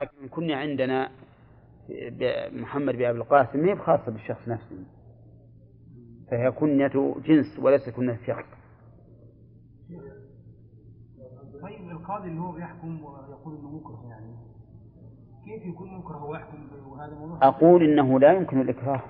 لكن 0.00 0.28
كنا 0.30 0.56
عندنا 0.56 1.10
محمد 2.52 2.94
بن 2.94 3.04
أبي 3.04 3.18
القاسم 3.18 3.58
ما 3.58 3.72
هي 3.72 3.76
خاصة 3.76 4.12
بالشخص 4.12 4.48
نفسه. 4.48 4.76
فهي 6.30 6.50
كنية 6.50 7.16
جنس 7.24 7.58
وليس 7.58 7.88
كنية 7.88 8.18
شخص 8.26 8.44
طيب 11.62 11.90
القاضي 11.90 12.28
اللي 12.28 12.40
هو 12.40 12.52
بيحكم 12.52 13.04
ويقول 13.04 13.56
إنه 13.58 13.70
مكره 13.70 14.04
يعني 14.10 14.36
كيف 15.44 15.66
يكون 15.66 15.98
مكره 15.98 16.24
ويحكم 16.24 16.68
وهذا 16.86 17.14
موضوع 17.14 17.48
أقول 17.48 17.82
إنه 17.82 18.20
لا 18.20 18.32
يمكن 18.32 18.60
الإكراه. 18.60 19.02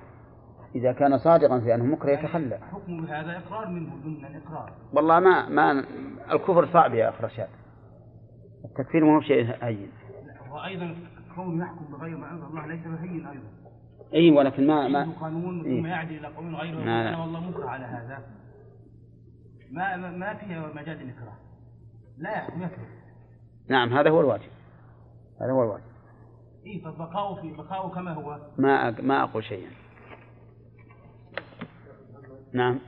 إذا 0.74 0.92
كان 0.92 1.18
صادقا 1.18 1.60
في 1.60 1.74
أنه 1.74 1.84
مكره 1.84 2.10
يتخلى. 2.10 2.58
حكم 2.58 3.06
بهذا 3.06 3.38
إقرار 3.38 3.68
منه 3.68 3.96
ضمن 4.04 4.24
الإقرار. 4.24 4.72
والله 4.92 5.20
ما 5.20 5.48
ما 5.48 5.84
الكفر 6.32 6.66
صعب 6.72 6.94
يا 6.94 7.08
أخ 7.08 7.24
رشاد 7.24 7.48
التكفير 8.64 9.04
مو 9.04 9.20
شيء 9.20 9.64
هين. 9.64 9.90
وأيضا 10.52 10.96
كونه 11.34 11.64
يحكم 11.64 11.84
بغير 11.84 12.16
ما 12.16 12.30
أنزل 12.30 12.44
الله 12.46 12.66
ليس 12.66 12.86
بهين 12.86 13.26
أيضا. 13.26 13.48
إي 14.14 14.30
ولكن 14.30 14.66
ما 14.66 14.74
عنده 14.80 15.04
ما 15.04 15.12
قانون 15.20 15.64
إيه. 15.64 15.80
ثم 15.80 15.86
يعدل 15.86 16.14
إلى 16.18 16.28
قانون 16.28 16.54
غيره. 16.54 16.74
لا، 16.74 16.78
ويقول 16.78 16.86
لا. 16.86 17.08
أنا 17.08 17.18
والله 17.18 17.40
مكره 17.50 17.66
على 17.68 17.84
هذا. 17.84 18.22
ما 19.70 19.96
ما- 19.96 20.10
ما 20.10 20.34
فيها 20.34 20.72
مجال 20.74 21.02
الاكراه 21.02 21.36
لا 22.18 22.30
يحكم 22.30 22.62
يكره. 22.62 22.86
نعم 23.68 23.92
هذا 23.92 24.10
هو 24.10 24.20
الواجب. 24.20 24.50
هذا 25.40 25.52
هو 25.52 25.62
الواجب. 25.62 25.84
إي 26.66 26.80
فبقاؤه 26.80 27.40
في 27.42 27.52
بقاؤه 27.52 27.94
كما 27.94 28.12
هو. 28.12 28.40
ما 28.58 28.92
أق- 28.92 29.00
ما 29.00 29.22
أقول 29.22 29.44
شيئا. 29.44 29.70
نعم. 32.52 32.78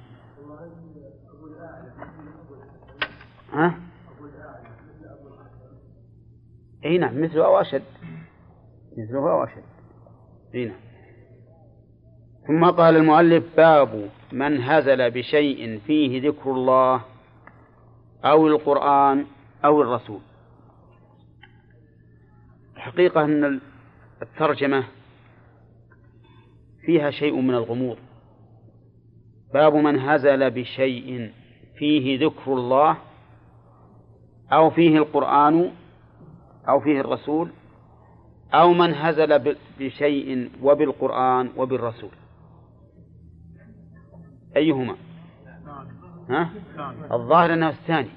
ها؟ 3.52 3.74
إي 6.84 6.98
نعم 6.98 7.22
مثله 7.22 7.44
أو 7.44 7.60
أشد. 7.60 7.82
مثله 8.96 9.32
أو 9.32 9.44
أشد. 9.44 9.62
إي 10.54 10.64
نعم. 10.64 10.80
ثم 12.46 12.70
قال 12.70 12.96
المؤلف 12.96 13.56
باب 13.56 14.10
من 14.32 14.62
هزل 14.62 15.10
بشيء 15.10 15.80
فيه 15.86 16.28
ذكر 16.28 16.50
الله 16.50 17.00
أو 18.24 18.46
القرآن 18.46 19.26
أو 19.64 19.82
الرسول. 19.82 20.20
الحقيقة 22.76 23.24
أن 23.24 23.60
الترجمة 24.22 24.84
فيها 26.86 27.10
شيء 27.10 27.40
من 27.40 27.54
الغموض. 27.54 27.96
باب 29.54 29.74
من 29.74 29.98
هزل 29.98 30.50
بشيء 30.50 31.32
فيه 31.78 32.26
ذكر 32.26 32.52
الله 32.52 32.96
أو 34.52 34.70
فيه 34.70 34.98
القرآن 34.98 35.70
أو 36.68 36.80
فيه 36.80 37.00
الرسول 37.00 37.50
أو 38.54 38.72
من 38.72 38.94
هزل 38.94 39.56
بشيء 39.78 40.50
وبالقرآن 40.62 41.50
وبالرسول. 41.56 42.10
أيهما؟ 44.56 44.96
ها؟ 46.30 46.50
الظاهر 47.12 47.52
أنه 47.52 47.68
الثاني. 47.68 48.10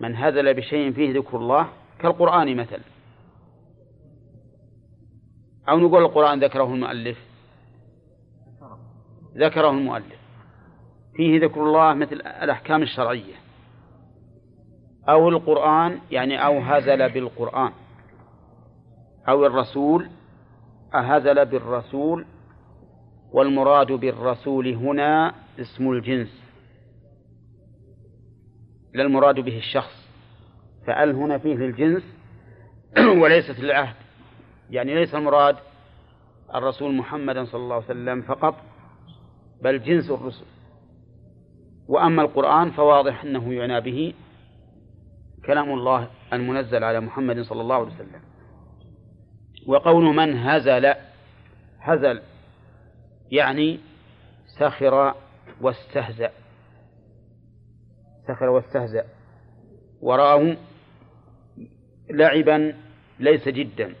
من 0.00 0.16
هزل 0.16 0.54
بشيء 0.54 0.92
فيه 0.92 1.18
ذكر 1.18 1.36
الله 1.36 1.68
كالقرآن 1.98 2.56
مثلا. 2.56 2.80
أو 5.68 5.78
نقول 5.78 6.02
القرآن 6.02 6.44
ذكره 6.44 6.74
المؤلف. 6.74 7.18
ذكره 9.36 9.70
المؤلف. 9.70 10.20
فيه 11.14 11.40
ذكر 11.40 11.62
الله 11.62 11.94
مثل 11.94 12.14
الأحكام 12.16 12.82
الشرعية. 12.82 13.34
أو 15.08 15.28
القرآن 15.28 15.98
يعني 16.10 16.44
أو 16.44 16.58
هزل 16.58 17.08
بالقرآن. 17.08 17.72
أو 19.28 19.46
الرسول 19.46 20.08
أهزل 20.94 21.46
بالرسول 21.46 22.26
والمراد 23.32 23.92
بالرسول 23.92 24.68
هنا 24.68 25.34
اسم 25.60 25.90
الجنس. 25.90 26.42
لا 28.94 29.02
المراد 29.02 29.40
به 29.40 29.58
الشخص. 29.58 30.10
فأل 30.86 31.14
هنا 31.14 31.38
فيه 31.38 31.54
للجنس 31.54 32.02
وليست 33.22 33.60
للعهد 33.60 33.94
يعني 34.70 34.94
ليس 34.94 35.14
المراد 35.14 35.56
الرسول 36.54 36.94
محمدا 36.94 37.44
صلى 37.44 37.62
الله 37.62 37.74
عليه 37.74 37.84
وسلم 37.84 38.22
فقط 38.22 38.54
بل 39.62 39.82
جنس 39.82 40.10
الرسل. 40.10 40.44
وأما 41.88 42.22
القرآن 42.22 42.70
فواضح 42.70 43.24
أنه 43.24 43.54
يعنى 43.54 43.80
به 43.80 44.14
كلام 45.46 45.72
الله 45.72 46.08
المنزل 46.32 46.84
على 46.84 47.00
محمد 47.00 47.40
صلى 47.40 47.60
الله 47.60 47.74
عليه 47.74 47.86
وسلم. 47.86 48.20
وقول 49.66 50.04
من 50.04 50.38
هزل 50.38 50.94
هزل 51.80 52.22
يعني 53.30 53.80
سخر 54.46 55.14
واستهزأ. 55.60 56.30
سخر 58.28 58.48
واستهزأ. 58.48 59.04
ورآه 60.00 60.56
لعبا 62.10 62.74
ليس 63.18 63.48
جدا. 63.48 63.94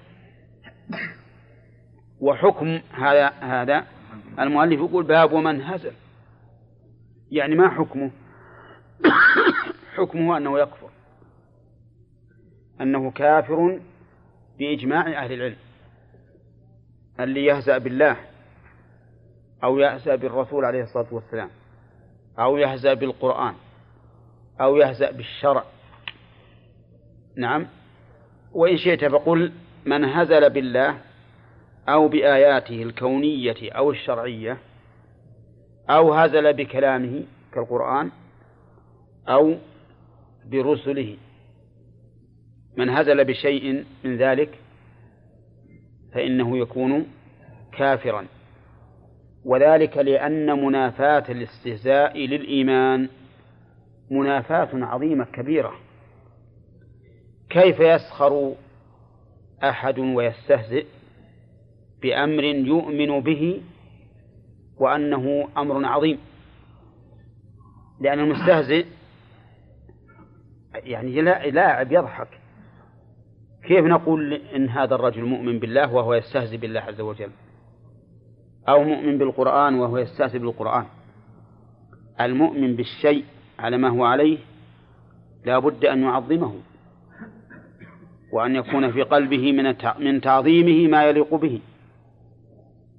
وحكم 2.20 2.80
هذا 2.92 3.28
هذا 3.28 3.86
المؤلف 4.38 4.80
يقول 4.80 5.04
باب 5.04 5.34
من 5.34 5.62
هزل. 5.62 5.92
يعني 7.30 7.54
ما 7.54 7.68
حكمه؟ 7.68 8.10
حكمه 9.96 10.36
أنه 10.36 10.58
يكفر. 10.58 10.89
أنه 12.80 13.10
كافر 13.10 13.80
بإجماع 14.58 15.24
أهل 15.24 15.32
العلم 15.32 15.56
اللي 17.20 17.44
يهزأ 17.44 17.78
بالله 17.78 18.16
أو 19.64 19.78
يهزأ 19.78 20.16
بالرسول 20.16 20.64
عليه 20.64 20.82
الصلاة 20.82 21.06
والسلام 21.10 21.50
أو 22.38 22.56
يهزأ 22.56 22.94
بالقرآن 22.94 23.54
أو 24.60 24.76
يهزأ 24.76 25.10
بالشرع. 25.10 25.64
نعم. 27.36 27.66
وإن 28.52 28.76
شئت 28.76 29.04
فقل 29.04 29.52
من 29.86 30.04
هزل 30.04 30.50
بالله 30.50 30.98
أو 31.88 32.08
بآياته 32.08 32.82
الكونية 32.82 33.72
أو 33.72 33.90
الشرعية 33.90 34.58
أو 35.90 36.14
هزل 36.14 36.52
بكلامه 36.52 37.24
كالقرآن 37.54 38.10
أو 39.28 39.54
برسله 40.46 41.16
من 42.76 42.90
هزل 42.90 43.24
بشيء 43.24 43.84
من 44.04 44.16
ذلك 44.16 44.58
فإنه 46.14 46.58
يكون 46.58 47.06
كافرا. 47.72 48.26
وذلك 49.44 49.96
لأن 49.96 50.64
منافاة 50.64 51.24
الاستهزاء 51.28 52.18
للإيمان 52.18 53.08
منافاة 54.10 54.68
عظيمة 54.72 55.24
كبيرة. 55.24 55.72
كيف 57.50 57.80
يسخر 57.80 58.54
أحد 59.64 59.98
ويستهزئ 59.98 60.86
بأمر 62.02 62.44
يؤمن 62.44 63.20
به 63.20 63.62
وأنه 64.78 65.48
أمر 65.56 65.84
عظيم؟ 65.84 66.18
لأن 68.00 68.20
المستهزئ 68.20 68.86
يعني 70.74 71.20
لا 71.20 71.46
لاعب 71.46 71.92
يضحك. 71.92 72.39
كيف 73.70 73.84
نقول 73.84 74.32
إن 74.32 74.68
هذا 74.68 74.94
الرجل 74.94 75.24
مؤمن 75.24 75.58
بالله 75.58 75.94
وهو 75.94 76.14
يستهزئ 76.14 76.56
بالله 76.56 76.80
عز 76.80 77.00
وجل؟ 77.00 77.30
أو 78.68 78.84
مؤمن 78.84 79.18
بالقرآن 79.18 79.74
وهو 79.74 79.98
يستهزئ 79.98 80.38
بالقرآن؟ 80.38 80.84
المؤمن 82.20 82.76
بالشيء 82.76 83.24
على 83.58 83.76
ما 83.76 83.88
هو 83.88 84.04
عليه 84.04 84.38
لا 85.44 85.58
بد 85.58 85.84
أن 85.84 86.02
يعظمه 86.02 86.54
وأن 88.32 88.56
يكون 88.56 88.92
في 88.92 89.02
قلبه 89.02 89.52
من 89.52 89.74
من 89.98 90.20
تعظيمه 90.20 90.90
ما 90.90 91.04
يليق 91.04 91.34
به. 91.34 91.60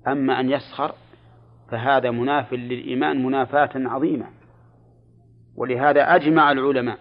أما 0.07 0.39
أن 0.39 0.49
يسخر 0.49 0.95
فهذا 1.71 2.11
مناف 2.11 2.53
للإيمان 2.53 3.25
منافاة 3.25 3.71
عظيمة. 3.75 4.25
ولهذا 5.55 6.15
أجمع 6.15 6.51
العلماء 6.51 6.97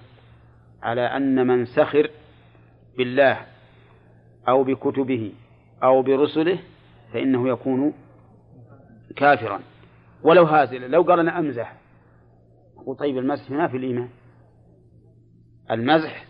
على 0.82 1.00
أن 1.00 1.46
من 1.46 1.64
سخر 1.64 2.11
بالله 2.99 3.50
أو 4.48 4.64
بكتبه 4.64 5.32
أو 5.82 6.02
برسله 6.02 6.58
فإنه 7.12 7.48
يكون 7.48 7.92
كافرا. 9.16 9.60
ولو 10.22 10.44
هازلا 10.44 10.87
لو 10.87 11.02
قال 11.02 11.20
أنا 11.20 11.38
أمزح. 11.38 11.76
وطيب 12.87 13.19
المزح 13.19 13.50
ينافي 13.50 13.76
الإيمان. 13.76 14.08
المزح 15.70 16.25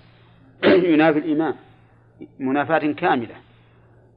ينافي 0.92 1.18
الإيمان. 1.18 1.54
منافاة 2.38 2.92
كاملة. 2.92 3.34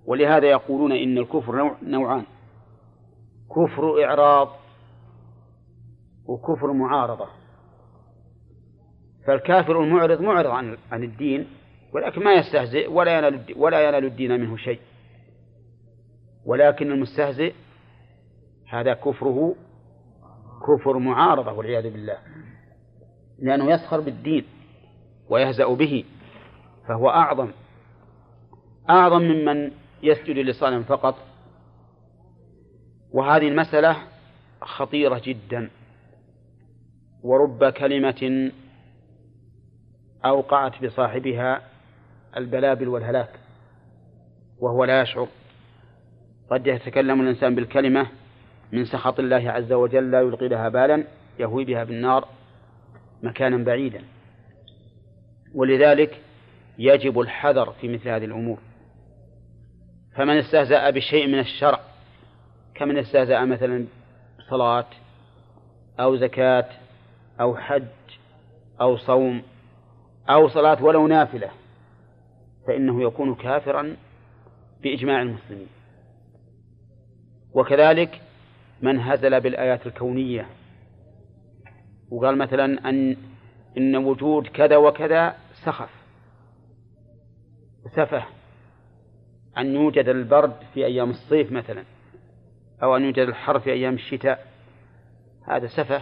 ولهذا 0.05 0.47
يقولون 0.47 0.91
إن 0.91 1.17
الكفر 1.17 1.55
نوع 1.55 1.75
نوعان. 1.83 2.23
كفر 3.49 4.03
إعراض 4.03 4.49
وكفر 6.25 6.73
معارضة. 6.73 7.27
فالكافر 9.27 9.83
المعرض 9.83 10.21
معرض 10.21 10.49
عن 10.49 10.77
عن 10.91 11.03
الدين. 11.03 11.47
ولكن 11.93 12.23
ما 12.23 12.33
يستهزئ 12.33 12.91
ولا 12.91 13.17
ينال 13.17 13.45
ولا 13.55 13.87
ينال 13.87 14.05
الدين 14.05 14.41
منه 14.41 14.57
شيء. 14.57 14.79
ولكن 16.45 16.91
المستهزئ 16.91 17.53
هذا 18.69 18.93
كفره 18.93 19.55
كفر 20.67 20.97
معارضة 20.97 21.51
والعياذ 21.51 21.83
بالله. 21.83 22.17
لأنه 23.39 23.71
يسخر 23.71 23.99
بالدين 23.99 24.45
ويهزأ 25.29 25.73
به 25.73 26.05
فهو 26.87 27.09
أعظم. 27.09 27.51
أعظم 28.89 29.21
ممن 29.21 29.71
يسجد 30.03 30.37
لصنم 30.37 30.83
فقط. 30.83 31.15
وهذه 33.11 33.47
المسألة 33.47 33.97
خطيرة 34.61 35.21
جدا. 35.25 35.69
ورب 37.23 37.65
كلمة 37.65 38.51
أوقعت 40.25 40.83
بصاحبها 40.83 41.72
البلابل 42.37 42.87
والهلاك 42.87 43.29
وهو 44.59 44.83
لا 44.83 45.01
يشعر. 45.01 45.27
قد 46.51 46.67
يتكلم 46.67 47.21
الإنسان 47.21 47.55
بالكلمة 47.55 48.07
من 48.71 48.85
سخط 48.85 49.19
الله 49.19 49.51
عز 49.51 49.73
وجل 49.73 50.11
لا 50.11 50.21
يلقي 50.21 50.47
لها 50.47 50.69
بالا 50.69 51.03
يهوي 51.39 51.65
بها 51.65 51.83
بالنار 51.83 52.27
مكانا 53.23 53.63
بعيدا. 53.63 54.01
ولذلك 55.55 56.21
يجب 56.77 57.19
الحذر 57.19 57.71
في 57.81 57.87
مثل 57.87 58.09
هذه 58.09 58.25
الأمور. 58.25 58.59
فمن 60.15 60.37
استهزأ 60.37 60.89
بشيء 60.89 61.27
من 61.27 61.39
الشرع 61.39 61.79
كمن 62.75 62.97
استهزأ 62.97 63.45
مثلا 63.45 63.85
صلاة 64.49 64.85
أو 65.99 66.15
زكاة 66.15 66.65
أو 67.41 67.55
حج 67.55 67.83
أو 68.81 68.97
صوم 68.97 69.41
أو 70.29 70.47
صلاة 70.47 70.83
ولو 70.83 71.07
نافلة 71.07 71.49
فإنه 72.67 73.03
يكون 73.03 73.35
كافرا 73.35 73.95
بإجماع 74.81 75.21
المسلمين. 75.21 75.67
وكذلك 77.53 78.21
من 78.81 78.99
هزل 78.99 79.41
بالآيات 79.41 79.87
الكونية 79.87 80.45
وقال 82.11 82.37
مثلا 82.37 82.89
أن 82.89 83.17
إن 83.77 83.95
وجود 83.95 84.47
كذا 84.47 84.77
وكذا 84.77 85.35
سخف 85.65 85.89
سفه 87.95 88.25
أن 89.57 89.75
يوجد 89.75 90.07
البرد 90.07 90.55
في 90.73 90.85
أيام 90.85 91.09
الصيف 91.09 91.51
مثلا 91.51 91.83
أو 92.83 92.97
أن 92.97 93.03
يوجد 93.03 93.27
الحر 93.27 93.59
في 93.59 93.71
أيام 93.71 93.93
الشتاء 93.93 94.47
هذا 95.47 95.67
سفه. 95.67 96.01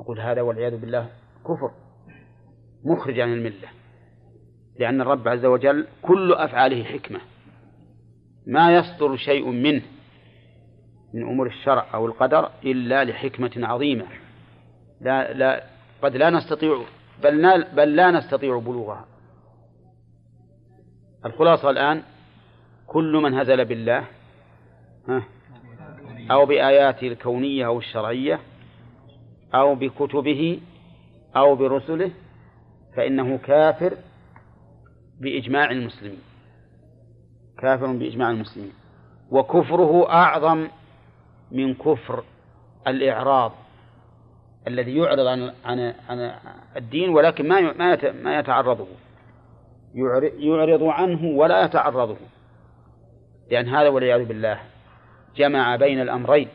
نقول 0.00 0.20
هذا 0.20 0.42
والعياذ 0.42 0.80
بالله 0.80 1.10
كفر 1.44 1.70
مخرج 2.84 3.20
عن 3.20 3.32
الملة. 3.32 3.68
لأن 4.78 5.00
الرب 5.00 5.28
عز 5.28 5.44
وجل 5.44 5.86
كل 6.02 6.32
أفعاله 6.32 6.84
حكمة. 6.84 7.20
ما 8.46 8.76
يصدر 8.76 9.16
شيء 9.16 9.50
منه 9.50 9.82
من 11.14 11.22
أمور 11.22 11.46
الشرع 11.46 11.86
أو 11.94 12.06
القدر 12.06 12.50
إلا 12.64 13.04
لحكمة 13.04 13.52
عظيمة. 13.56 14.06
لا 15.00 15.32
لا 15.32 15.64
قد 16.02 16.16
لا 16.16 16.30
نستطيع 16.30 16.82
بل, 17.22 17.64
بل 17.64 17.96
لا 17.96 18.10
نستطيع 18.10 18.58
بلوغها. 18.58 19.06
الخلاصة 21.26 21.70
الآن 21.70 22.02
كل 22.86 23.12
من 23.12 23.34
هزل 23.34 23.64
بالله 23.64 24.04
أو 26.30 26.46
بآياته 26.46 27.08
الكونية 27.08 27.66
أو 27.66 27.78
الشرعية 27.78 28.40
أو 29.54 29.74
بكتبه 29.74 30.60
أو 31.36 31.54
برسله 31.54 32.10
فإنه 32.96 33.38
كافر 33.38 33.96
بإجماع 35.20 35.70
المسلمين. 35.70 36.22
كافر 37.58 37.86
بإجماع 37.86 38.30
المسلمين. 38.30 38.72
وكفره 39.30 40.10
أعظم 40.10 40.68
من 41.52 41.74
كفر 41.74 42.24
الإعراض 42.86 43.52
الذي 44.68 44.96
يعرض 44.96 45.26
عن 45.26 45.52
عن 45.64 45.94
عن 46.08 46.32
الدين 46.76 47.08
ولكن 47.08 47.48
ما 47.48 47.60
ما 47.60 48.12
ما 48.12 48.38
يتعرضه. 48.38 48.86
يعرض 50.38 50.82
عنه 50.82 51.24
ولا 51.24 51.64
يتعرضه. 51.64 52.16
لأن 53.50 53.68
هذا 53.68 53.88
والعياذ 53.88 54.24
بالله 54.24 54.60
جمع 55.36 55.76
بين 55.76 56.00
الأمرين 56.00 56.48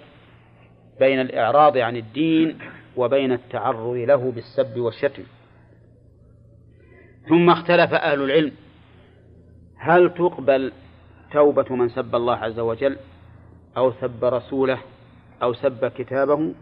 بين 1.00 1.19
الإعراض 1.22 1.78
عن 1.78 1.98
الدين 1.98 2.60
وبين 2.96 3.31
التعرض 3.31 3.96
له 3.96 4.31
بالسب 4.31 4.80
والشتم. 4.80 5.24
ثم 7.29 7.50
اختلف 7.50 7.94
أهل 7.94 8.21
العلم. 8.21 8.51
هل 9.77 10.13
تقبل 10.13 10.71
توبة 11.31 11.75
من 11.75 11.89
سب 11.89 12.15
الله 12.15 12.35
عز 12.35 12.59
وجل 12.59 12.97
أو 13.77 13.91
سب 13.91 14.25
رسوله 14.25 14.77
أو 15.44 15.53
سب 15.53 15.85
كتابه؟ 15.85 16.53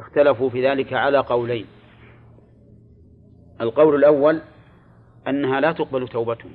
اختلفوا 0.00 0.50
في 0.50 0.68
ذلك 0.68 0.92
على 0.92 1.18
قولين. 1.18 1.66
القول 3.60 3.94
الأول 3.94 4.40
أنها 5.28 5.60
لا 5.60 5.72
تقبل 5.72 6.08
توبته 6.08 6.48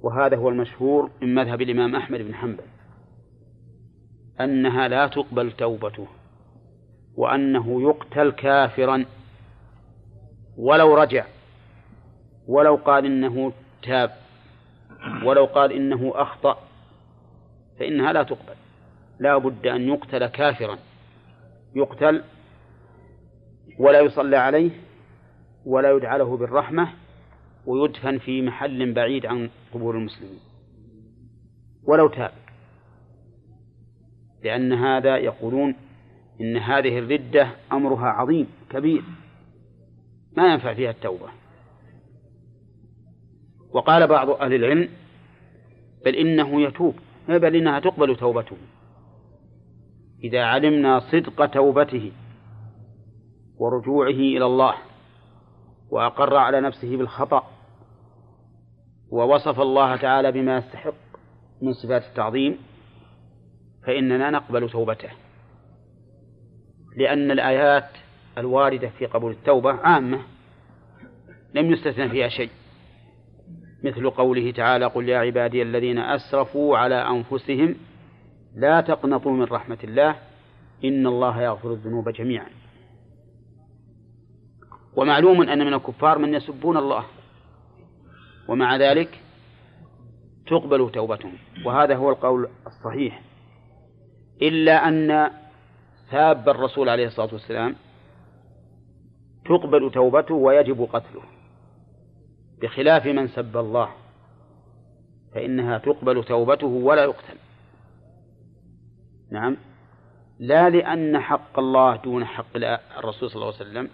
وهذا 0.00 0.36
هو 0.36 0.48
المشهور 0.48 1.10
من 1.22 1.34
مذهب 1.34 1.62
الإمام 1.62 1.96
أحمد 1.96 2.20
بن 2.20 2.34
حنبل 2.34 2.64
أنها 4.40 4.88
لا 4.88 5.06
تقبل 5.06 5.52
توبته 5.52 6.06
وأنه 7.16 7.82
يقتل 7.82 8.30
كافرا. 8.30 9.04
ولو 10.58 10.94
رجع. 10.94 11.24
ولو 12.46 12.76
قال 12.76 13.04
إنه 13.06 13.52
تاب. 13.82 14.10
ولو 15.24 15.44
قال 15.44 15.72
إنه 15.72 16.12
أخطأ. 16.14 16.58
فإنها 17.78 18.12
لا 18.12 18.22
تقبل. 18.22 18.54
لا 19.18 19.38
بد 19.38 19.66
أن 19.66 19.88
يقتل 19.88 20.26
كافرا. 20.26 20.78
يقتل 21.74 22.22
ولا 23.78 24.00
يصلى 24.00 24.36
عليه 24.36 24.70
ولا 25.66 25.90
يدعى 25.90 26.18
له 26.18 26.36
بالرحمة 26.36 26.88
ويدفن 27.66 28.18
في 28.18 28.42
محل 28.42 28.92
بعيد 28.92 29.26
عن 29.26 29.50
قبور 29.74 29.96
المسلمين. 29.96 30.40
ولو 31.84 32.08
تاب. 32.08 32.32
لأن 34.44 34.72
هذا 34.72 35.16
يقولون 35.16 35.74
إن 36.40 36.56
هذه 36.56 36.98
الردة 36.98 37.48
أمرها 37.72 38.06
عظيم 38.08 38.46
كبير. 38.70 39.02
ما 40.38 40.52
ينفع 40.52 40.74
فيها 40.74 40.90
التوبة. 40.90 41.28
وقال 43.70 44.06
بعض 44.06 44.30
أهل 44.30 44.54
العلم 44.54 44.88
بل 46.04 46.14
إنه 46.14 46.62
يتوب 46.62 46.94
بل 47.28 47.56
إنها 47.56 47.80
تقبل 47.80 48.16
توبته. 48.16 48.56
إذا 50.24 50.42
علمنا 50.42 51.00
صدق 51.00 51.46
توبته 51.46 52.12
ورجوعه 53.58 54.08
إلى 54.08 54.46
الله 54.46 54.74
وأقر 55.90 56.36
على 56.36 56.60
نفسه 56.60 56.96
بالخطأ 56.96 57.42
ووصف 59.10 59.60
الله 59.60 59.96
تعالى 59.96 60.32
بما 60.32 60.56
يستحق 60.56 60.94
من 61.62 61.72
صفات 61.72 62.02
التعظيم 62.02 62.58
فإننا 63.86 64.30
نقبل 64.30 64.70
توبته. 64.70 65.10
لأن 66.96 67.30
الآيات 67.30 67.90
الواردة 68.38 68.88
في 68.98 69.06
قبول 69.06 69.32
التوبة 69.32 69.72
عامة 69.72 70.20
لم 71.54 71.72
يستثنى 71.72 72.08
فيها 72.08 72.28
شيء. 72.28 72.50
مثل 73.84 74.10
قوله 74.10 74.50
تعالى 74.50 74.86
قل 74.86 75.08
يا 75.08 75.18
عبادي 75.18 75.62
الذين 75.62 75.98
أسرفوا 75.98 76.78
على 76.78 76.94
أنفسهم 76.94 77.74
لا 78.56 78.80
تقنطوا 78.80 79.32
من 79.32 79.44
رحمة 79.44 79.78
الله 79.84 80.16
إن 80.84 81.06
الله 81.06 81.42
يغفر 81.42 81.72
الذنوب 81.72 82.08
جميعا. 82.08 82.46
ومعلوم 84.96 85.42
أن 85.42 85.66
من 85.66 85.74
الكفار 85.74 86.18
من 86.18 86.34
يسبون 86.34 86.76
الله 86.76 87.04
ومع 88.48 88.76
ذلك 88.76 89.20
تقبل 90.46 90.90
توبتهم. 90.92 91.32
وهذا 91.64 91.96
هو 91.96 92.10
القول 92.10 92.48
الصحيح. 92.66 93.22
إلا 94.42 94.88
أن 94.88 95.30
ساب 96.10 96.48
الرسول 96.48 96.88
عليه 96.88 97.06
الصلاة 97.06 97.28
والسلام 97.32 97.74
تقبل 99.48 99.90
توبته 99.90 100.34
ويجب 100.34 100.88
قتله. 100.92 101.22
بخلاف 102.62 103.06
من 103.06 103.28
سب 103.28 103.56
الله 103.56 103.88
فإنها 105.34 105.78
تقبل 105.78 106.24
توبته 106.24 106.66
ولا 106.66 107.04
يقتل. 107.04 107.36
نعم. 109.32 109.56
لا 110.38 110.70
لأن 110.70 111.18
حق 111.18 111.58
الله 111.58 111.96
دون 111.96 112.24
حق 112.24 112.56
الرسول 112.98 113.30
صلى 113.30 113.42
الله 113.42 113.54
عليه 113.54 113.70
وسلم 113.70 113.88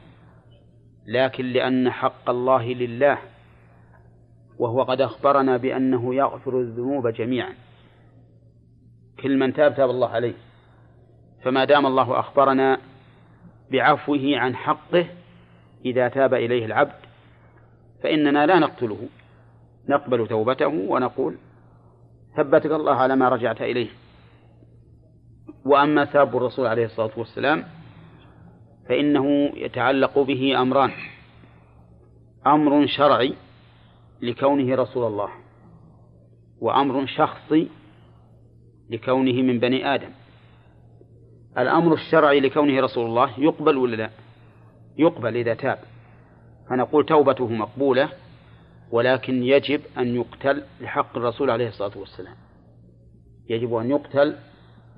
لكن 1.06 1.44
لأن 1.44 1.90
حق 1.90 2.30
الله 2.30 2.66
لله 2.66 3.18
وهو 4.58 4.82
قد 4.82 5.00
أخبرنا 5.00 5.56
بأنه 5.56 6.14
يغفر 6.14 6.60
الذنوب 6.60 7.08
جميعا. 7.08 7.54
كل 9.22 9.38
من 9.38 9.52
تاب 9.52 9.74
تاب 9.74 9.90
الله 9.90 10.08
عليه. 10.08 10.34
فما 11.42 11.64
دام 11.64 11.86
الله 11.86 12.20
أخبرنا 12.20 12.80
بعفوه 13.72 14.38
عن 14.38 14.56
حقه 14.56 15.06
إذا 15.84 16.08
تاب 16.08 16.34
إليه 16.34 16.64
العبد 16.64 16.94
فإننا 18.02 18.46
لا 18.46 18.58
نقتله. 18.58 19.08
نقبل 19.88 20.28
توبته 20.28 20.66
ونقول 20.66 21.36
ثبتك 22.36 22.70
الله 22.70 22.94
على 22.94 23.16
ما 23.16 23.28
رجعت 23.28 23.62
إليه. 23.62 23.88
وأما 25.64 26.12
ساب 26.12 26.36
الرسول 26.36 26.66
عليه 26.66 26.84
الصلاة 26.84 27.10
والسلام 27.16 27.64
فإنه 28.88 29.52
يتعلق 29.56 30.18
به 30.18 30.62
أمران. 30.62 30.90
أمر 32.46 32.86
شرعي 32.86 33.34
لكونه 34.22 34.74
رسول 34.74 35.06
الله 35.06 35.28
وأمر 36.60 37.06
شخصي 37.06 37.68
لكونه 38.90 39.42
من 39.42 39.58
بني 39.58 39.94
آدم. 39.94 40.10
الأمر 41.58 41.94
الشرعي 41.94 42.40
لكونه 42.40 42.80
رسول 42.80 43.06
الله 43.06 43.40
يقبل 43.40 43.76
ولا 43.76 43.96
لا؟ 43.96 44.10
يقبل 44.98 45.36
إذا 45.36 45.54
تاب. 45.54 45.78
فنقول 46.70 47.06
توبته 47.06 47.48
مقبولة 47.48 48.08
ولكن 48.90 49.42
يجب 49.42 49.80
أن 49.98 50.14
يقتل 50.14 50.62
لحق 50.80 51.16
الرسول 51.16 51.50
عليه 51.50 51.68
الصلاة 51.68 51.98
والسلام. 51.98 52.36
يجب 53.48 53.74
أن 53.74 53.90
يقتل 53.90 54.36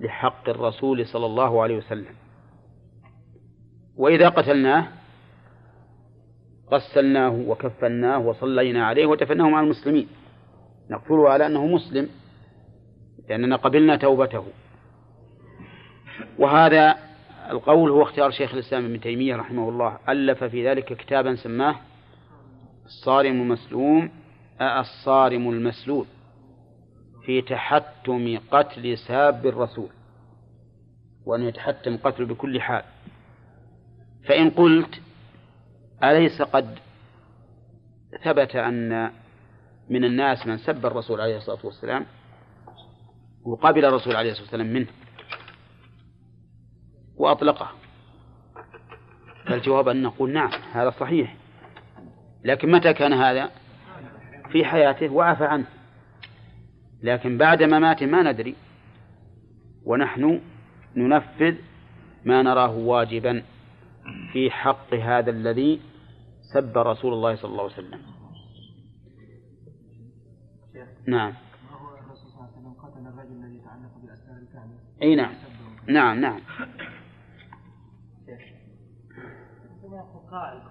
لحق 0.00 0.48
الرسول 0.48 1.06
صلى 1.06 1.26
الله 1.26 1.62
عليه 1.62 1.76
وسلم. 1.76 2.14
وإذا 3.96 4.28
قتلناه 4.28 4.88
غسلناه 6.72 7.44
وكفناه 7.48 8.18
وصلينا 8.18 8.86
عليه 8.86 9.06
ودفناه 9.06 9.48
مع 9.48 9.60
المسلمين. 9.60 10.08
نقتله 10.90 11.28
على 11.28 11.46
أنه 11.46 11.66
مسلم 11.66 12.08
لأننا 13.28 13.56
قبلنا 13.56 13.96
توبته. 13.96 14.44
وهذا 16.38 17.05
القول 17.50 17.90
هو 17.90 18.02
اختيار 18.02 18.30
شيخ 18.30 18.54
الإسلام 18.54 18.84
ابن 18.84 19.00
تيمية 19.00 19.36
رحمه 19.36 19.68
الله. 19.68 19.98
ألف 20.08 20.44
في 20.44 20.68
ذلك 20.68 20.84
كتابا 20.84 21.36
سماه 21.36 21.76
الصارم 22.84 23.42
المسلوم 23.42 24.10
الصارم 24.60 25.50
المسلول 25.50 26.06
في 27.24 27.42
تحتم 27.42 28.38
قتل 28.50 28.98
ساب 28.98 29.46
الرسول 29.46 29.88
وأن 31.26 31.42
يتحتم 31.42 31.96
قتله 31.96 32.26
بكل 32.26 32.60
حال. 32.60 32.82
فإن 34.28 34.50
قلت 34.50 35.00
أليس 36.04 36.42
قد 36.42 36.78
ثبت 38.24 38.56
أن 38.56 39.10
من 39.90 40.04
الناس 40.04 40.46
من 40.46 40.58
سب 40.58 40.86
الرسول 40.86 41.20
عليه 41.20 41.36
الصلاة 41.36 41.66
والسلام 41.66 42.06
وقبل 43.44 43.84
الرسول 43.84 44.16
عليه 44.16 44.30
الصلاة 44.30 44.44
والسلام 44.44 44.72
منه؟ 44.72 44.86
وأطلقه. 47.16 47.70
فالجواب 49.46 49.88
أن 49.88 50.02
نقول 50.02 50.32
نعم 50.32 50.50
هذا 50.72 50.90
صحيح. 50.90 51.36
لكن 52.44 52.70
متى 52.70 52.92
كان 52.92 53.12
هذا؟ 53.12 53.50
في 54.52 54.64
حياته 54.64 55.12
وعفى 55.12 55.44
عنه. 55.44 55.66
لكن 57.02 57.38
بعد 57.38 57.62
مماته 57.62 58.06
ما 58.06 58.32
ندري. 58.32 58.54
ونحن 59.84 60.40
ننفذ 60.96 61.54
ما 62.24 62.42
نراه 62.42 62.76
واجبا 62.76 63.42
في 64.32 64.50
حق 64.50 64.94
هذا 64.94 65.30
الذي 65.30 65.80
سب 66.54 66.78
رسول 66.78 67.12
الله 67.12 67.36
صلى 67.36 67.50
الله 67.50 67.62
عليه 67.62 67.72
وسلم. 67.72 68.00
نعم. 71.06 71.32
ما 71.32 73.12
إي 75.02 75.14
نعم. 75.14 75.34
نعم 75.86 76.20
نعم. 76.20 76.40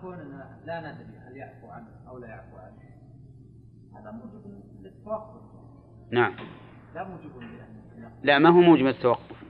كوننا 0.02 0.60
لا 0.66 0.80
ندري 0.80 1.18
هل 1.18 1.38
يعفو 1.38 1.68
عنه 1.68 1.88
أو 2.08 2.18
لا 2.18 2.28
يعفو 2.28 2.58
عنه. 2.58 2.76
هذا 4.00 4.12
موجب 4.12 4.64
للتوقف. 4.82 5.42
نعم. 6.12 6.36
لا 6.96 7.04
موجب 7.04 7.38
لأن 7.40 8.12
لا 8.24 8.40
ما 8.40 8.50
هو 8.50 8.62
موجب 8.62 8.88
التوقف 8.88 9.44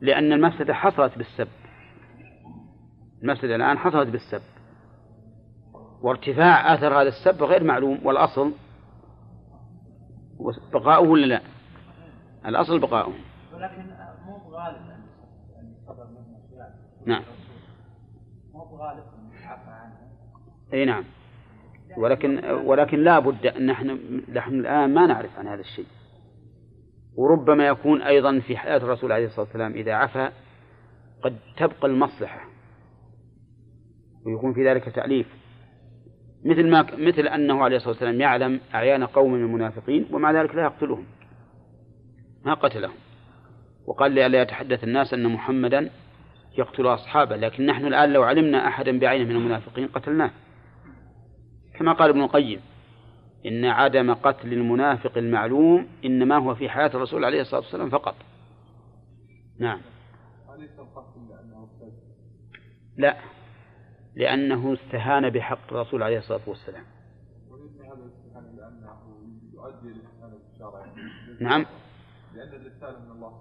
لأن 0.00 0.32
المفسدة 0.32 0.74
حصلت 0.74 1.18
بالسب. 1.18 1.48
المفسدة 3.22 3.56
الآن 3.56 3.78
حصلت 3.78 4.08
بالسب. 4.08 4.42
وارتفاع 6.02 6.74
أثر 6.74 7.02
هذا 7.02 7.08
السب 7.08 7.42
غير 7.42 7.64
معلوم 7.64 8.06
والأصل 8.06 8.52
بقاؤه 10.72 11.08
ولا 11.08 11.26
لا؟ 11.26 11.40
الأصل 12.46 12.78
بقاؤه. 12.78 13.14
ولكن 13.54 13.82
مو 14.26 14.38
بغالب 14.38 14.90
نعم. 17.06 17.22
مو 18.52 18.64
بغالب. 18.64 19.19
إي 20.74 20.84
نعم. 20.84 21.04
ولكن 21.96 22.44
ولكن 22.44 22.98
لا 22.98 23.18
بد 23.18 23.46
أن 23.46 23.66
نحن 23.66 24.00
نحن 24.32 24.54
الآن 24.54 24.94
ما 24.94 25.06
نعرف 25.06 25.38
عن 25.38 25.46
هذا 25.46 25.60
الشيء. 25.60 25.86
وربما 27.16 27.66
يكون 27.66 28.02
أيضا 28.02 28.38
في 28.38 28.56
حياة 28.56 28.76
الرسول 28.76 29.12
عليه 29.12 29.26
الصلاة 29.26 29.46
والسلام 29.46 29.72
إذا 29.72 29.92
عفا 29.92 30.32
قد 31.22 31.36
تبقى 31.56 31.88
المصلحة. 31.88 32.40
ويكون 34.26 34.54
في 34.54 34.68
ذلك 34.68 34.84
تأليف. 34.84 35.26
مثل 36.44 36.70
ما 36.70 36.82
مثل 36.82 37.28
أنه 37.28 37.64
عليه 37.64 37.76
الصلاة 37.76 37.92
والسلام 37.92 38.20
يعلم 38.20 38.60
أعيان 38.74 39.04
قوم 39.04 39.32
من 39.32 39.44
المنافقين 39.44 40.06
ومع 40.12 40.32
ذلك 40.32 40.54
لا 40.54 40.62
يقتلهم. 40.62 41.04
ما 42.44 42.54
قتلهم. 42.54 42.94
وقال 43.86 44.12
لئلا 44.12 44.42
يتحدث 44.42 44.84
الناس 44.84 45.14
أن 45.14 45.26
محمدا 45.26 45.90
يقتل 46.58 46.86
أصحابه. 46.86 47.36
لكن 47.36 47.66
نحن 47.66 47.86
الآن 47.86 48.12
لو 48.12 48.22
علمنا 48.22 48.68
أحدا 48.68 48.98
بعينه 48.98 49.24
من 49.24 49.36
المنافقين 49.36 49.86
قتلناه. 49.86 50.30
كما 51.80 51.92
قال 51.92 52.10
ابن 52.10 52.22
القيم 52.22 52.60
إن 53.46 53.64
عدم 53.64 54.14
قتل 54.14 54.52
المنافق 54.52 55.18
المعلوم 55.18 55.88
إنما 56.04 56.36
هو 56.36 56.54
في 56.54 56.68
حياة 56.68 56.86
الرسول 56.86 57.24
عليه 57.24 57.40
الصلاة 57.40 57.60
والسلام 57.60 57.90
فقط. 57.90 58.14
نعم. 59.58 59.80
لا 62.96 63.16
لأنه 64.14 64.72
استهان 64.74 65.30
بحق 65.30 65.72
الرسول 65.72 66.02
عليه 66.02 66.18
الصلاة 66.18 66.40
والسلام. 66.46 66.84
نعم. 71.40 71.66
لأن 72.34 72.48
الرسالة 72.48 72.98
من 72.98 73.10
الله 73.10 73.32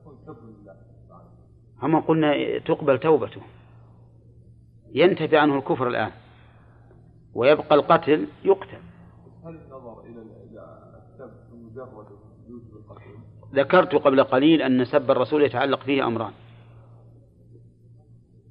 يكون 0.00 0.18
سب 0.26 0.36
لله. 0.44 0.76
تعالى 1.08 1.28
هم 1.82 2.00
قلنا 2.00 2.58
تقبل 2.58 2.98
توبته. 2.98 3.40
ينتفي 4.94 5.36
عنه 5.36 5.58
الكفر 5.58 5.88
الآن. 5.88 6.10
ويبقى 7.36 7.74
القتل 7.74 8.26
يقتل. 8.44 8.78
هل 9.44 9.54
النظر 9.56 10.00
إلى 10.00 10.22
السب 10.22 11.30
ذكرت 13.54 13.94
قبل 13.94 14.24
قليل 14.24 14.62
أن 14.62 14.84
سب 14.84 15.10
الرسول 15.10 15.42
يتعلق 15.42 15.80
فيه 15.80 16.06
أمران. 16.06 16.32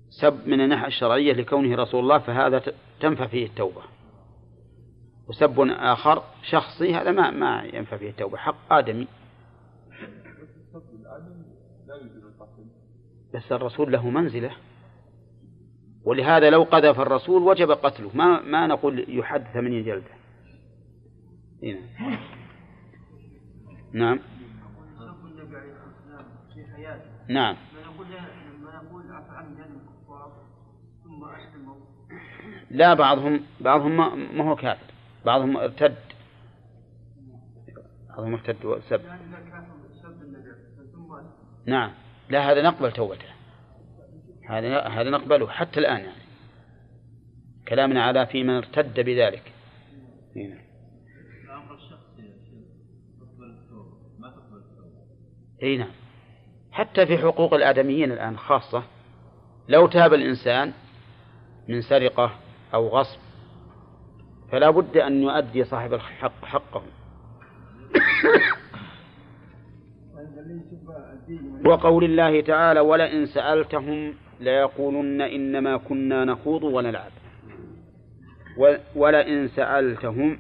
سب 0.10 0.48
من 0.48 0.62
الناحية 0.62 0.88
الشرعية 0.88 1.34
لكونه 1.34 1.75
رسول 1.75 2.00
الله 2.00 2.18
فهذا 2.20 2.60
ت- 2.60 2.75
تنفع 3.00 3.27
فيه 3.27 3.46
التوبة. 3.46 3.82
وسب 5.27 5.60
آخر 5.70 6.24
شخصي 6.44 6.96
هذا 6.96 7.12
ما 7.12 7.32
ما 7.32 7.63
ينفع 7.63 7.98
فيه 7.98 8.10
التوبة 8.10 8.38
حق 8.38 8.74
آدمي. 8.74 9.08
بس 13.34 13.51
الرسول 13.51 13.92
له 13.92 14.10
منزلة. 14.10 14.51
ولهذا 16.05 16.50
لو 16.50 16.63
قذف 16.63 17.00
الرسول 17.00 17.43
وجب 17.43 17.71
قتله. 17.71 18.12
ما 18.13 18.41
ما 18.41 18.67
نقول 18.67 19.05
يحد 19.07 19.43
ثمانين 19.53 19.83
جلدة. 19.83 20.12
هنا. 21.63 21.79
نعم. 23.93 24.19
حياته 26.75 27.09
نعم. 27.29 27.55
أسلموا 31.35 31.75
لا 32.69 32.93
بعضهم 32.93 33.39
بعضهم 33.62 33.97
ما 34.38 34.43
هو 34.50 34.55
كافر. 34.55 34.93
بعضهم 35.25 35.57
ارتد. 35.57 35.95
بعضهم 38.09 38.33
ارتد 38.33 38.65
وسب. 38.65 39.01
نعم. 41.65 41.91
لا 42.29 42.51
هذا 42.51 42.62
نقبل 42.62 42.91
توبته. 42.91 43.35
هذا 44.49 44.81
هذا 44.81 45.09
نقبله 45.09 45.47
حتى 45.47 45.79
الآن 45.79 45.99
يعني. 45.99 46.25
كلامنا 47.67 48.03
على 48.03 48.25
في 48.25 48.43
من 48.43 48.49
ارتد 48.49 48.99
بذلك. 48.99 49.51
هنا. 50.35 50.65
التوبه 53.43 53.97
إي 55.63 55.77
نعم. 55.77 55.91
حتى 56.71 57.05
في 57.05 57.17
حقوق 57.17 57.53
الآدميين 57.53 58.11
الآن 58.11 58.37
خاصة 58.37 58.83
لو 59.69 59.87
تاب 59.87 60.13
الإنسان 60.13 60.73
من 61.67 61.81
سرقة 61.81 62.31
أو 62.73 62.87
غصب 62.87 63.19
فلا 64.51 64.69
بد 64.69 64.97
أن 64.97 65.23
يؤدي 65.23 65.63
صاحب 65.63 65.93
الحق 65.93 66.45
حقه 66.45 66.83
وقول 71.65 72.03
الله 72.03 72.41
تعالى 72.41 72.79
ولئن 72.79 73.25
سألتهم 73.25 74.13
ليقولن 74.39 75.22
إنما 75.22 75.77
كنا 75.77 76.25
نخوض 76.25 76.63
ونلعب 76.63 77.12
ولئن 78.96 79.48
سألتهم 79.48 80.38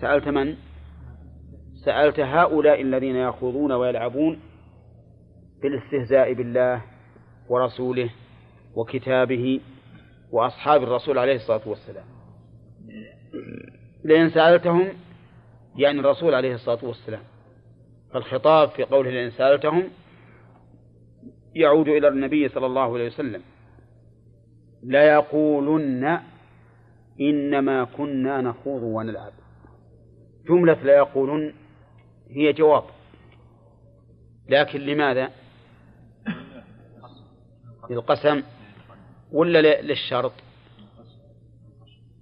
سألت 0.00 0.28
من؟ 0.28 0.56
سألت 1.84 2.20
هؤلاء 2.20 2.82
الذين 2.82 3.16
يخوضون 3.16 3.72
ويلعبون 3.72 4.40
في 5.60 5.66
الاستهزاء 5.66 6.32
بالله 6.32 6.82
ورسوله 7.48 8.10
وكتابه 8.74 9.60
وأصحاب 10.32 10.82
الرسول 10.82 11.18
عليه 11.18 11.34
الصلاة 11.34 11.68
والسلام. 11.68 12.04
لئن 14.04 14.30
سألتهم 14.30 14.88
يعني 15.76 16.00
الرسول 16.00 16.34
عليه 16.34 16.54
الصلاة 16.54 16.84
والسلام. 16.84 17.22
فالخطاب 18.12 18.68
في 18.68 18.84
قوله 18.84 19.10
لئن 19.10 19.30
سألتهم 19.30 19.84
يعود 21.54 21.88
إلى 21.88 22.08
النبي 22.08 22.48
صلى 22.48 22.66
الله 22.66 22.94
عليه 22.94 23.06
وسلم. 23.06 23.42
لا 24.82 25.14
يقولن 25.14 26.20
إنما 27.20 27.84
كنا 27.84 28.40
نخوض 28.40 28.82
ونلعب. 28.82 29.32
جملة 30.48 30.82
لا 30.82 30.96
يقولن 30.96 31.52
هي 32.30 32.52
جواب. 32.52 32.84
لكن 34.48 34.80
لماذا؟ 34.80 35.30
للقسم 37.90 38.42
ولا 39.32 39.82
للشرط؟ 39.82 40.32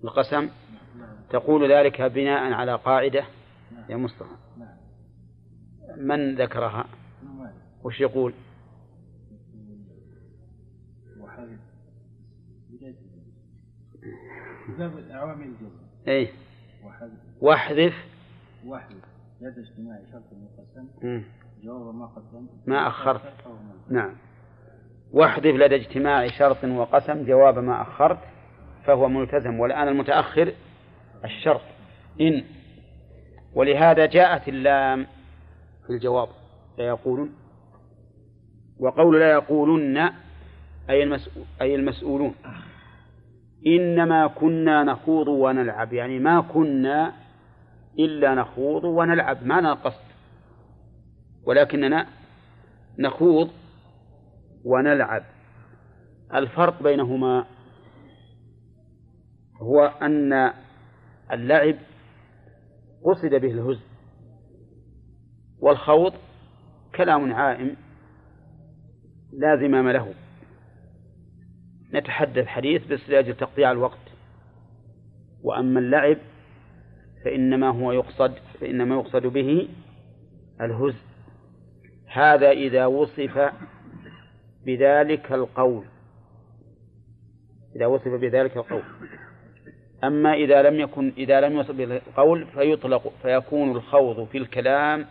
القسم 0.04 0.48
تقول 1.30 1.72
ذلك 1.72 2.02
بناء 2.02 2.52
على 2.52 2.74
قاعدة 2.74 3.24
يا 3.88 3.96
مصطفى. 3.96 4.36
من 5.96 6.34
ذكرها؟ 6.34 6.86
وش 7.84 8.00
يقول؟ 8.00 8.34
الأعوامل 14.86 15.44
الجزم. 15.44 15.70
إيه. 16.08 16.28
وحذف 17.40 17.94
واحذف. 18.66 19.04
لدى 19.40 19.60
اجتماع 19.60 19.98
شرط 20.12 20.22
مقسم 20.32 20.88
مم. 21.02 21.24
جواب 21.62 21.94
ما 21.94 22.06
قدم. 22.06 22.46
ما 22.66 22.88
أخرت. 22.88 23.22
نعم. 23.90 24.14
واحذف 25.12 25.54
لدى 25.54 25.74
اجتماع 25.74 26.26
شرط 26.26 26.64
وقسم. 26.64 27.24
جواب 27.24 27.58
ما 27.58 27.82
أخرت. 27.82 28.18
فهو 28.84 29.08
ملتزم. 29.08 29.60
والآن 29.60 29.88
المتأخر 29.88 30.52
الشرط. 31.24 31.62
إن. 32.20 32.44
ولهذا 33.54 34.06
جاءت 34.06 34.48
اللام 34.48 35.06
في 35.86 35.92
الجواب. 35.92 36.28
لا 36.78 36.86
يقولون 36.86 37.34
وقول 38.78 39.20
لا 39.20 39.30
يقولن 39.30 40.10
أي, 40.90 41.02
المسؤول 41.02 41.44
أي 41.60 41.74
المسؤولون. 41.74 42.34
إنما 43.66 44.26
كنا 44.26 44.84
نخوض 44.84 45.28
ونلعب. 45.28 45.92
يعني 45.92 46.18
ما 46.18 46.40
كنا 46.40 47.12
إلا 47.98 48.34
نخوض 48.34 48.84
ونلعب. 48.84 49.46
ما 49.46 49.60
لنا 49.60 49.74
قصد. 49.74 50.08
ولكننا 51.46 52.06
نخوض 52.98 53.50
ونلعب. 54.64 55.22
الفرق 56.34 56.82
بينهما 56.82 57.46
هو 59.62 59.84
أن 60.02 60.52
اللعب 61.32 61.74
قصد 63.04 63.34
به 63.34 63.50
الهزء 63.50 63.86
والخوض 65.60 66.12
كلام 66.94 67.32
عائم 67.32 67.76
لا 69.32 69.56
زمام 69.56 69.88
له. 69.88 70.14
نتحدث 71.94 72.46
حديث 72.46 72.86
بس 72.86 73.10
لأجل 73.10 73.34
تقطيع 73.34 73.72
الوقت. 73.72 73.98
وأما 75.42 75.80
اللعب 75.80 76.16
فإنما 77.24 77.70
هو 77.70 77.92
يقصد 77.92 78.34
فإنما 78.60 78.94
يقصد 78.94 79.26
به 79.26 79.68
الهزء. 80.60 81.04
هذا 82.06 82.50
إذا 82.50 82.86
وصف 82.86 83.52
بذلك 84.66 85.32
القول. 85.32 85.84
إذا 87.76 87.86
وصف 87.86 88.08
بذلك 88.08 88.56
القول. 88.56 88.82
أما 90.04 90.34
إذا 90.34 90.62
لم 90.62 90.80
يكن 90.80 91.12
إذا 91.18 91.40
لم 91.40 91.52
يوصف 91.52 91.70
بالقول 91.70 92.46
فيطلق 92.46 93.12
فيكون 93.22 93.70
الخوض 93.70 94.28
في 94.28 94.38
الكلام 94.38 95.06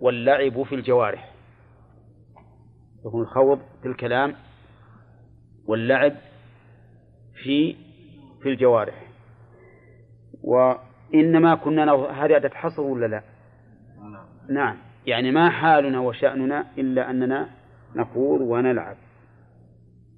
واللعب 0.00 0.62
في 0.62 0.74
الجوارح. 0.74 1.30
يكون 3.06 3.22
الخوض 3.22 3.60
في 3.82 3.88
الكلام 3.88 4.34
واللعب 5.66 6.16
في 7.42 7.76
في 8.42 8.48
الجوارح. 8.48 9.06
وإنما 10.42 11.54
كنا 11.54 11.84
نو... 11.84 12.04
هذه 12.04 12.36
أداة 12.36 12.54
حصر 12.54 12.82
ولا 12.82 13.06
لا؟ 13.06 13.22
نعم. 14.48 14.76
يعني 15.06 15.30
ما 15.30 15.50
حالنا 15.50 16.00
وشأننا 16.00 16.66
إلا 16.78 17.10
أننا 17.10 17.48
نخوض 17.96 18.40
ونلعب. 18.40 18.96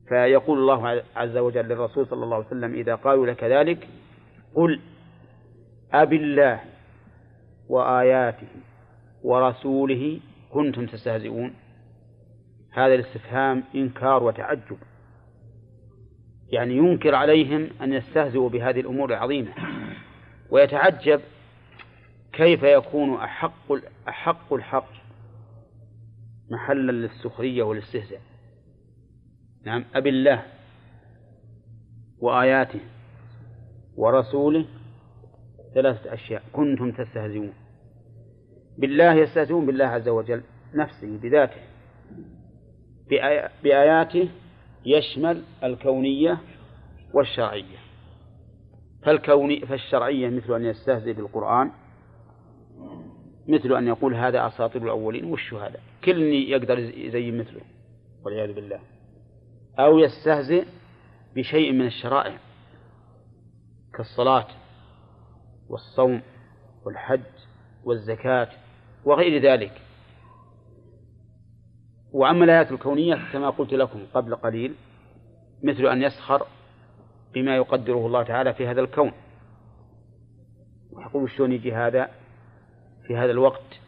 فيقول 0.09 0.59
الله 0.59 1.03
عز 1.17 1.37
وجل 1.37 1.69
للرسول 1.69 2.07
صلى 2.07 2.25
الله 2.25 2.37
عليه 2.37 2.47
وسلم 2.47 2.75
إذا 2.75 2.95
قالوا 2.95 3.27
لك 3.27 3.45
ذلك 3.45 3.89
قل 4.55 4.81
أب 5.93 6.13
الله 6.13 6.61
وآياته 7.69 8.49
ورسوله 9.23 10.21
كنتم 10.53 10.87
تستهزئون. 10.87 11.55
هذا 12.73 12.95
الاستفهام 12.95 13.65
إنكار 13.75 14.23
وتعجب. 14.23 14.79
يعني 16.51 16.77
ينكر 16.77 17.15
عليهم 17.15 17.69
أن 17.83 17.93
يستهزئوا 17.93 18.49
بهذه 18.49 18.81
الأمور 18.81 19.11
العظيمة. 19.11 19.53
ويتعجب 20.51 21.21
كيف 22.33 22.63
يكون 22.63 23.15
أحق 23.15 23.73
أحق 24.09 24.53
الحق 24.53 24.89
محلا 26.51 26.93
للسخرية 26.93 27.63
والاستهزاء. 27.63 28.21
نعم 29.65 29.85
أب 29.95 30.07
الله 30.07 30.43
وآياته 32.19 32.81
ورسوله 33.97 34.65
ثلاثة 35.75 36.15
أشياء 36.15 36.43
كنتم 36.53 36.93
تستهزئون. 36.93 37.53
بالله 38.79 39.15
يستهزئون 39.15 39.67
بالله 39.67 39.85
عز 39.85 40.09
وجل 40.09 40.43
نفسه 40.75 41.19
بذاته 41.19 41.61
بآي- 43.11 43.51
بآياته 43.65 44.29
يشمل 44.87 45.43
الكونية 45.65 46.39
والشرعية. 47.15 47.77
فالكوني 49.03 49.67
فالشرعية 49.67 50.29
مثل 50.29 50.55
أن 50.55 50.65
يستهزئ 50.65 51.13
بالقرآن 51.13 51.71
مثل 53.49 53.77
أن 53.77 53.87
يقول 53.87 54.15
هذا 54.15 54.47
أساطير 54.47 54.83
الأولين 54.83 55.25
وش 55.25 55.55
هذا؟ 55.55 55.81
كل 56.05 56.19
يقدر 56.23 56.79
يزين 56.79 57.39
مثله 57.39 57.61
والعياذ 58.25 58.53
بالله. 58.53 58.81
أو 59.79 59.99
يستهزئ 59.99 60.65
بشيء 61.37 61.73
من 61.73 61.87
الشرائع 61.87 62.39
كالصلاة 63.95 64.47
والصوم 65.69 66.23
والحج 66.85 67.21
والزكاة 67.85 68.49
وغير 69.05 69.43
ذلك. 69.43 69.86
وأما 72.17 72.45
الآيات 72.45 72.73
الكونية 72.73 73.19
كما 73.33 73.51
قلت 73.51 73.73
لكم 73.73 74.07
قبل 74.15 74.35
قليل 74.35 74.75
مثل 75.63 75.87
أن 75.87 76.03
يسخر 76.03 76.47
بما 77.35 77.57
يقدره 77.57 78.07
الله 78.07 78.23
تعالى 78.23 78.55
في 78.55 78.67
هذا 78.67 78.81
الكون. 78.81 79.13
ويقول 80.93 81.31
شلون 81.31 81.53
يجي 81.53 81.73
هذا 81.73 82.11
في 83.07 83.17
هذا 83.17 83.31
الوقت؟ 83.31 83.81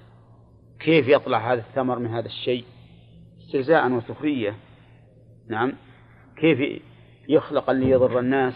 كيف 0.80 1.08
يطلع 1.08 1.52
هذا 1.52 1.60
الثمر 1.60 1.98
من 1.98 2.06
هذا 2.06 2.26
الشيء؟ 2.26 2.64
استهزاء 3.40 3.92
وسخرية. 3.92 4.56
نعم. 5.48 5.72
كيف 6.36 6.82
يخلق 7.28 7.70
اللي 7.70 7.90
يضر 7.90 8.18
الناس؟ 8.18 8.54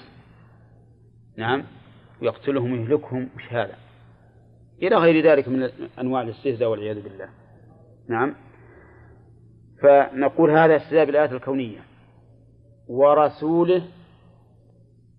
نعم. 1.37 1.65
ويقتلهم 2.23 2.73
ويهلكهم. 2.73 3.29
مش 3.37 3.53
هذا؟ 3.53 3.75
إلى 4.83 4.97
غير 4.97 5.25
ذلك 5.25 5.49
من 5.49 5.71
أنواع 5.99 6.23
الاستهزاء 6.23 6.69
والعياذ 6.69 7.03
بالله. 7.03 7.29
نعم. 8.09 8.35
فنقول 9.83 10.51
هذا 10.51 10.77
استهزاء 10.77 11.05
بالآيات 11.05 11.33
الكونية. 11.33 11.79
ورسوله 12.89 13.83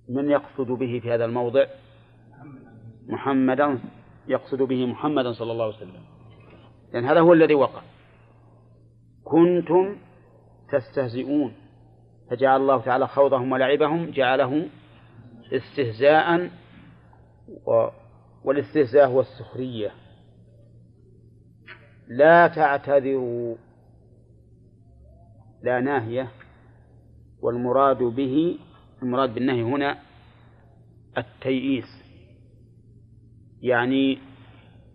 من 0.09 0.29
يقصد 0.29 0.67
به 0.67 0.99
في 0.99 1.11
هذا 1.11 1.25
الموضع؟ 1.25 1.65
محمدا 3.07 3.79
يقصد 4.27 4.61
به 4.61 4.85
محمدا 4.85 5.33
صلى 5.33 5.51
الله 5.51 5.65
عليه 5.65 5.75
وسلم. 5.75 6.03
لأن 6.93 7.05
هذا 7.05 7.19
هو 7.19 7.33
الذي 7.33 7.55
وقع. 7.55 7.81
كنتم 9.23 9.95
تستهزئون. 10.71 11.53
فجعل 12.29 12.61
الله 12.61 12.81
تعالى 12.81 13.07
خوضهم 13.07 13.51
ولعبهم 13.51 14.11
جعله 14.11 14.65
استهزاء 15.51 16.49
و... 17.67 17.87
والاستهزاء 18.43 19.07
هو 19.07 19.19
السخرية. 19.19 19.91
لا 22.07 22.47
تعتذروا. 22.47 23.55
لا 25.63 25.79
ناهية 25.79 26.31
والمراد 27.41 27.97
به 27.97 28.57
المراد 29.03 29.33
بالنهي 29.33 29.63
هنا 29.63 29.97
التيئيس. 31.17 32.03
يعني 33.61 34.17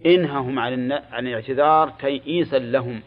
انههم 0.07 0.59
عن 0.59 0.93
عن 0.93 1.27
الاعتذار 1.27 1.91
تيئيسا 1.91 2.59
لهم. 2.59 3.01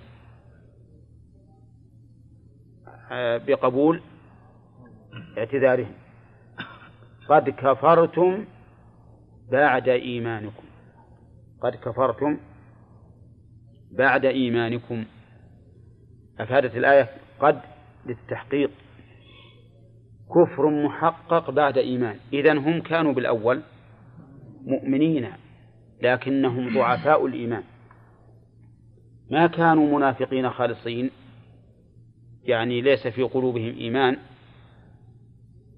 آه، 3.12 3.38
بقبول 3.38 4.02
اعتذارهم. 5.38 5.94
قد 7.30 7.50
كفرتم 7.50 8.46
بعد 9.52 9.90
إيمانكم. 9.90 10.64
قد 11.62 11.76
كفرتم 11.76 12.38
بعد 13.92 14.26
إيمانكم. 14.26 15.06
أفادت 16.40 16.76
الآية؟ 16.76 17.10
قد 17.42 17.62
للتحقيق. 18.06 18.72
كفر 20.30 20.70
محقق 20.70 21.52
بعد 21.52 21.78
إيمان. 21.78 22.16
إذن 22.34 22.58
هم 22.58 22.82
كانوا 22.82 23.14
بالأول 23.14 23.62
مؤمنين 24.66 25.28
لكنهم 26.02 26.74
ضعفاء 26.74 27.26
الإيمان. 27.26 27.64
ما 29.32 29.48
كانوا 29.48 29.98
منافقين 29.98 30.50
خالصين 30.50 31.12
يعني 32.44 32.82
ليس 32.82 33.08
في 33.08 33.24
قلوبهم 33.24 33.78
إيمان. 33.78 34.18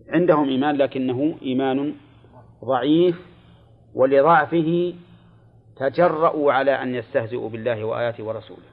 عندهم 0.09 0.49
إيمان 0.49 0.75
لكنه 0.75 1.37
إيمان 1.41 1.93
ضعيف 2.65 3.15
ولضعفه 3.95 4.93
تجرؤوا 5.75 6.53
على 6.53 6.71
أن 6.71 6.95
يستهزئوا 6.95 7.49
بالله 7.49 7.83
وآياته 7.83 8.23
ورسوله. 8.23 8.72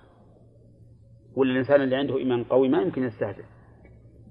والإنسان 1.36 1.82
اللي 1.82 1.96
عنده 1.96 2.18
إيمان 2.18 2.44
قوي 2.44 2.68
ما 2.68 2.82
يمكن 2.82 3.04
يستهزئ. 3.04 3.44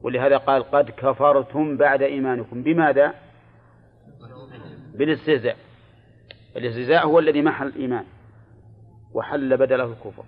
ولهذا 0.01 0.37
قال 0.37 0.63
قد 0.63 0.89
كفرتم 0.89 1.77
بعد 1.77 2.01
إيمانكم. 2.01 2.63
بماذا؟ 2.63 3.13
بالاستهزاء. 4.95 5.57
الاستهزاء 6.55 7.07
هو 7.07 7.19
الذي 7.19 7.41
محل 7.41 7.67
الإيمان 7.67 8.05
وحل 9.13 9.57
بدله 9.57 9.91
الكفر. 9.91 10.23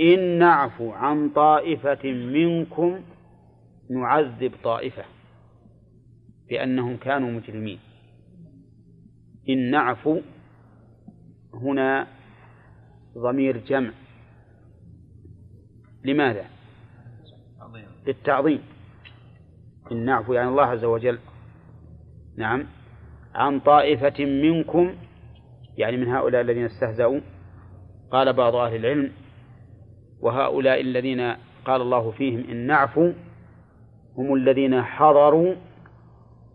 إن 0.00 0.38
نعفو 0.38 0.90
عن 0.90 1.28
طائفة 1.28 2.12
منكم 2.12 3.00
نعذب 3.90 4.52
طائفة 4.64 5.04
بأنهم 6.48 6.96
كانوا 6.96 7.30
مجرمين. 7.30 7.78
إن 9.48 9.70
نعفو 9.70 10.20
هنا 11.54 12.06
ضمير 13.18 13.56
جمع. 13.56 13.90
لماذا؟ 16.04 16.44
للتعظيم. 18.06 18.62
إن 19.92 20.04
نعفو 20.04 20.32
يعني 20.32 20.48
الله 20.48 20.64
عز 20.64 20.84
وجل. 20.84 21.18
نعم. 22.36 22.66
عن 23.34 23.60
طائفة 23.60 24.24
منكم 24.24 24.94
يعني 25.76 25.96
من 25.96 26.08
هؤلاء 26.08 26.40
الذين 26.40 26.64
استهزأوا 26.64 27.20
قال 28.10 28.32
بعض 28.32 28.54
أهل 28.54 28.76
العلم 28.76 29.12
وهؤلاء 30.20 30.80
الذين 30.80 31.34
قال 31.64 31.80
الله 31.80 32.10
فيهم 32.10 32.50
إن 32.50 32.66
نعفو 32.66 33.12
هم 34.18 34.34
الذين 34.34 34.82
حضروا 34.82 35.54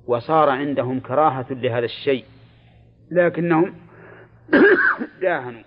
وصار 0.07 0.49
عندهم 0.49 0.99
كراهة 0.99 1.45
لهذا 1.49 1.85
الشيء 1.85 2.25
لكنهم 3.11 3.73
داهنوا 5.21 5.63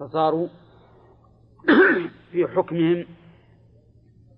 فصاروا 0.00 0.48
في 2.32 2.46
حكمهم 2.46 3.06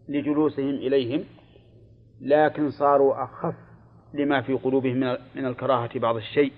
لجلوسهم 0.09 0.75
إليهم 0.75 1.25
لكن 2.21 2.71
صاروا 2.71 3.25
أخف 3.25 3.55
لما 4.15 4.41
في 4.43 4.53
قلوبهم 4.53 4.97
من 5.35 5.47
الكراهة 5.47 5.99
بعض 5.99 6.17
الشيء. 6.17 6.53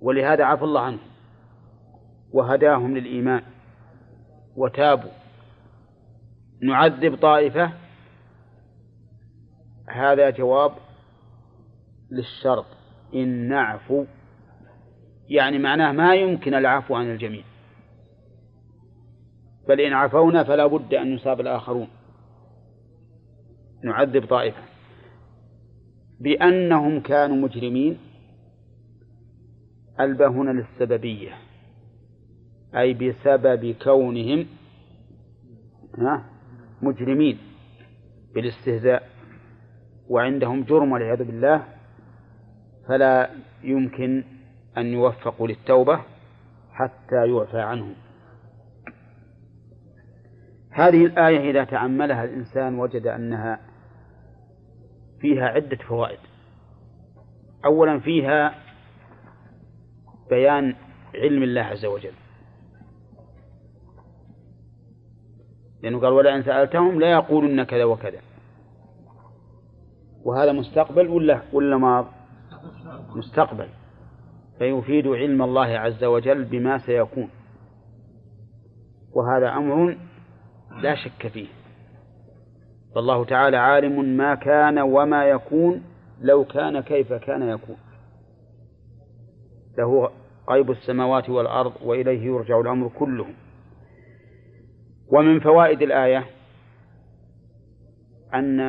ولهذا 0.00 0.44
عفى 0.44 0.64
الله 0.64 0.80
عنهم 0.80 0.98
وهداهم 2.32 2.96
للإيمان 2.96 3.42
وتابوا. 4.56 5.10
نعذب 6.62 7.16
طائفة؟ 7.16 7.72
هذا 9.88 10.30
جواب 10.30 10.72
للشرط. 12.10 12.66
إن 13.14 13.48
نعفو 13.48 14.04
يعني 15.28 15.58
معناه 15.58 15.92
ما 15.92 16.14
يمكن 16.14 16.54
العفو 16.54 16.94
عن 16.94 17.10
الجميع. 17.10 17.44
بل 19.68 19.80
إن 19.80 19.92
عفونا 19.92 20.44
فلا 20.44 20.66
بد 20.66 20.94
أن 20.94 21.12
يصاب 21.12 21.40
الآخرون. 21.40 21.88
نعذب 23.84 24.26
طائفة. 24.26 24.62
بأنهم 26.20 27.00
كانوا 27.00 27.36
مجرمين 27.36 27.98
ألبى 30.00 30.24
هنا 30.24 30.50
للسببية. 30.50 31.32
أي 32.76 32.94
بسبب 32.94 33.74
كونهم 33.82 34.46
مجرمين 36.82 37.38
بالاستهزاء. 38.34 39.08
وعندهم 40.08 40.62
جرم 40.62 40.92
والعياذ 40.92 41.24
بالله 41.24 41.64
فلا 42.88 43.30
يمكن 43.62 44.24
أن 44.78 44.86
يوفقوا 44.86 45.48
للتوبة 45.48 46.00
حتى 46.72 47.26
يعفى 47.26 47.60
عنهم. 47.60 47.94
هذه 50.74 51.06
الآية 51.06 51.50
إذا 51.50 51.64
تأملها 51.64 52.24
الإنسان 52.24 52.78
وجد 52.78 53.06
أنها 53.06 53.60
فيها 55.20 55.44
عدة 55.44 55.76
فوائد. 55.76 56.18
أولا 57.64 58.00
فيها 58.00 58.54
بيان 60.30 60.74
علم 61.14 61.42
الله 61.42 61.60
عز 61.60 61.84
وجل. 61.84 62.12
لأنه 65.82 66.00
قال 66.00 66.12
ولئن 66.12 66.42
سألتهم 66.42 67.00
لا 67.00 67.10
يقولن 67.10 67.62
كذا 67.62 67.84
وكذا. 67.84 68.20
وهذا 70.24 70.52
مستقبل 70.52 71.08
ولا 71.08 71.42
ولا 71.52 71.76
ماض 71.76 72.06
مستقبل؟ 73.16 73.68
فيفيد 74.58 75.06
علم 75.06 75.42
الله 75.42 75.66
عز 75.66 76.04
وجل 76.04 76.44
بما 76.44 76.78
سيكون. 76.78 77.28
وهذا 79.12 79.48
أمر 79.48 79.96
لا 80.82 80.94
شك 80.94 81.28
فيه. 81.28 81.46
فالله 82.94 83.24
تعالى 83.24 83.56
عالم 83.56 84.16
ما 84.16 84.34
كان 84.34 84.78
وما 84.78 85.24
يكون 85.24 85.82
لو 86.20 86.44
كان 86.44 86.80
كيف 86.80 87.12
كان 87.12 87.48
يكون. 87.48 87.76
له 89.78 90.10
غيب 90.50 90.70
السماوات 90.70 91.30
والأرض 91.30 91.72
وإليه 91.82 92.22
يرجع 92.22 92.60
الأمر 92.60 92.88
كله. 92.88 93.26
ومن 95.12 95.40
فوائد 95.40 95.82
الآية 95.82 96.24
أن 98.34 98.60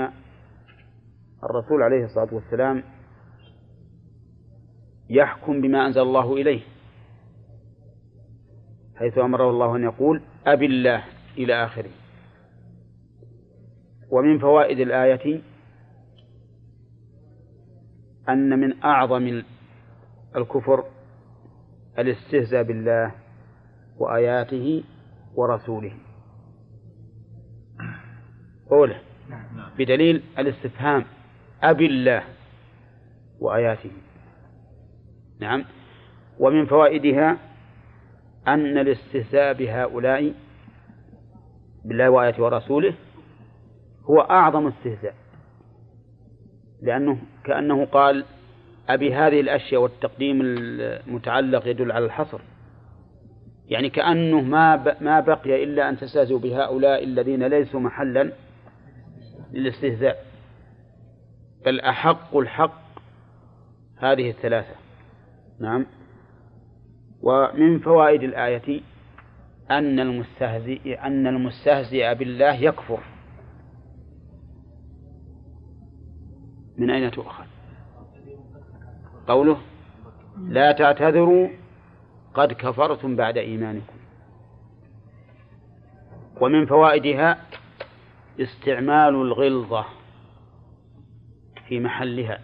الرسول 1.43 1.83
عليه 1.83 2.05
الصلاة 2.05 2.33
والسلام 2.33 2.83
يحكم 5.09 5.61
بما 5.61 5.85
أنزل 5.85 6.01
الله 6.01 6.33
إليه 6.33 6.61
حيث 8.95 9.17
أمره 9.17 9.49
الله 9.49 9.75
أن 9.75 9.83
يقول 9.83 10.21
أب 10.47 10.63
الله. 10.63 11.03
إلى 11.37 11.65
آخره. 11.65 11.89
ومن 14.09 14.39
فوائد 14.39 14.79
الآية 14.79 15.41
أن 18.29 18.59
من 18.59 18.83
أعظم 18.83 19.43
الكفر 20.35 20.83
الاستهزاء 21.99 22.63
بالله 22.63 23.11
وآياته 23.97 24.83
ورسوله. 25.35 25.93
أولى 28.71 28.99
بدليل 29.77 30.23
الاستفهام 30.39 31.05
أبي 31.63 31.85
الله 31.85 32.23
وآياته. 33.39 33.91
نعم. 35.39 35.65
ومن 36.39 36.65
فوائدها 36.65 37.37
أن 38.47 38.77
الاستهزاء 38.77 39.53
بهؤلاء 39.53 40.33
بالله 41.85 42.09
وآياته 42.09 42.43
ورسوله 42.43 42.93
هو 44.03 44.21
أعظم 44.21 44.67
استهزاء. 44.67 45.13
لأنه 46.81 47.17
كأنه 47.43 47.85
قال 47.85 48.25
أبي 48.89 49.13
هذه 49.13 49.39
الأشياء 49.39 49.81
والتقديم 49.81 50.41
المتعلق 50.41 51.67
يدل 51.67 51.91
على 51.91 52.05
الحصر. 52.05 52.41
يعني 53.67 53.89
كأنه 53.89 54.41
ما. 54.41 54.95
ما 55.01 55.19
بقي 55.19 55.63
إلا 55.63 55.89
أن 55.89 55.97
تستهزئوا 55.97 56.39
بهؤلاء 56.39 57.03
الذين 57.03 57.43
ليسوا 57.43 57.79
محلا 57.79 58.31
للاستهزاء. 59.53 60.25
بل 61.65 61.79
أحق 61.79 62.37
الحق 62.37 62.81
هذه 63.97 64.29
الثلاثة. 64.29 64.75
نعم. 65.59 65.85
ومن 67.21 67.79
فوائد 67.79 68.23
الآية 68.23 68.81
أن 69.71 69.99
المستهزئ 69.99 70.99
أن 70.99 71.27
المستهزئ 71.27 72.15
بالله 72.15 72.53
يكفر. 72.53 72.99
من 76.77 76.89
أين 76.89 77.11
تؤخذ؟ 77.11 77.45
قوله 79.27 79.57
لا 80.47 80.71
تعتذروا 80.71 81.49
قد 82.33 82.53
كفرتم 82.53 83.15
بعد 83.15 83.37
إيمانكم. 83.37 83.95
ومن 86.41 86.65
فوائدها 86.65 87.37
استعمال 88.39 89.15
الغلظة 89.15 89.85
في 91.67 91.79
محلها. 91.79 92.39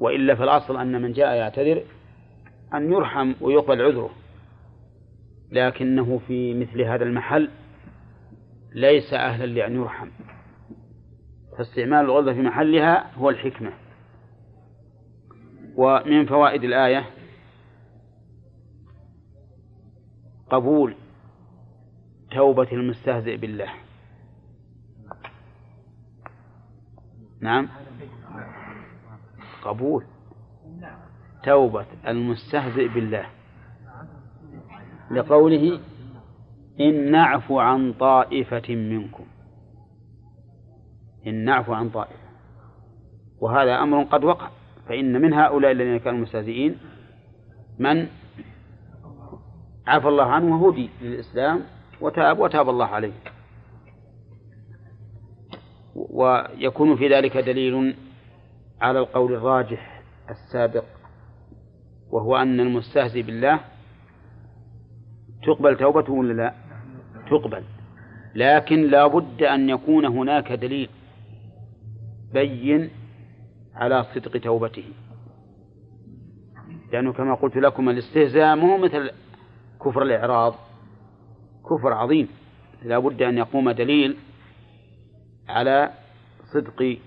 وإلا 0.00 0.34
في 0.34 0.44
الأصل 0.44 0.76
أن 0.76 1.02
من 1.02 1.12
جاء 1.12 1.34
يعتذر 1.34 1.82
أن 2.74 2.92
يرحم 2.92 3.34
ويقبل 3.40 3.82
عذره. 3.82 4.19
لكنه 5.50 6.20
في 6.26 6.54
مثل 6.54 6.82
هذا 6.82 7.04
المحل 7.04 7.50
ليس 8.72 9.14
أهلا 9.14 9.46
لأن 9.46 9.74
يرحم. 9.74 10.08
فاستعمال 11.58 12.04
الغلظة 12.04 12.32
في 12.32 12.42
محلها 12.42 13.14
هو 13.14 13.30
الحكمة. 13.30 13.72
ومن 15.76 16.26
فوائد 16.26 16.64
الآية 16.64 17.06
قبول 20.50 20.94
توبة 22.30 22.72
المستهزئ 22.72 23.36
بالله. 23.36 23.72
نعم. 27.40 27.68
قبول. 29.62 30.04
توبة 31.44 31.86
المستهزئ 32.06 32.88
بالله. 32.88 33.39
لقوله 35.10 35.80
إن 36.80 37.10
نعفو 37.10 37.58
عن 37.58 37.92
طائفة 37.92 38.74
منكم. 38.74 39.24
إن 41.26 41.44
نعفو 41.44 41.72
عن 41.72 41.90
طائفة. 41.90 42.30
وهذا 43.40 43.82
أمر 43.82 44.02
قد 44.02 44.24
وقع. 44.24 44.48
فإن 44.88 45.22
من 45.22 45.32
هؤلاء 45.32 45.72
الذين 45.72 45.98
كانوا 45.98 46.20
مستهزئين 46.20 46.76
من 47.78 48.06
عفى 49.86 50.08
الله 50.08 50.24
عنه 50.24 50.56
وهدي 50.56 50.90
للإسلام 51.02 51.60
وتاب 52.00 52.38
وتاب 52.38 52.68
الله 52.68 52.86
عليه. 52.86 53.12
ويكون 55.94 56.96
في 56.96 57.08
ذلك 57.08 57.36
دليل 57.36 57.96
على 58.80 58.98
القول 58.98 59.32
الراجح 59.32 60.02
السابق 60.30 60.84
وهو 62.10 62.36
أن 62.36 62.60
المستهزئ 62.60 63.22
بالله 63.22 63.60
تقبل 65.42 65.76
توبته 65.76 66.12
ولا 66.12 66.32
لا؟ 66.32 66.54
تقبل. 67.30 67.64
لكن 68.34 68.82
لا 68.82 69.06
بد 69.06 69.42
أن 69.42 69.70
يكون 69.70 70.04
هناك 70.04 70.52
دليل 70.52 70.90
بين 72.32 72.90
على 73.74 74.04
صدق 74.14 74.40
توبته. 74.40 74.84
لأنه 76.92 77.12
كما 77.12 77.34
قلت 77.34 77.56
لكم 77.56 77.88
الاستهزاء 77.88 78.56
مو 78.56 78.78
مثل 78.78 79.10
كفر 79.84 80.02
الإعراض. 80.02 80.54
كفر 81.70 81.92
عظيم. 81.92 82.28
لا 82.82 82.98
بد 82.98 83.22
أن 83.22 83.38
يقوم 83.38 83.70
دليل 83.70 84.16
على 85.48 85.90
صدق 86.54 86.98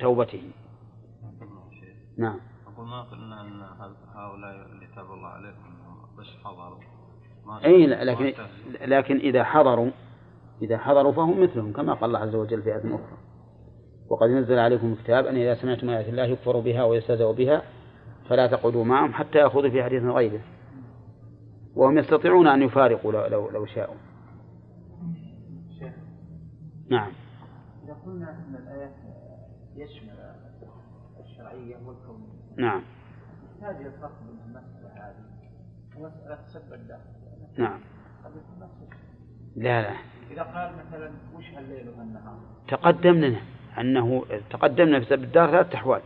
توبته. 0.00 0.42
نعم. 2.18 2.40
أقول 2.66 2.86
ما 2.88 3.02
قلنا 3.02 3.40
أن 3.40 3.62
هؤلاء 4.14 4.66
اللي 4.72 4.86
تاب 4.94 5.12
الله 5.12 5.28
عليهم 5.28 5.78
بس 6.18 6.26
حضروا. 6.44 6.87
أي 7.64 7.86
لكن 7.86 8.32
لكن 8.80 9.16
إذا 9.16 9.44
حضروا 9.44 9.90
إذا 10.62 10.78
حضروا 10.78 11.12
فهم 11.12 11.42
مثلهم 11.42 11.72
كما 11.72 11.94
قال 11.94 12.04
الله 12.04 12.18
عز 12.18 12.34
وجل 12.34 12.62
في 12.62 12.68
آية 12.68 12.94
أخرى. 12.94 13.18
وقد 14.10 14.28
نزل 14.28 14.58
عليكم 14.58 14.94
كتاب 14.94 15.26
أن 15.26 15.36
إذا 15.36 15.54
سمعتم 15.54 15.90
آيات 15.90 16.08
الله 16.08 16.24
يكفر 16.24 16.60
بها 16.60 16.84
ويستهزأ 16.84 17.32
بها 17.32 17.62
فلا 18.28 18.46
تقعدوا 18.46 18.84
معهم 18.84 19.12
حتى 19.12 19.38
يأخذوا 19.38 19.70
في 19.70 19.82
حديث 19.82 20.02
غيره. 20.02 20.40
وهم 21.76 21.98
يستطيعون 21.98 22.46
أن 22.46 22.62
يفارقوا 22.62 23.12
لو, 23.12 23.26
لو, 23.26 23.50
لو 23.50 23.66
شاءوا. 23.66 23.96
نعم. 26.90 27.12
إذا 27.84 27.96
قلنا 28.06 28.30
أن 28.30 28.54
الآيات 28.54 28.94
يشمل 29.76 30.34
الشرعية 31.20 31.76
والكونية 31.86 32.38
نعم. 32.58 32.82
يحتاج 33.44 33.76
إلى 33.76 33.86
الفرق 33.86 34.22
بين 34.22 34.40
المسألة 34.46 34.88
هذه 34.94 35.24
ومسألة 35.96 36.38
سب 36.46 36.72
الداخل 36.72 37.17
نعم. 37.58 37.80
لا 39.56 39.82
لا. 39.82 39.96
إذا 40.30 40.42
قال 40.42 40.72
مثلا 40.86 41.10
وش 41.34 41.44
الليل 41.58 41.88
والنهار؟ 41.98 42.38
تقدم 42.68 43.14
لنا 43.14 43.40
أنه 43.78 44.24
تقدمنا 44.50 45.00
في 45.00 45.06
سب 45.06 45.24
الدار 45.24 45.50
ثلاث 45.50 45.74
أحوال. 45.74 46.00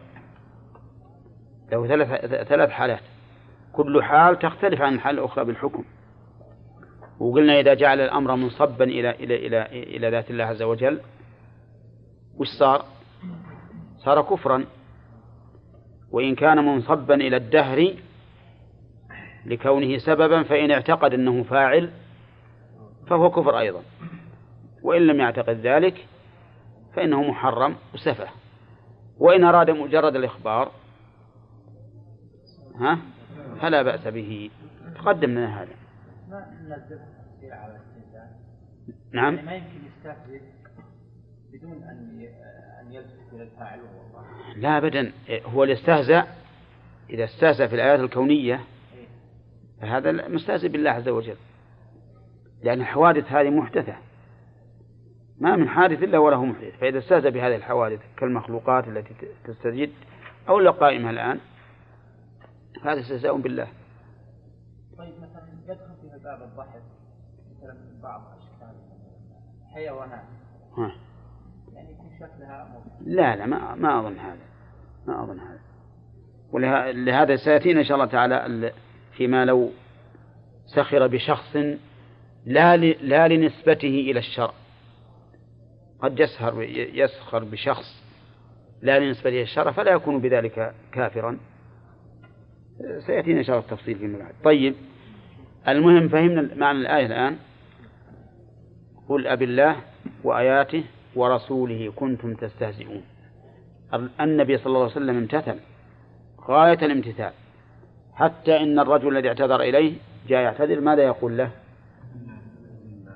له 1.72 1.86
ثلاث 1.86 2.08
ثلاث 2.48 2.70
حالات. 2.70 3.00
كل 3.72 4.02
حال 4.02 4.38
تختلف 4.38 4.80
عن 4.80 4.94
الحال 4.94 5.18
الأخرى 5.18 5.44
بالحكم. 5.44 5.84
وقلنا 7.20 7.60
إذا 7.60 7.74
جعل 7.74 8.00
الأمر 8.00 8.36
منصبا 8.36 8.84
إلى 8.84 9.10
إلى 9.10 9.46
إلى 9.46 9.66
إلى 9.96 10.10
ذات 10.10 10.30
الله 10.30 10.44
عز 10.44 10.62
وجل 10.62 11.00
وش 12.36 12.48
صار؟ 12.58 12.84
صار 13.98 14.22
كفرا. 14.22 14.64
وإن 16.12 16.34
كان 16.34 16.64
منصبا 16.64 17.14
إلى 17.14 17.36
الدهر 17.36 17.94
لكونه 19.46 19.98
سببا 19.98 20.42
فإن 20.42 20.70
اعتقد 20.70 21.14
أنه 21.14 21.42
فاعل 21.42 21.90
فهو 23.06 23.30
كفر 23.30 23.58
أيضا. 23.58 23.82
وإن 24.82 25.02
لم 25.02 25.20
يعتقد 25.20 25.56
ذلك 25.56 26.06
فإنه 26.94 27.22
محرم 27.22 27.76
وسفه. 27.94 28.28
وإن 29.18 29.44
أراد 29.44 29.70
مجرد 29.70 30.16
الإخبار 30.16 30.70
ها 32.74 32.98
فلا 33.60 33.82
بأس 33.82 34.08
به. 34.08 34.50
تقدم 34.94 35.30
لنا 35.30 35.62
هذا. 35.62 35.74
ما 36.28 36.46
ننزلها 36.60 37.08
تفسير 37.34 37.52
على 37.52 37.72
الاستهزاء 37.72 38.30
نعم. 39.12 39.34
يعني 39.34 39.46
ما 39.46 39.54
يمكن 39.54 39.86
يستهزئ 39.86 40.40
بدون 41.52 41.72
أن 41.72 42.26
أن 42.80 42.92
يلتفت 42.92 43.32
إلى 43.32 43.42
الفاعل 43.42 43.80
وهو 43.80 44.00
الله 44.06 44.56
لا 44.56 44.78
أبدا. 44.78 45.12
هو 45.46 45.64
الإستهزاء 45.64 46.36
إذا 47.10 47.24
استهزأ 47.24 47.66
في 47.66 47.74
الآيات 47.74 48.00
الكونية 48.00 48.60
فهذا 49.82 50.28
مستهزئ 50.28 50.68
بالله 50.68 50.90
عز 50.90 51.08
وجل. 51.08 51.36
لأن 52.62 52.80
الحوادث 52.80 53.32
هذه 53.32 53.50
محدثة. 53.50 53.96
ما 55.40 55.56
من 55.56 55.68
حادث 55.68 56.02
إلا 56.02 56.18
وله 56.18 56.44
محدث. 56.44 56.78
فإذا 56.80 56.98
استهزأ 56.98 57.30
بهذه 57.30 57.56
الحوادث 57.56 58.00
كالمخلوقات 58.16 58.88
التي 58.88 59.14
تستجد 59.44 59.90
أو 60.48 60.58
القائمة 60.58 61.10
الآن 61.10 61.40
هذا 62.84 63.00
استهزاء 63.00 63.36
بالله. 63.36 63.66
طيب 64.98 65.14
مثلا 65.16 65.48
يدخل 65.68 65.94
فيها 66.02 66.18
باب 66.24 66.42
الضحك 66.42 66.82
مثلا 67.56 67.74
من 67.74 68.00
بعض 68.02 68.20
أشكال 68.38 68.74
حيوانات. 69.74 70.24
ها. 70.78 70.92
يعني 71.74 71.90
يكون 71.92 72.10
شكلها 72.20 72.82
لا 73.04 73.36
لا 73.36 73.46
ما 73.46 73.74
ما 73.74 74.00
أظن 74.00 74.18
هذا. 74.18 74.38
ما 75.06 75.24
أظن 75.24 75.40
هذا. 75.40 75.60
ولهذا 76.52 77.36
سيأتينا 77.36 77.80
إن 77.80 77.84
شاء 77.84 77.94
الله 77.96 78.06
تعالى 78.10 78.46
ال- 78.46 78.72
فيما 79.16 79.44
لو 79.44 79.70
سخر 80.66 81.06
بشخص 81.06 81.56
لا 82.46 82.76
لا 82.76 83.28
لنسبته 83.28 84.06
إلى 84.10 84.18
الشرع 84.18 84.52
قد 86.00 86.20
يسخر 86.20 86.62
يسخر 86.94 87.44
بشخص 87.44 88.02
لا 88.82 88.98
لنسبته 88.98 89.28
إلى 89.28 89.42
الشرع 89.42 89.70
فلا 89.70 89.92
يكون 89.92 90.20
بذلك 90.20 90.74
كافرا. 90.92 91.38
سيأتينا 93.06 93.38
إن 93.38 93.44
شاء 93.44 93.56
الله 93.56 93.68
التفصيل 93.70 93.98
فيما 93.98 94.18
بعد. 94.18 94.34
طيب 94.44 94.74
المهم 95.68 96.08
فهمنا 96.08 96.54
معنى 96.54 96.78
الآية 96.78 97.06
الآن. 97.06 97.36
قل 99.08 99.26
أب 99.26 99.42
الله 99.42 99.76
وآياته 100.24 100.84
ورسوله 101.14 101.92
كنتم 101.96 102.34
تستهزئون. 102.34 103.02
النبي 104.20 104.58
صلى 104.58 104.66
الله 104.66 104.80
عليه 104.80 104.92
وسلم 104.92 105.16
امتثل 105.16 105.58
غاية 106.40 106.78
الامتثال. 106.82 107.32
حتى 108.14 108.56
إن 108.56 108.78
الرجل 108.78 109.16
الذي 109.16 109.28
اعتذر 109.28 109.60
إليه 109.60 109.92
جاء 110.28 110.40
يعتذر 110.40 110.80
ماذا 110.80 111.02
يقول 111.02 111.36
له؟ 111.36 111.50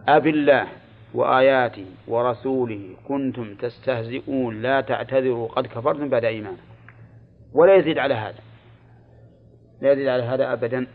أب 0.08 0.26
الله 0.26 0.66
وآياته 1.14 1.86
ورسوله 2.08 2.96
كنتم 3.08 3.54
تستهزئون 3.54 4.62
لا 4.62 4.80
تعتذروا 4.80 5.48
قد 5.48 5.66
كفرتم 5.66 6.08
بعد 6.08 6.24
إيمانكم. 6.24 6.62
ولا 7.52 7.74
يزيد 7.74 7.98
على 7.98 8.14
هذا. 8.14 8.38
لا 9.82 9.92
يزيد 9.92 10.08
على 10.08 10.22
هذا 10.22 10.52
أبدا. 10.52 10.86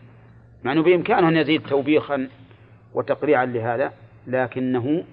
مع 0.64 0.72
أنه 0.72 0.84
بإمكانه 0.84 1.28
أن 1.28 1.38
يزيد 1.38 1.62
توبيخا 1.62 2.30
وتقريعا 2.94 3.46
لهذا 3.46 3.92
لكنه 4.28 5.04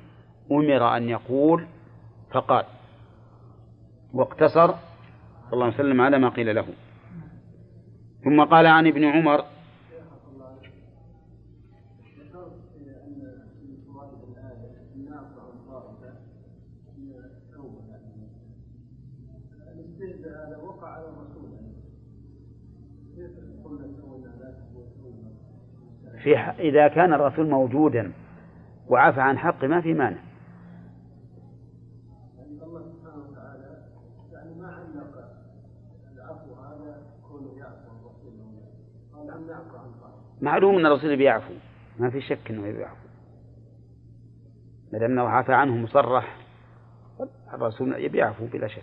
أمر 0.52 0.96
أن 0.96 1.08
يقول 1.08 1.66
فقال 2.30 2.64
واقتصر 4.14 4.68
صلى 4.68 5.52
الله 5.52 5.64
عليه 5.64 5.74
وسلم 5.74 6.00
على 6.00 6.18
ما 6.18 6.28
قيل 6.28 6.54
له. 6.54 6.66
ثم 8.28 8.44
قال 8.44 8.66
عن 8.66 8.86
ابن 8.86 9.04
عمر 9.04 9.44
في 26.22 26.36
إذا 26.38 26.88
كان 26.88 27.12
الرسول 27.12 27.48
موجودا 27.48 28.12
وعفى 28.88 29.20
عن 29.20 29.38
حقه 29.38 29.66
ما 29.66 29.80
في 29.80 29.94
مانع. 29.94 30.27
معلوم 40.40 40.78
أن 40.78 40.86
الرسول 40.86 41.16
بيعفو. 41.16 41.52
ما 41.98 42.10
في 42.10 42.20
شك 42.20 42.50
أنه 42.50 42.62
بيعفو. 42.62 43.08
ما 44.92 44.98
دام 44.98 45.10
أنه 45.10 45.28
عفى 45.28 45.52
عنه 45.52 45.76
مصرح 45.76 46.36
الرسول 47.54 48.08
بيعفو 48.08 48.46
بلا 48.46 48.68
شك. 48.68 48.82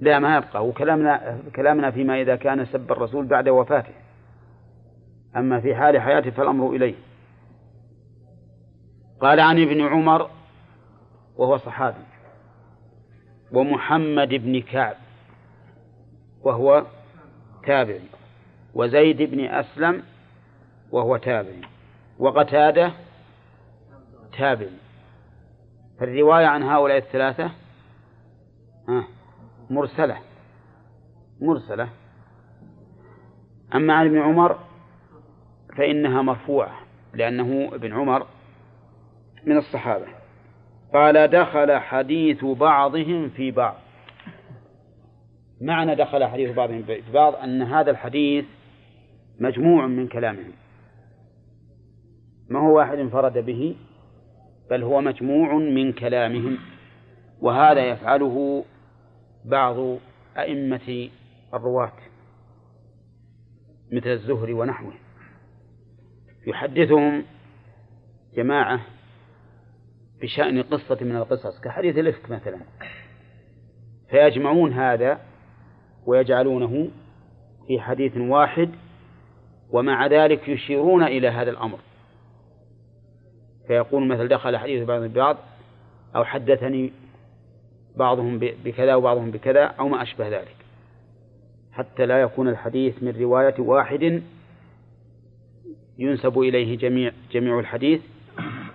لا 0.00 0.18
ما 0.18 0.36
يبقى. 0.36 0.68
وكلامنا 0.68 1.38
كلامنا 1.56 1.90
فيما 1.90 2.20
إذا 2.20 2.36
كان 2.36 2.66
سب 2.66 2.92
الرسول 2.92 3.26
بعد 3.26 3.48
وفاته. 3.48 3.94
أما 5.36 5.60
في 5.60 5.74
حال 5.74 6.00
حياته 6.00 6.30
فالأمر 6.30 6.70
إليه. 6.70 6.94
قال 9.20 9.40
عن 9.40 9.62
ابن 9.62 9.80
عمر 9.80 10.30
وهو 11.36 11.56
صحابي 11.56 12.04
ومحمد 13.52 14.28
بن 14.28 14.60
كعب 14.60 14.96
وهو 16.42 16.86
تابعي. 17.66 18.00
وزيد 18.74 19.22
بن 19.22 19.44
أسلم 19.44 20.02
وهو 20.90 21.16
تابعي. 21.16 21.60
وقتادة 22.18 22.92
تابعي. 24.38 24.70
فالرواية 26.00 26.46
عن 26.46 26.62
هؤلاء 26.62 26.96
الثلاثة 26.96 27.50
مرسلة 29.70 30.18
مرسلة. 31.40 31.88
أما 33.74 33.94
عن 33.94 34.06
ابن 34.06 34.18
عمر 34.18 34.58
فإنها 35.76 36.22
مرفوعة 36.22 36.78
لأنه 37.14 37.74
ابن 37.74 37.92
عمر 37.92 38.26
من 39.44 39.56
الصحابة. 39.56 40.06
قال 40.94 41.28
دخل 41.30 41.78
حديث 41.78 42.44
بعضهم 42.44 43.28
في 43.28 43.50
بعض. 43.50 43.76
معنى 45.60 45.94
دخل 45.94 46.24
حديث 46.24 46.56
بعضهم 46.56 46.82
في 46.82 47.12
بعض 47.12 47.34
أن 47.34 47.62
هذا 47.62 47.90
الحديث 47.90 48.44
مجموع 49.40 49.86
من 49.86 50.08
كلامهم. 50.08 50.52
ما 52.48 52.60
هو 52.60 52.76
واحد 52.76 52.98
انفرد 52.98 53.38
به؟ 53.38 53.76
بل 54.70 54.82
هو 54.82 55.00
مجموع 55.00 55.54
من 55.54 55.92
كلامهم. 55.92 56.58
وهذا 57.40 57.84
يفعله 57.84 58.64
بعض 59.44 59.98
أئمة 60.38 61.08
الرواة 61.54 61.92
مثل 63.92 64.08
الزهري 64.08 64.52
ونحوه. 64.52 64.92
يحدثهم 66.46 67.24
جماعة 68.36 68.80
بشأن 70.22 70.62
قصة 70.62 70.98
من 71.00 71.16
القصص 71.16 71.60
كحديث 71.60 71.98
الإفك 71.98 72.30
مثلا. 72.30 72.60
فيجمعون 74.10 74.72
هذا 74.72 75.20
ويجعلونه 76.06 76.90
في 77.66 77.80
حديث 77.80 78.16
واحد 78.16 78.70
ومع 79.74 80.06
ذلك 80.06 80.48
يشيرون 80.48 81.02
إلى 81.02 81.28
هذا 81.28 81.50
الأمر. 81.50 81.78
فيقول 83.66 84.06
مثل 84.06 84.28
دخل 84.28 84.56
حديث 84.56 84.86
بعض 84.86 85.02
البعض 85.02 85.36
أو 86.16 86.24
حدثني 86.24 86.92
بعضهم 87.96 88.38
بكذا 88.38 88.94
وبعضهم 88.94 89.30
بكذا 89.30 89.64
أو 89.64 89.88
ما 89.88 90.02
أشبه 90.02 90.28
ذلك. 90.28 90.56
حتى 91.72 92.06
لا 92.06 92.20
يكون 92.20 92.48
الحديث 92.48 93.02
من 93.02 93.16
رواية 93.20 93.54
واحد 93.58 94.22
ينسب 95.98 96.38
إليه 96.38 96.76
جميع 96.76 97.12
جميع 97.32 97.58
الحديث 97.58 98.00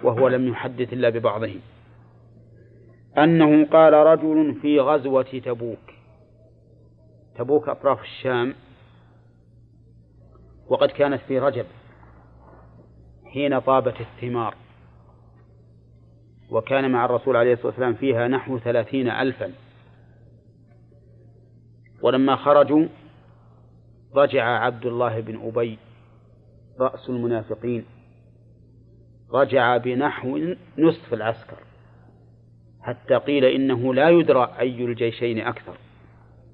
وهو 0.03 0.27
لم 0.27 0.47
يحدث 0.47 0.93
إلا 0.93 1.09
ببعضه. 1.09 1.55
أنه 3.17 3.65
قال 3.65 3.93
رجل 3.93 4.55
في 4.61 4.79
غزوة 4.79 5.41
تبوك. 5.45 5.93
تبوك 7.35 7.69
أطراف 7.69 8.01
الشام. 8.01 8.53
وقد 10.69 10.89
كانت 10.89 11.21
في 11.27 11.39
رجب 11.39 11.65
حين 13.33 13.59
طابت 13.59 13.95
الثمار. 14.01 14.55
وكان 16.51 16.91
مع 16.91 17.05
الرسول 17.05 17.35
عليه 17.35 17.53
الصلاة 17.53 17.67
والسلام 17.67 17.93
فيها 17.93 18.27
نحو 18.27 18.59
ثلاثين 18.59 19.09
ألفا. 19.09 19.51
ولما 22.01 22.35
خرجوا 22.35 22.87
رجع 24.15 24.43
عبد 24.43 24.85
الله 24.85 25.19
بن 25.19 25.47
أبي 25.47 25.77
رأس 26.79 27.09
المنافقين 27.09 27.85
رجع 29.33 29.77
بنحو 29.77 30.39
نصف 30.77 31.13
العسكر 31.13 31.57
حتى 32.81 33.15
قيل 33.15 33.45
إنه 33.45 33.93
لا 33.93 34.09
يدرى 34.09 34.55
أي 34.59 34.85
الجيشين 34.85 35.39
أكثر 35.39 35.77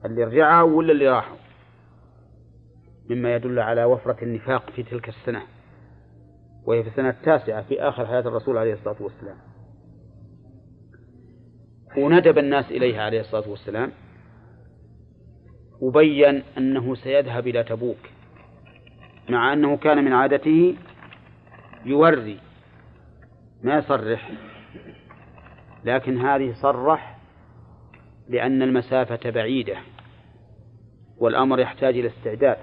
اللي 0.06 0.24
رجعوا 0.24 0.78
ولا 0.78 0.92
اللي 0.92 1.08
راحوا. 1.08 1.38
مما 3.10 3.36
يدل 3.36 3.60
على 3.60 3.84
وفرة 3.84 4.18
النفاق 4.24 4.70
في 4.70 4.84
تلك 4.84 5.10
السنة 5.10 5.42
وهي 6.66 6.84
في 6.84 6.90
السنة 6.90 7.10
التاسعة 7.10 7.62
في 7.62 7.82
آخر 7.82 8.06
حياة 8.06 8.20
الرسول 8.20 8.58
عليه 8.58 8.74
الصلاة 8.74 8.96
والسلام. 9.00 9.38
وندب 11.98 12.38
الناس 12.38 12.72
إليها 12.72 13.04
عليه 13.04 13.20
الصلاة 13.20 13.50
والسلام 13.50 13.92
وبين 15.82 16.44
أنه 16.58 16.96
سيذهب 16.96 17.48
إلى 17.48 17.64
تبوك 17.64 17.98
مع 19.30 19.54
أنه 19.54 19.78
كان 19.78 20.06
من 20.06 20.14
عادته 20.14 20.76
يوري 21.86 22.40
ما 23.64 23.78
يصرح 23.78 24.32
لكن 25.86 26.22
هذه 26.22 26.54
صرح 26.54 27.18
لأن 28.30 28.62
المسافة 28.62 29.30
بعيدة 29.30 29.78
والأمر 31.18 31.60
يحتاج 31.60 31.98
إلى 31.98 32.08
استعداد. 32.08 32.58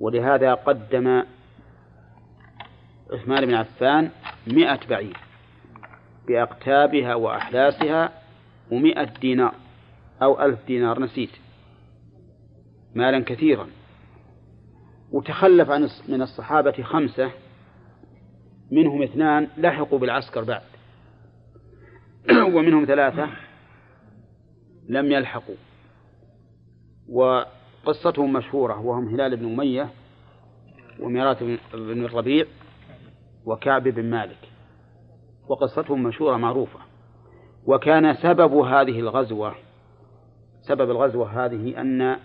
ولهذا 0.00 0.54
قدم 0.54 1.24
عثمان 3.12 3.46
بن 3.46 3.54
عفان 3.54 4.10
مئة 4.46 4.80
بعير 4.88 5.16
بأقتابها 6.28 7.14
وأحداثها 7.14 8.12
ومئة 8.70 9.18
دينار 9.20 9.54
أو 10.22 10.44
ألف 10.44 10.66
دينار 10.66 11.00
نسيت. 11.00 11.30
مالا 12.94 13.24
كثيرا. 13.24 13.68
وتخلف 15.12 15.70
عن 15.70 15.88
من 16.08 16.22
الصحابة 16.22 16.82
خمسة 16.82 17.30
منهم 18.70 19.02
اثنان 19.02 19.48
لحقوا 19.56 19.98
بالعسكر 19.98 20.44
بعد. 20.44 20.62
ومنهم 22.54 22.84
ثلاثة 22.84 23.28
لم 24.88 25.12
يلحقوا. 25.12 25.56
وقصتهم 27.86 28.32
مشهورة 28.32 28.80
وهم 28.80 29.08
هلال 29.08 29.36
بن 29.36 29.52
أمية 29.52 29.88
وميراث 31.00 31.42
بن 31.74 32.04
الربيع 32.04 32.46
وكعب 33.46 33.82
بن 33.82 34.10
مالك. 34.10 34.48
وقصتهم 35.48 36.02
مشهورة 36.02 36.36
معروفة. 36.36 36.78
وكان 37.66 38.14
سبب 38.14 38.52
هذه 38.54 39.00
الغزوة 39.00 39.54
سبب 40.62 40.90
الغزوة 40.90 41.44
هذه 41.44 41.80
أن 41.80 42.16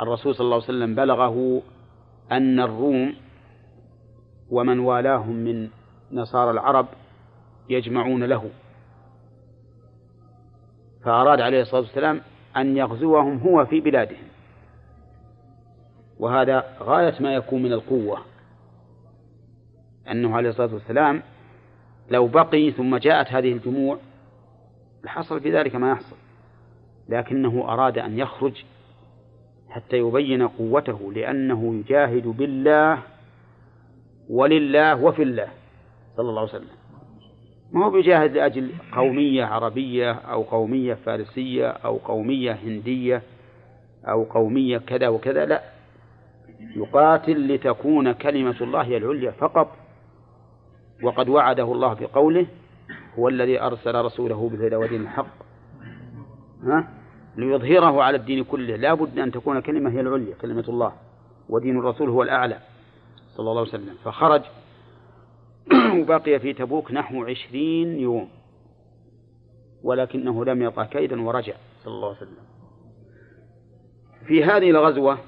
الرسول 0.00 0.34
صلى 0.34 0.44
الله 0.44 0.54
عليه 0.54 0.64
وسلم 0.64 0.94
بلغه 0.94 1.62
أن 2.32 2.60
الروم 2.60 3.14
ومن 4.50 4.78
والاهم 4.78 5.34
من 5.36 5.68
نصارى 6.12 6.50
العرب 6.50 6.86
يجمعون 7.68 8.24
له. 8.24 8.50
فأراد 11.04 11.40
عليه 11.40 11.60
الصلاة 11.62 11.80
والسلام 11.80 12.20
أن 12.56 12.76
يغزوهم 12.76 13.38
هو 13.38 13.66
في 13.66 13.80
بلادهم. 13.80 14.33
وهذا 16.18 16.64
غاية 16.80 17.14
ما 17.20 17.34
يكون 17.34 17.62
من 17.62 17.72
القوة. 17.72 18.18
أنه 20.10 20.36
عليه 20.36 20.48
الصلاة 20.48 20.74
والسلام 20.74 21.22
لو 22.10 22.26
بقي 22.26 22.70
ثم 22.70 22.96
جاءت 22.96 23.26
هذه 23.26 23.52
الجموع 23.52 23.98
لحصل 25.04 25.40
في 25.40 25.52
ذلك 25.52 25.74
ما 25.76 25.90
يحصل. 25.90 26.16
لكنه 27.08 27.64
أراد 27.68 27.98
أن 27.98 28.18
يخرج 28.18 28.64
حتى 29.68 29.96
يبين 29.98 30.48
قوته 30.48 31.12
لأنه 31.12 31.74
يجاهد 31.74 32.26
بالله 32.26 33.02
ولله 34.28 35.04
وفي 35.04 35.22
الله 35.22 35.48
صلى 36.16 36.28
الله 36.28 36.40
عليه 36.40 36.50
وسلم. 36.50 36.68
ما 37.72 37.86
هو 37.86 37.90
بيجاهد 37.90 38.32
لأجل 38.32 38.70
قومية 38.92 39.44
عربية 39.44 40.12
أو 40.12 40.42
قومية 40.42 40.94
فارسية 40.94 41.68
أو 41.68 41.96
قومية 41.96 42.52
هندية 42.52 43.22
أو 44.04 44.24
قومية 44.24 44.78
كذا 44.78 45.08
وكذا؟ 45.08 45.44
لا. 45.44 45.73
يقاتل 46.76 47.54
لتكون 47.54 48.12
كلمة 48.12 48.56
الله 48.60 48.82
هي 48.82 48.96
العليا 48.96 49.30
فقط. 49.30 49.76
وقد 51.02 51.28
وعده 51.28 51.72
الله 51.72 51.94
بقوله 51.94 52.46
هو 53.18 53.28
الذي 53.28 53.60
أرسل 53.60 53.94
رسوله 53.94 54.48
بالهدى 54.48 54.76
ودين 54.76 55.00
الحق. 55.00 55.26
ها؟ 56.62 56.88
ليظهره 57.36 58.02
على 58.02 58.16
الدين 58.16 58.44
كله. 58.44 58.76
لا 58.76 58.94
بد 58.94 59.18
أن 59.18 59.32
تكون 59.32 59.60
كلمة 59.60 59.90
هي 59.90 60.00
العليا 60.00 60.34
كلمة 60.34 60.64
الله 60.68 60.92
ودين 61.48 61.78
الرسول 61.78 62.08
هو 62.08 62.22
الأعلى 62.22 62.58
صلى 63.36 63.50
الله 63.50 63.60
عليه 63.60 63.70
وسلم. 63.70 63.94
فخرج 64.04 64.42
وبقي 66.00 66.38
في 66.38 66.52
تبوك 66.52 66.92
نحو 66.92 67.24
عشرين 67.24 67.98
يوم 67.98 68.28
ولكنه 69.82 70.44
لم 70.44 70.62
يطع 70.62 70.84
كيدا 70.84 71.22
ورجع 71.22 71.54
صلى 71.84 71.94
الله 71.94 72.08
عليه 72.08 72.16
وسلم. 72.16 72.44
في 74.26 74.44
هذه 74.44 74.70
الغزوة 74.70 75.18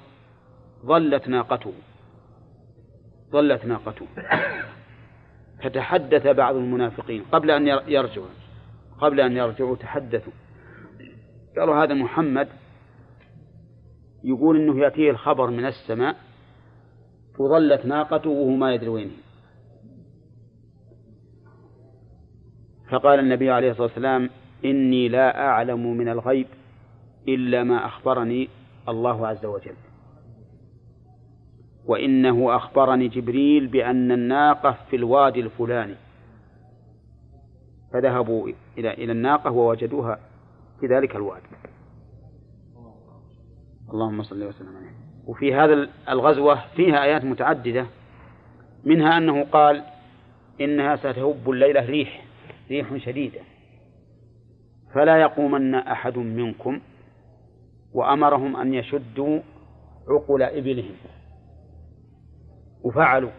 ظلت 0.86 1.28
ناقته. 1.28 1.72
ظلت 3.30 3.64
ناقته. 3.64 4.06
فتحدث 5.62 6.26
بعض 6.26 6.54
المنافقين. 6.54 7.22
قبل 7.32 7.50
أن 7.50 7.66
يرجعوا. 7.88 8.26
قبل 9.00 9.20
أن 9.20 9.36
يرجعوا 9.36 9.76
تحدثوا. 9.76 10.32
قالوا 11.58 11.84
هذا 11.84 11.94
محمد 11.94 12.48
يقول 14.24 14.56
إنه 14.56 14.80
يأتيه 14.80 15.10
الخبر 15.10 15.50
من 15.50 15.66
السماء 15.66 16.16
وظلت 17.38 17.86
ناقته 17.86 18.30
وهو 18.30 18.50
ما 18.50 18.74
يدري 18.74 18.88
وين 18.88 19.10
فقال 22.90 23.18
النبي 23.18 23.50
عليه 23.50 23.70
الصلاة 23.70 23.86
والسلام 23.86 24.30
إني 24.64 25.08
لا 25.08 25.46
أعلم 25.48 25.96
من 25.96 26.08
الغيب 26.08 26.46
إلا 27.28 27.62
ما 27.62 27.86
أخبرني 27.86 28.48
الله 28.88 29.26
عز 29.26 29.46
وجل. 29.46 29.74
وإنه 31.86 32.56
أخبرني 32.56 33.08
جبريل 33.08 33.66
بأن 33.66 34.12
الناقة 34.12 34.76
في 34.90 34.96
الوادي 34.96 35.40
الفلاني. 35.40 35.94
فذهبوا 37.92 38.48
إلى 38.78 38.94
إلى 38.94 39.12
الناقة 39.12 39.50
ووجدوها 39.50 40.18
في 40.80 40.86
ذلك 40.86 41.16
الوادي. 41.16 41.46
اللهم 43.92 44.22
صل 44.22 44.44
وسلم 44.44 44.76
عليه. 44.76 44.96
وفي 45.26 45.54
هذا 45.54 45.88
الغزوة 46.08 46.60
فيها 46.76 47.04
آيات 47.04 47.24
متعددة 47.24 47.86
منها 48.84 49.18
أنه 49.18 49.44
قال 49.44 49.84
إنها 50.60 50.96
ستهب 50.96 51.50
الليلة 51.50 51.86
ريح 51.86 52.24
ريح 52.70 52.96
شديدة. 52.96 53.40
فلا 54.94 55.16
يقومن 55.20 55.74
أحد 55.74 56.18
منكم 56.18 56.80
وأمرهم 57.92 58.56
أن 58.56 58.74
يشدوا 58.74 59.40
عقل 60.08 60.42
إبلهم. 60.42 60.94
وفعلوا. 62.86 63.30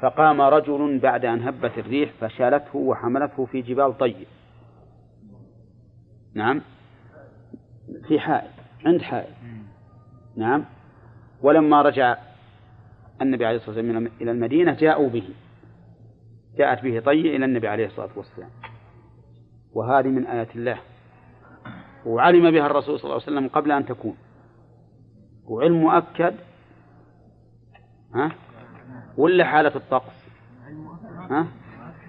فقام 0.00 0.40
رجل 0.40 0.98
بعد 0.98 1.24
أن 1.24 1.42
هبت 1.42 1.78
الريح 1.78 2.10
فشالته 2.20 2.78
وحملته 2.78 3.46
في 3.46 3.62
جبال 3.62 3.98
طيب. 3.98 4.26
نعم. 6.34 6.60
في 8.08 8.20
حائط 8.20 8.50
عند 8.86 9.02
حائط. 9.02 9.34
نعم. 10.36 10.64
ولما 11.42 11.82
رجع 11.82 12.16
النبي 13.22 13.46
عليه 13.46 13.56
الصلاة 13.56 13.76
والسلام 13.76 14.08
إلى 14.20 14.30
المدينة 14.30 14.72
جاءوا 14.72 15.08
به. 15.08 15.28
جاءت 16.56 16.82
به 16.82 17.00
طي 17.00 17.36
إلى 17.36 17.44
النبي 17.44 17.68
عليه 17.68 17.86
الصلاة 17.86 18.10
والسلام. 18.16 18.50
وهذه 19.72 20.08
من 20.08 20.26
آيات 20.26 20.56
الله. 20.56 20.78
وعلم 22.06 22.50
بها 22.50 22.66
الرسول 22.66 22.98
صلى 22.98 23.04
الله 23.04 23.22
عليه 23.22 23.32
وسلم 23.36 23.48
قبل 23.48 23.72
أن 23.72 23.86
تكون. 23.86 24.16
وعلم 25.44 25.80
مؤكد 25.80 26.34
ها؟ 28.14 28.30
ولا 29.16 29.44
حالة 29.44 29.76
الطقس؟ 29.76 30.28
ها؟ 31.30 31.46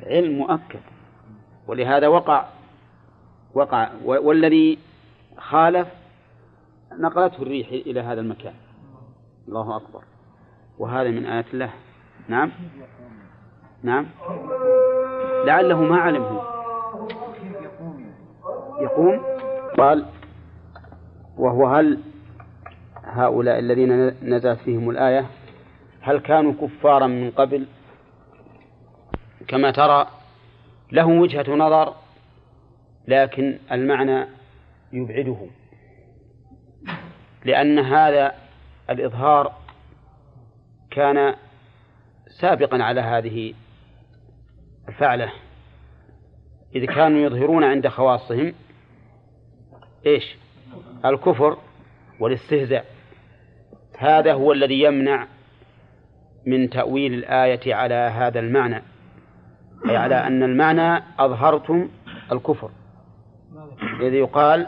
علم 0.05 0.37
مؤكد. 0.37 0.79
ولهذا 1.67 2.07
وقع 2.07 2.45
وقع 3.53 3.89
والذي 4.05 4.79
خالف 5.37 5.87
نقلته 6.99 7.41
الريح 7.41 7.67
إلى 7.67 7.99
هذا 8.01 8.21
المكان. 8.21 8.53
الله 9.47 9.77
أكبر. 9.77 10.03
وهذا 10.79 11.09
من 11.09 11.25
آيات 11.25 11.53
الله. 11.53 11.69
نعم؟ 12.27 12.51
نعم؟ 13.83 14.05
لعله 15.45 15.81
ما 15.81 15.97
علمه. 15.97 16.41
يقوم؟ 18.81 19.21
قال 19.77 20.05
وهو 21.37 21.67
هل 21.67 21.99
هؤلاء 23.03 23.59
الذين 23.59 24.07
نزلت 24.23 24.59
فيهم 24.59 24.89
الآية 24.89 25.25
هل 26.03 26.19
كانوا 26.19 26.53
كفارا 26.61 27.07
من 27.07 27.31
قبل؟ 27.31 27.65
كما 29.47 29.71
ترى 29.71 30.07
له 30.91 31.05
وجهة 31.05 31.55
نظر 31.55 31.93
لكن 33.07 33.59
المعنى 33.71 34.27
يبعده 34.93 35.37
لأن 37.45 37.79
هذا 37.79 38.33
الإظهار 38.89 39.53
كان 40.91 41.35
سابقا 42.27 42.83
على 42.83 43.01
هذه 43.01 43.53
الفعلة. 44.89 45.31
إذ 46.75 46.85
كانوا 46.85 47.19
يظهرون 47.19 47.63
عند 47.63 47.87
خواصهم 47.87 48.53
إيش؟ 50.05 50.35
الكفر 51.05 51.57
والاستهزاء. 52.19 52.85
هذا 53.97 54.33
هو 54.33 54.51
الذي 54.51 54.81
يمنع 54.81 55.27
من 56.45 56.69
تأويل 56.69 57.13
الآية 57.13 57.75
على 57.75 57.93
هذا 57.93 58.39
المعنى. 58.39 58.81
أي 59.89 59.97
على 59.97 60.15
أن 60.15 60.43
المعنى 60.43 61.03
أظهرتم 61.19 61.89
الكفر. 62.31 62.69
إذ 64.01 64.13
يقال 64.13 64.67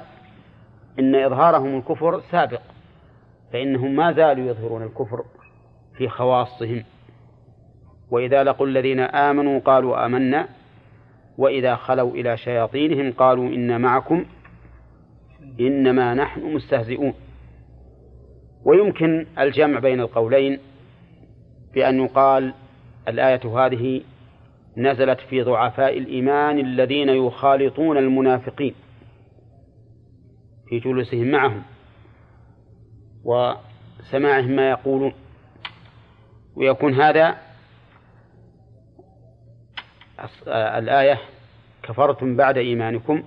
إن 1.00 1.16
إظهارهم 1.16 1.78
الكفر 1.78 2.22
سابق 2.32 2.62
فإنهم 3.54 3.96
ما 3.96 4.12
زالوا 4.12 4.50
يظهرون 4.50 4.84
الكفر 4.84 5.24
في 5.98 6.10
خواصهم. 6.10 6.84
وإذا 8.12 8.44
لقوا 8.44 8.68
الذين 8.68 9.00
آمنوا 9.00 9.60
قالوا 9.60 10.06
آمنا 10.06 10.48
وإذا 11.38 11.76
خلوا 11.76 12.12
إلى 12.12 12.38
شياطينهم 12.38 13.12
قالوا 13.12 13.48
إنا 13.48 13.78
معكم 13.78 14.26
إنما 15.60 16.14
نحن 16.14 16.54
مستهزئون. 16.54 17.14
ويمكن 18.66 19.26
الجمع 19.40 19.80
بين 19.80 20.00
القولين 20.00 20.60
بأن 21.76 22.00
يقال 22.06 22.54
الآية 23.08 23.66
هذه 23.66 24.02
نزلت 24.78 25.20
في 25.20 25.42
ضعفاء 25.42 25.98
الإيمان 25.98 26.60
الذين 26.60 27.10
يخالطون 27.10 27.98
المنافقين 27.98 28.76
في 30.70 30.80
جلوسهم 30.80 31.32
معهم 31.32 31.64
وسماعهم 33.24 34.52
ما 34.52 34.70
يقولون. 34.70 35.14
ويكون 36.56 36.94
هذا 36.94 37.38
الآية 40.48 41.20
كفرتم 41.84 42.36
بعد 42.36 42.58
إيمانكم 42.58 43.24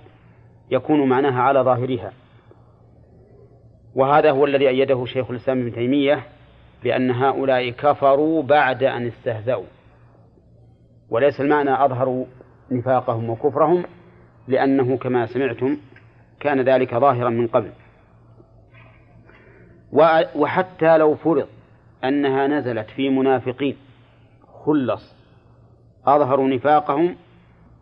يكون 0.71 1.09
معناها 1.09 1.41
على 1.41 1.59
ظاهرها. 1.59 2.13
وهذا 3.95 4.31
هو 4.31 4.45
الذي 4.45 4.69
أيده 4.69 5.05
شيخ 5.05 5.31
الإسلام 5.31 5.61
ابن 5.61 5.73
تيمية 5.73 6.38
بأن 6.83 7.11
هؤلاء 7.11 7.69
كفروا 7.69 8.43
بعد 8.43 8.83
أن 8.83 9.07
استهزأوا. 9.07 9.65
وليس 11.09 11.41
المعنى 11.41 11.85
أظهروا 11.85 12.25
نفاقهم 12.71 13.29
وكفرهم 13.29 13.83
لأنه 14.47 14.97
كما 14.97 15.25
سمعتم 15.25 15.77
كان 16.39 16.61
ذلك 16.61 16.95
ظاهرا 16.95 17.29
من 17.29 17.47
قبل. 17.47 17.71
وحتى 20.35 20.97
لو 20.97 21.15
فرض 21.15 21.47
أنها 22.03 22.47
نزلت 22.47 22.89
في 22.89 23.09
منافقين 23.09 23.77
خلص 24.65 25.15
أظهروا 26.05 26.47
نفاقهم 26.47 27.15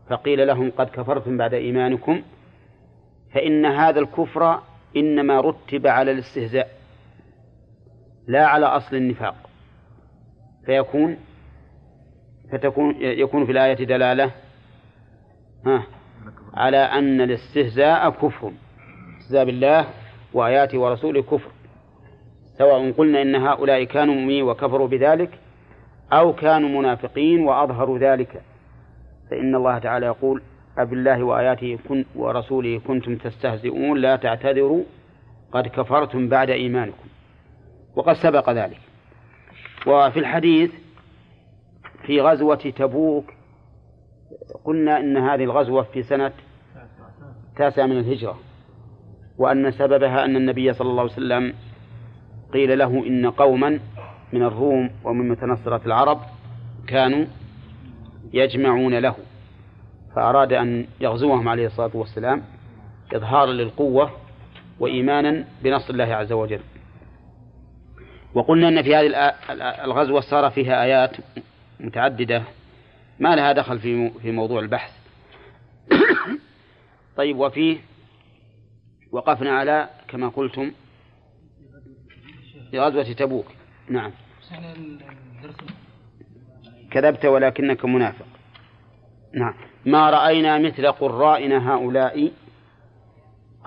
فقيل 0.09 0.47
لهم 0.47 0.71
قد 0.71 0.89
كفرتم 0.89 1.37
بعد 1.37 1.53
إيمانكم 1.53 2.21
فإن 3.33 3.65
هذا 3.65 3.99
الكفر 3.99 4.59
إنما 4.97 5.41
رتب 5.41 5.87
على 5.87 6.11
الاستهزاء. 6.11 6.76
لا 8.27 8.45
على 8.45 8.65
أصل 8.65 8.95
النفاق. 8.95 9.35
فيكون 10.65 11.17
فتكون 12.51 12.95
يكون 13.01 13.45
في 13.45 13.51
الآية 13.51 13.85
دلالة 13.85 14.31
ها 15.65 15.83
على 16.53 16.77
أن 16.77 17.21
الاستهزاء 17.21 18.09
كفر 18.09 18.51
استهزاء 19.19 19.45
بالله 19.45 19.87
وآياته 20.33 20.77
ورسوله 20.77 21.21
كفر. 21.21 21.51
سواء 22.57 22.91
قلنا 22.91 23.21
إن 23.21 23.35
هؤلاء 23.35 23.83
كانوا 23.83 24.15
مؤمنين 24.15 24.43
وكفروا 24.43 24.87
بذلك 24.87 25.29
أو 26.13 26.33
كانوا 26.33 26.81
منافقين 26.81 27.39
وأظهروا 27.39 27.99
ذلك. 27.99 28.41
فإن 29.31 29.55
الله 29.55 29.79
تعالى 29.79 30.05
يقول 30.05 30.41
أبالله 30.77 31.23
وآياته 31.23 31.79
كن 31.89 32.05
ورسوله 32.15 32.81
كنتم 32.87 33.15
تستهزئون 33.15 33.97
لا 33.97 34.15
تعتذروا 34.15 34.83
قد 35.51 35.67
كفرتم 35.67 36.29
بعد 36.29 36.49
إيمانكم. 36.49 37.07
وقد 37.97 38.13
سبق 38.13 38.49
ذلك. 38.49 38.79
وفي 39.87 40.19
الحديث 40.19 40.71
في 42.05 42.21
غزوة 42.21 42.55
تبوك 42.55 43.33
قلنا 44.63 44.99
إن 44.99 45.17
هذه 45.17 45.43
الغزوة 45.43 45.83
في 45.83 46.03
سنة 46.03 46.31
التاسعة 47.49 47.85
من 47.85 47.99
الهجرة 47.99 48.39
وأن 49.37 49.71
سببها 49.71 50.25
أن 50.25 50.35
النبي 50.35 50.73
صلى 50.73 50.89
الله 50.89 51.01
عليه 51.01 51.11
وسلم 51.11 51.53
قيل 52.53 52.77
له 52.77 52.87
إن 53.07 53.29
قوما 53.29 53.79
من 54.33 54.43
الروم 54.43 54.89
ومن 55.03 55.29
متنصرة 55.29 55.81
العرب 55.85 56.19
كانوا 56.87 57.25
يجمعون 58.33 58.99
له 58.99 59.15
فأراد 60.15 60.53
أن 60.53 60.85
يغزوهم 61.01 61.49
عليه 61.49 61.65
الصلاة 61.65 61.91
والسلام 61.93 62.43
إظهارا 63.13 63.51
للقوة 63.51 64.11
وإيمانا 64.79 65.45
بنصر 65.63 65.93
الله 65.93 66.15
عز 66.15 66.31
وجل. 66.31 66.59
وقلنا 68.33 68.67
أن 68.67 68.81
في 68.81 68.95
هذه 68.95 69.33
الغزوة 69.83 70.21
صار 70.21 70.49
فيها 70.49 70.83
آيات 70.83 71.17
متعددة. 71.79 72.43
ما 73.19 73.35
لها 73.35 73.51
دخل 73.53 73.79
في 73.79 74.09
في 74.09 74.31
موضوع 74.31 74.59
البحث. 74.59 74.91
طيب 77.17 77.37
وفيه 77.37 77.77
وقفنا 79.11 79.57
على 79.57 79.89
كما 80.07 80.29
قلتم 80.29 80.71
في 82.71 82.79
غزوة 82.79 83.03
تبوك. 83.03 83.45
نعم. 83.89 84.11
كذبت 86.91 87.25
ولكنك 87.25 87.85
منافق. 87.85 88.25
نعم. 89.33 89.53
ما 89.85 90.09
رأينا 90.09 90.57
مثل 90.57 90.91
قرائنا 90.91 91.73
هؤلاء 91.73 92.31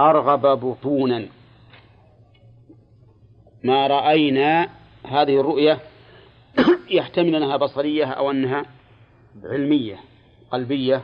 أرغب 0.01 0.61
بطونا. 0.61 1.27
ما 3.65 3.87
رأينا 3.87 4.69
هذه 5.07 5.41
الرؤية 5.41 5.79
يحتمل 6.91 7.35
أنها 7.35 7.57
بصرية 7.57 8.05
أو 8.05 8.31
أنها 8.31 8.65
علمية 9.45 9.97
قلبية. 10.51 11.03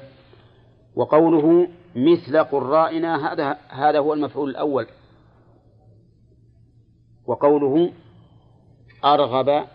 وقوله 0.97 1.69
مثل 1.97 2.45
قرائنا 2.45 3.33
هذا 3.33 3.59
هذا 3.69 3.99
هو 3.99 4.15
المفعول 4.15 4.51
الأول. 4.51 4.87
وقوله 7.27 7.93
أرغب 9.05 9.67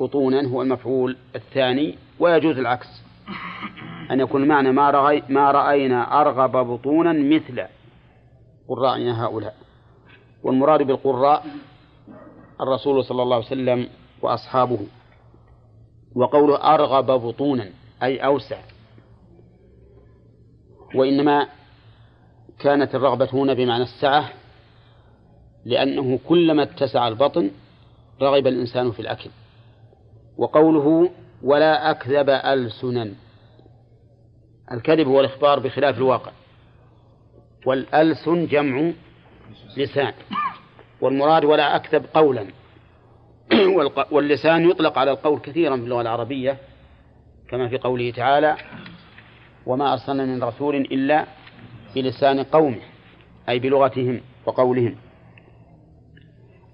بطونا 0.00 0.48
هو 0.48 0.62
المفعول 0.62 1.16
الثاني 1.34 1.98
ويجوز 2.20 2.58
العكس. 2.58 3.02
أن 4.10 4.20
يكون 4.20 4.42
المعنى 4.42 4.72
ما, 4.72 4.90
رأي 4.90 5.22
ما 5.28 5.50
رأينا 5.50 6.20
أرغب 6.20 6.52
بطونا 6.52 7.12
مثل 7.12 7.64
قرائنا 8.68 9.24
هؤلاء. 9.24 9.56
والمراد 10.42 10.82
بالقراء 10.82 11.46
الرسول 12.60 13.04
صلى 13.04 13.22
الله 13.22 13.36
عليه 13.36 13.46
وسلم 13.46 13.88
وأصحابه. 14.22 14.78
وقوله 16.14 16.74
أرغب 16.74 17.06
بطونا 17.06 17.70
أي 18.02 18.24
أوسع. 18.24 18.58
وإنما 20.94 21.48
كانت 22.58 22.94
الرغبة 22.94 23.28
هنا 23.32 23.54
بمعنى 23.54 23.82
السعة 23.82 24.30
لأنه 25.64 26.18
كلما 26.28 26.62
اتسع 26.62 27.08
البطن 27.08 27.50
رغب 28.22 28.46
الإنسان 28.46 28.90
في 28.92 29.00
الأكل. 29.00 29.30
وقوله 30.38 31.10
ولا 31.42 31.90
أكذب 31.90 32.30
ألسنا. 32.30 33.14
الكذب 34.72 35.06
هو 35.08 35.20
الإخبار 35.20 35.58
بخلاف 35.58 35.96
الواقع. 35.96 36.32
والألسن 37.66 38.46
جمع 38.46 38.92
لسان. 39.76 40.12
والمراد 41.00 41.44
ولا 41.44 41.76
أكذب 41.76 42.06
قولا. 42.14 42.46
واللسان 44.12 44.70
يطلق 44.70 44.98
على 44.98 45.10
القول 45.10 45.38
كثيرا 45.38 45.76
في 45.76 45.82
اللغة 45.82 46.00
العربية 46.00 46.58
كما 47.48 47.68
في 47.68 47.78
قوله 47.78 48.10
تعالى 48.10 48.56
وما 49.66 49.92
أرسلنا 49.92 50.24
من 50.24 50.42
رسول 50.42 50.76
إلا 50.76 51.26
بلسان 51.94 52.42
قومه 52.42 52.80
أي 53.48 53.58
بلغتهم 53.58 54.20
وقولهم. 54.46 54.96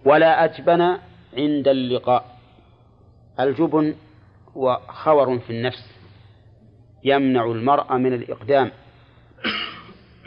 ولا 0.05 0.45
أجبن 0.45 0.81
عند 1.37 1.69
اللقاء 1.69 2.39
الجبن 3.41 3.95
هو 4.57 4.81
خور 4.89 5.39
في 5.39 5.51
النفس. 5.51 5.95
يمنع 7.05 7.45
المرء 7.45 7.97
من 7.97 8.13
الإقدام 8.13 8.71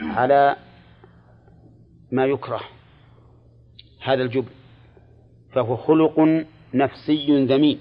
على 0.00 0.56
ما 2.12 2.26
يكره. 2.26 2.60
هذا 4.08 4.22
الجبن 4.22 4.48
فهو 5.52 5.76
خلق 5.76 6.44
نفسي 6.74 7.44
ذميم 7.44 7.80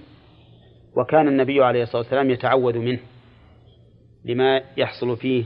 وكان 0.95 1.27
النبي 1.27 1.63
عليه 1.63 1.83
الصلاة 1.83 2.01
والسلام 2.01 2.29
يتعوذ 2.29 2.77
منه 2.77 2.99
لما 4.25 4.61
يحصل 4.77 5.17
فيه 5.17 5.43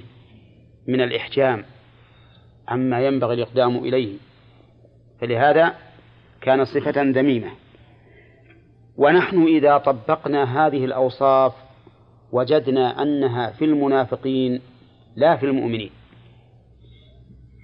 من 0.87 1.01
الإحجام 1.01 1.65
عما 2.67 3.05
ينبغي 3.05 3.33
الإقدام 3.33 3.77
إليه 3.77 4.17
فلهذا 5.21 5.75
كان 6.41 6.65
صفة 6.65 7.01
ذميمة. 7.01 7.51
ونحن 8.97 9.43
إذا 9.43 9.77
طبقنا 9.77 10.67
هذه 10.67 10.85
الأوصاف 10.85 11.53
وجدنا 12.31 13.01
أنها 13.01 13.51
في 13.51 13.65
المنافقين 13.65 14.61
لا 15.15 15.37
في 15.37 15.45
المؤمنين 15.45 15.89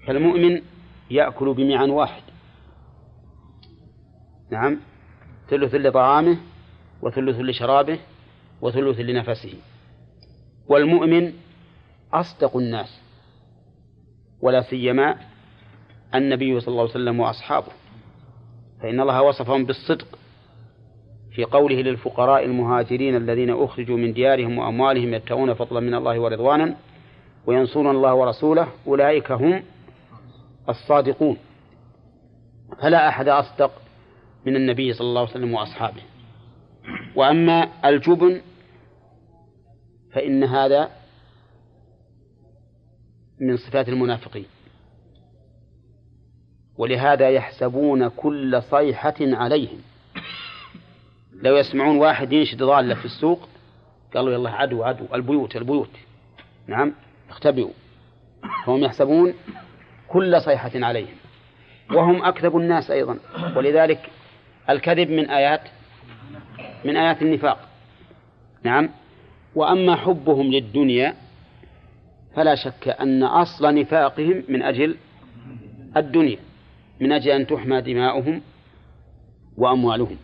فالمؤمن 0.07 0.61
يأكل 1.11 1.53
بمعن 1.53 1.89
واحد 1.89 2.21
نعم. 4.51 4.77
ثلث 5.49 5.75
لطعامه 5.75 6.37
وثلث 7.01 7.39
لشرابه 7.39 7.99
وثلث 8.61 8.99
لنفسه. 8.99 9.53
والمؤمن 10.67 11.33
أصدق 12.13 12.57
الناس 12.57 13.01
ولا 14.41 14.61
سيما 14.61 15.15
النبي 16.15 16.59
صلى 16.59 16.67
الله 16.67 16.81
عليه 16.81 16.91
وسلم 16.91 17.19
وأصحابه. 17.19 17.71
فإن 18.81 18.99
الله 18.99 19.21
وصفهم 19.21 19.65
بالصدق 19.65 20.07
في 21.31 21.43
قوله 21.43 21.75
للفقراء 21.75 22.45
المهاجرين 22.45 23.15
الذين 23.15 23.49
أخرجوا 23.49 23.97
من 23.97 24.13
ديارهم 24.13 24.57
وأموالهم 24.57 25.13
يبتغون 25.13 25.53
فضلا 25.53 25.79
من 25.79 25.93
الله 25.93 26.19
ورضوانا 26.19 26.75
وينصرون 27.45 27.95
الله 27.95 28.13
ورسوله 28.13 28.67
أولئك 28.87 29.31
هم 29.31 29.63
الصادقون. 30.69 31.37
فلا 32.81 33.07
أحد 33.07 33.27
أصدق 33.27 33.71
من 34.45 34.55
النبي 34.55 34.93
صلى 34.93 35.07
الله 35.07 35.21
عليه 35.21 35.31
وسلم 35.31 35.53
وأصحابه. 35.53 36.01
وأما 37.15 37.69
الجبن 37.85 38.41
فإن 40.13 40.43
هذا 40.43 40.89
من 43.41 43.57
صفات 43.57 43.89
المنافقين. 43.89 44.45
ولهذا 46.77 47.29
يحسبون 47.29 48.07
كل 48.07 48.61
صيحة 48.61 49.15
عليهم. 49.21 49.81
لو 51.41 51.55
يسمعون 51.55 51.97
واحد 51.97 52.33
ينشد 52.33 52.63
ضالة 52.63 52.95
في 52.95 53.05
السوق 53.05 53.49
قالوا 54.13 54.33
يلا 54.33 54.49
عدو 54.49 54.83
عدو 54.83 55.05
البيوت 55.13 55.55
البيوت. 55.55 55.89
نعم 56.67 56.93
اختبئوا. 57.29 57.71
فهم 58.65 58.83
يحسبون 58.83 59.33
كل 60.07 60.41
صيحة 60.41 60.71
عليهم. 60.75 61.15
وهم 61.91 62.23
أكذب 62.25 62.57
الناس 62.57 62.91
أيضا. 62.91 63.19
ولذلك 63.55 64.09
الكذب 64.69 65.09
من 65.09 65.29
آيات 65.29 65.61
من 66.85 66.97
آيات 66.97 67.21
النفاق. 67.21 67.59
نعم. 68.63 68.89
وأما 69.55 69.95
حبهم 69.95 70.51
للدنيا 70.51 71.15
فلا 72.35 72.55
شك 72.55 72.87
أن 72.87 73.23
أصل 73.23 73.75
نفاقهم 73.75 74.43
من 74.49 74.61
أجل 74.61 74.95
الدنيا 75.97 76.39
من 76.99 77.11
أجل 77.11 77.31
أن 77.31 77.47
تحمى 77.47 77.81
دماؤهم 77.81 78.41
وأموالهم. 79.57 80.17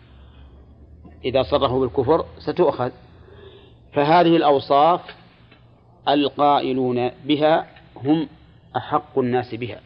إذا 1.24 1.42
صرحوا 1.42 1.80
بالكفر 1.80 2.24
ستؤخذ. 2.38 2.90
فهذه 3.92 4.36
الأوصاف 4.36 5.00
القائلون 6.08 7.10
بها 7.24 7.66
هم 7.96 8.28
أحق 8.76 9.18
الناس 9.18 9.54
بها. 9.54 9.80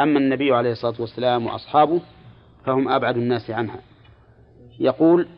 أما 0.00 0.18
النبي 0.18 0.54
عليه 0.54 0.72
الصلاة 0.72 0.94
والسلام 1.00 1.46
وأصحابه 1.46 2.00
فهم 2.66 2.88
أبعد 2.88 3.16
الناس 3.16 3.50
عنها. 3.50 3.80
يقول 4.78 5.28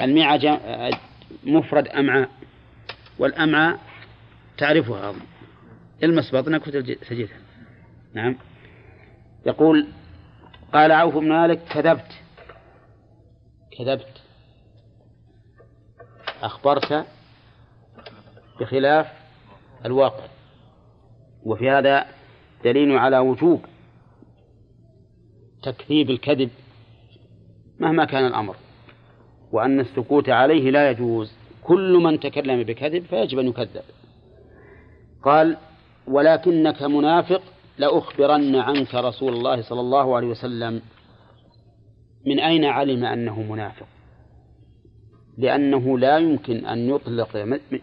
المعة 0.00 0.60
مفرد 1.44 1.88
أمعاء 1.88 2.30
والأمعاء 3.18 3.78
تعرفها 4.58 5.10
أظن. 5.10 5.20
المس 6.02 6.34
بطنك 6.34 6.66
وتجدها 6.66 7.38
نعم. 8.14 8.36
يقول 9.46 9.88
قال 10.72 10.92
عوف 10.92 11.14
بن 11.14 11.28
مالك 11.28 11.62
كذبت. 11.64 12.12
كذبت. 13.78 14.22
أخبرت 16.42 17.06
بخلاف 18.60 19.06
الواقع. 19.84 20.26
وفي 21.42 21.70
هذا 21.70 22.06
دليل 22.64 22.98
على 22.98 23.18
وجوب 23.18 23.64
تكذيب 25.66 26.10
الكذب 26.10 26.50
مهما 27.80 28.04
كان 28.04 28.26
الأمر 28.26 28.56
وأن 29.52 29.80
السكوت 29.80 30.28
عليه 30.28 30.70
لا 30.70 30.90
يجوز. 30.90 31.32
كل 31.62 31.92
من 32.02 32.20
تكلم 32.20 32.62
بكذب 32.62 33.04
فيجب 33.04 33.38
أن 33.38 33.48
يكذب. 33.48 33.82
قال 35.22 35.56
ولكنك 36.06 36.82
منافق 36.82 37.42
لأخبرن 37.78 38.56
عنك 38.56 38.94
رسول 38.94 39.32
الله 39.32 39.62
صلى 39.62 39.80
الله 39.80 40.16
عليه 40.16 40.26
وسلم. 40.26 40.82
من 42.26 42.40
أين 42.40 42.64
علم 42.64 43.04
أنه 43.04 43.42
منافق؟ 43.42 43.86
لأنه 45.38 45.98
لا 45.98 46.18
يمكن 46.18 46.66
أن 46.66 46.90
يطلق 46.90 47.36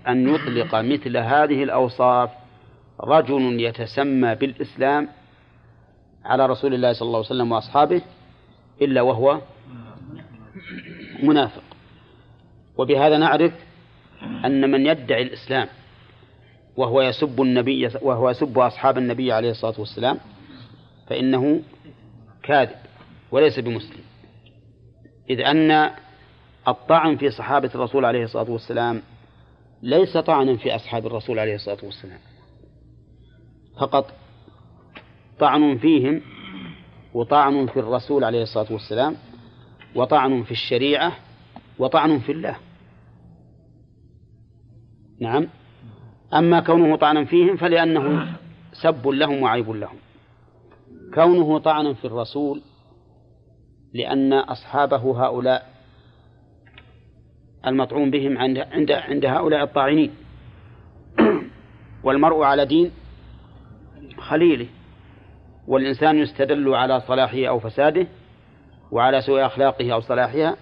أن 0.07 0.29
يطلق 0.29 0.75
مثل 0.75 1.17
هذه 1.17 1.63
الأوصاف 1.63 2.29
رجل 3.01 3.61
يتسمى 3.61 4.35
بالإسلام 4.35 5.07
على 6.25 6.45
رسول 6.45 6.73
الله 6.73 6.93
صلى 6.93 7.05
الله 7.05 7.17
عليه 7.17 7.27
وسلم 7.27 7.51
وأصحابه 7.51 8.01
إلا 8.81 9.01
وهو 9.01 9.41
منافق. 11.23 11.63
وبهذا 12.77 13.17
نعرف 13.17 13.53
أن 14.45 14.71
من 14.71 14.85
يدعي 14.85 15.21
الإسلام 15.21 15.67
وهو 16.77 17.01
يسب 17.01 17.41
النبي 17.41 17.89
وهو 18.01 18.29
يسب 18.29 18.59
أصحاب 18.59 18.97
النبي 18.97 19.31
عليه 19.31 19.51
الصلاة 19.51 19.79
والسلام 19.79 20.19
فإنه 21.07 21.61
كاذب 22.43 22.75
وليس 23.31 23.59
بمسلم. 23.59 24.03
إذ 25.29 25.39
أن 25.39 25.91
الطعن 26.67 27.17
في 27.17 27.31
صحابة 27.31 27.71
الرسول 27.75 28.05
عليه 28.05 28.23
الصلاة 28.23 28.51
والسلام 28.51 29.01
ليس 29.81 30.17
طعنا 30.17 30.57
في 30.57 30.75
أصحاب 30.75 31.05
الرسول 31.05 31.39
عليه 31.39 31.55
الصلاة 31.55 31.77
والسلام. 31.83 32.19
فقط 33.79 34.11
طعن 35.43 35.77
فيهم 35.77 36.21
وطعن 37.13 37.65
في 37.65 37.79
الرسول 37.79 38.23
عليه 38.23 38.43
الصلاة 38.43 38.73
والسلام 38.73 39.15
وطعن 39.95 40.43
في 40.43 40.51
الشريعة 40.51 41.11
وطعن 41.79 42.19
في 42.19 42.31
الله. 42.31 42.55
نعم. 45.19 45.47
أما 46.33 46.59
كونه 46.59 46.95
طعنا 46.95 47.25
فيهم 47.25 47.57
فلأنه 47.57 48.35
سب 48.71 49.07
لهم 49.07 49.41
وعيب 49.41 49.69
لهم. 49.69 49.97
كونه 51.13 51.59
طعنا 51.59 51.93
في 51.93 52.05
الرسول 52.05 52.61
لأن 53.93 54.33
أصحابه 54.33 55.25
هؤلاء 55.25 55.69
المطعون 57.67 58.11
بهم 58.11 58.37
عند 58.37 58.57
عند 58.57 58.91
عند 58.91 59.25
هؤلاء 59.25 59.63
الطاعنين. 59.63 60.11
والمرء 62.03 62.43
على 62.43 62.65
دين 62.65 62.91
خليله. 64.17 64.67
والإنسان 65.67 66.17
يستدل 66.17 66.75
على 66.75 66.99
صلاحه 66.99 67.45
أو 67.47 67.59
فساده 67.59 68.07
وعلى 68.91 69.21
سوء 69.21 69.45
أخلاقه 69.45 69.93
أو 69.93 69.99
صلاحها. 69.99 70.55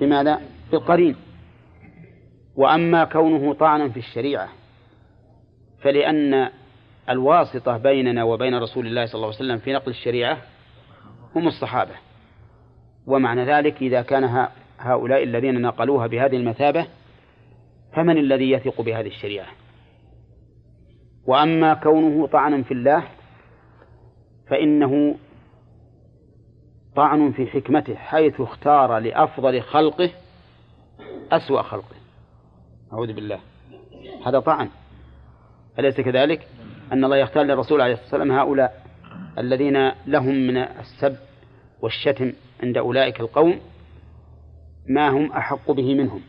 بماذا؟ 0.00 0.40
بالقرين 0.72 1.16
وأما 2.56 3.04
كونه 3.04 3.54
طعنا 3.54 3.88
في 3.88 3.96
الشريعة 3.96 4.48
فلأن 5.82 6.48
الواسطة 7.10 7.76
بيننا 7.76 8.24
وبين 8.24 8.54
رسول 8.58 8.86
الله 8.86 9.06
صلى 9.06 9.14
الله 9.14 9.26
عليه 9.26 9.36
وسلم 9.36 9.58
في 9.58 9.72
نقل 9.72 9.90
الشريعة 9.90 10.38
هم 11.36 11.48
الصحابة. 11.48 11.94
ومعنى 13.06 13.44
ذلك 13.44 13.82
إذا 13.82 14.02
كان 14.02 14.48
هؤلاء 14.78 15.22
الذين 15.22 15.60
نقلوها 15.62 16.06
بهذه 16.06 16.36
المثابة 16.36 16.86
فمن 17.92 18.18
الذي 18.18 18.50
يثق 18.50 18.80
بهذه 18.80 19.06
الشريعة؟ 19.06 19.46
وأما 21.26 21.74
كونه 21.74 22.26
طعنا 22.26 22.62
في 22.62 22.74
الله 22.74 23.04
فإنه 24.52 25.14
طعن 26.96 27.32
في 27.32 27.46
حكمته 27.46 27.94
حيث 27.94 28.40
اختار 28.40 28.98
لأفضل 28.98 29.62
خلقه 29.62 30.10
أسوأ 31.32 31.62
خلقه. 31.62 31.96
أعوذ 32.92 33.12
بالله. 33.12 33.40
هذا 34.26 34.40
طعن. 34.40 34.68
أليس 35.78 36.00
كذلك؟ 36.00 36.48
أن 36.92 37.04
الله 37.04 37.16
يختار 37.16 37.44
للرسول 37.44 37.80
عليه 37.80 37.92
الصلاة 37.92 38.20
والسلام 38.20 38.32
هؤلاء 38.32 38.86
الذين 39.38 39.92
لهم 40.06 40.34
من 40.34 40.56
السب 40.56 41.16
والشتم 41.80 42.32
عند 42.62 42.76
أولئك 42.76 43.20
القوم 43.20 43.60
ما 44.86 45.08
هم 45.08 45.32
أحق 45.32 45.70
به 45.70 45.94
منهم. 45.94 46.20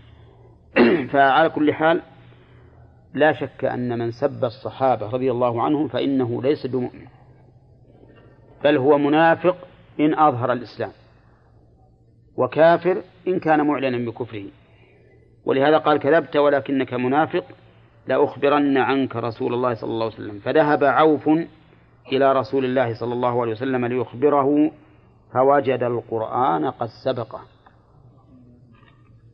فعلى 1.12 1.50
كل 1.50 1.74
حال 1.74 2.02
لا 3.14 3.34
شك 3.34 3.66
أن 3.66 4.00
من 4.00 4.12
سب 4.12 4.46
الصحابة 4.46 5.10
رضي 5.10 5.32
الله 5.32 5.64
عنهم 5.64 5.88
فإنه 5.88 6.42
ليس 6.42 6.68
بمؤمن. 6.68 7.08
بل 8.64 8.78
هو 8.78 8.98
منافق 8.98 9.58
إن 10.00 10.20
أظهر 10.20 10.54
الإسلام 10.54 10.92
وكافر 12.38 13.02
إن 13.28 13.40
كان 13.40 13.68
معلنا 13.68 14.12
بكفره. 14.12 14.46
ولهذا 15.46 15.78
قال 15.78 15.98
كذبت 16.00 16.36
ولكنك 16.36 16.94
منافق 16.94 17.46
لأخبرن 18.08 18.78
عنك 18.78 19.16
رسول 19.16 19.54
الله 19.54 19.74
صلى 19.74 19.90
الله 19.90 20.06
عليه 20.06 20.16
وسلم. 20.16 20.40
فذهب 20.40 20.84
عوف 20.84 21.30
إلى 22.12 22.34
رسول 22.34 22.66
الله 22.66 22.94
صلى 22.94 23.14
الله 23.14 23.42
عليه 23.42 23.52
وسلم 23.52 23.86
ليخبره 23.86 24.72
فوجد 25.34 25.84
القرآن 25.84 26.66
قد 26.66 26.90
سبقه 27.06 27.42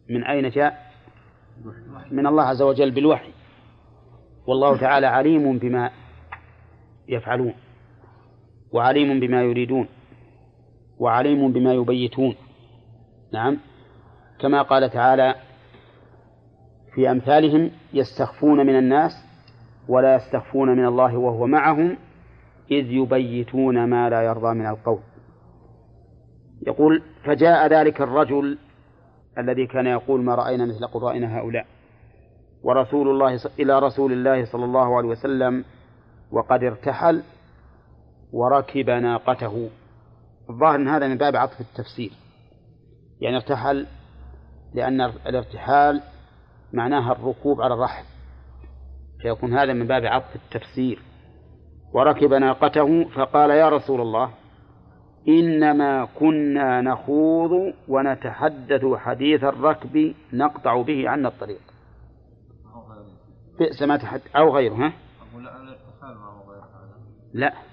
من 0.09 0.23
أين 0.23 0.49
جاء؟ 0.49 0.91
من 2.11 2.27
الله 2.27 2.43
عز 2.43 2.61
وجل 2.61 2.91
بالوحي. 2.91 3.31
والله 4.47 4.77
تعالى 4.77 5.07
عليم 5.07 5.57
بما 5.57 5.91
يفعلون. 7.07 7.53
وعليم 8.73 9.19
بما 9.19 9.43
يريدون 9.43 9.87
وعليم 10.99 11.51
بما 11.51 11.73
يبيتون. 11.73 12.35
نعم. 13.33 13.57
كما 14.39 14.61
قال 14.61 14.89
تعالى 14.89 15.35
في 16.95 17.11
أمثالهم 17.11 17.71
يستخفون 17.93 18.65
من 18.65 18.77
الناس 18.77 19.11
ولا 19.87 20.15
يستخفون 20.15 20.69
من 20.69 20.85
الله 20.85 21.17
وهو 21.17 21.47
معهم 21.47 21.97
إذ 22.71 22.91
يبيتون 22.91 23.85
ما 23.85 24.09
لا 24.09 24.21
يرضى 24.21 24.53
من 24.53 24.65
القول. 24.65 24.99
يقول 26.67 27.01
فجاء 27.23 27.67
ذلك 27.67 28.01
الرجل 28.01 28.57
الذي 29.37 29.67
كان 29.67 29.87
يقول 29.87 30.21
ما 30.21 30.35
رأينا 30.35 30.65
مثل 30.65 30.87
قرائنا 30.87 31.39
هؤلاء 31.39 31.65
ورسول 32.63 33.09
الله 33.09 33.39
إلى 33.59 33.79
رسول 33.79 34.11
الله 34.11 34.45
صلى 34.45 34.65
الله 34.65 34.97
عليه 34.97 35.07
وسلم 35.07 35.65
وقد 36.31 36.63
ارتحل 36.63 37.23
وركب 38.33 38.89
ناقته. 38.89 39.69
الظاهر 40.49 40.75
أن 40.75 40.87
هذا 40.87 41.07
من 41.07 41.17
باب 41.17 41.35
عطف 41.35 41.61
التفسير. 41.61 42.11
يعني 43.21 43.35
ارتحل 43.35 43.87
لأن 44.73 45.01
الارتحال 45.01 46.01
معناها 46.73 47.11
الركوب 47.11 47.61
على 47.61 47.73
الرحل. 47.73 48.03
فيكون 49.21 49.53
هذا 49.53 49.73
من 49.73 49.87
باب 49.87 50.05
عطف 50.05 50.35
التفسير. 50.35 50.99
وركب 51.93 52.33
ناقته 52.33 53.03
فقال 53.03 53.49
يا 53.49 53.69
رسول 53.69 54.01
الله 54.01 54.31
إنما 55.27 56.05
كنا 56.05 56.81
نخوض 56.81 57.73
ونتحدث 57.87 58.85
حديث 58.95 59.43
الركب 59.43 60.13
نقطع 60.33 60.81
به 60.81 61.09
عنا 61.09 61.27
الطريق. 61.27 61.61
بئس 63.59 63.81
ما 63.81 63.97
تحد 63.97 64.21
أو 64.35 64.55
غيره 64.55 64.73
ها؟ 64.73 64.93
لا. 67.33 67.68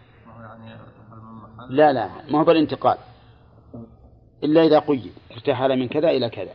لا 1.68 1.92
لا 1.92 2.10
ما 2.30 2.40
هو 2.40 2.44
بالانتقال. 2.44 2.98
إلا 4.44 4.62
إذا 4.62 4.78
قيد 4.78 5.12
ارتحل 5.32 5.78
من 5.78 5.88
كذا 5.88 6.10
إلى 6.10 6.30
كذا. 6.30 6.52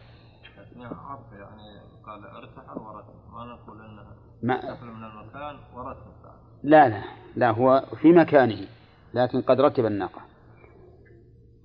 يعني 0.76 1.02
قال 2.06 2.26
ارتحل 2.26 2.78
ورتب 2.80 3.14
ما 3.34 3.46
نقول 3.46 3.78
ما 4.44 4.78
من 4.82 5.04
المكان 5.04 5.56
ورتب 5.76 6.12
لا 6.64 6.90
لا 6.90 7.04
لا 7.36 7.52
هو 7.52 7.86
في 8.02 8.12
مكانه 8.12 8.68
لكن 9.14 9.42
قد 9.42 9.62
رتب 9.62 9.86
الناقة 9.86 10.22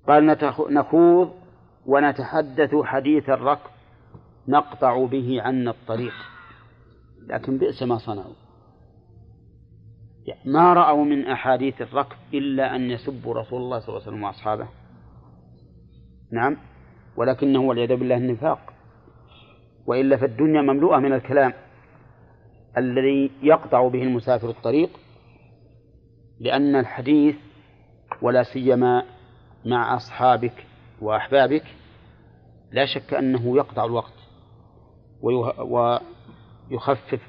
قال 0.09 0.36
نخوض 0.70 1.32
ونتحدث 1.86 2.74
حديث 2.74 3.28
الركب 3.28 3.70
نقطع 4.49 5.07
به 5.07 5.42
عنا 5.42 5.70
الطريق. 5.70 6.14
لكن 7.26 7.59
بئس 7.59 7.82
ما 7.82 7.99
صنعوا. 7.99 8.45
ما 10.44 10.72
رأوا 10.72 11.04
من 11.04 11.26
أحاديث 11.26 11.82
الركب 11.82 12.16
إلا 12.34 12.76
أن 12.76 12.90
يسبوا 12.90 13.34
رسول 13.34 13.62
الله 13.62 13.78
صلى 13.78 13.88
الله 13.88 14.00
عليه 14.00 14.08
وسلم 14.10 14.22
وأصحابه. 14.22 14.68
نعم. 16.32 16.56
ولكنه 17.16 17.60
والعياذ 17.60 17.96
بالله 17.96 18.16
النفاق. 18.16 18.72
وإلا 19.86 20.16
فالدنيا 20.16 20.62
مملوءة 20.62 20.98
من 20.98 21.12
الكلام 21.12 21.52
الذي 22.78 23.30
يقطع 23.42 23.88
به 23.88 24.02
المسافر 24.02 24.50
الطريق 24.50 24.90
لأن 26.40 26.76
الحديث 26.76 27.36
ولا 28.22 28.42
سيما 28.42 29.04
مع 29.66 29.96
أصحابك 29.96 30.66
وأحبابك 31.00 31.64
لا 32.72 32.86
شك 32.86 33.14
أنه 33.14 33.56
يقطع 33.56 33.84
الوقت 33.84 34.12
ويخفف 36.70 37.20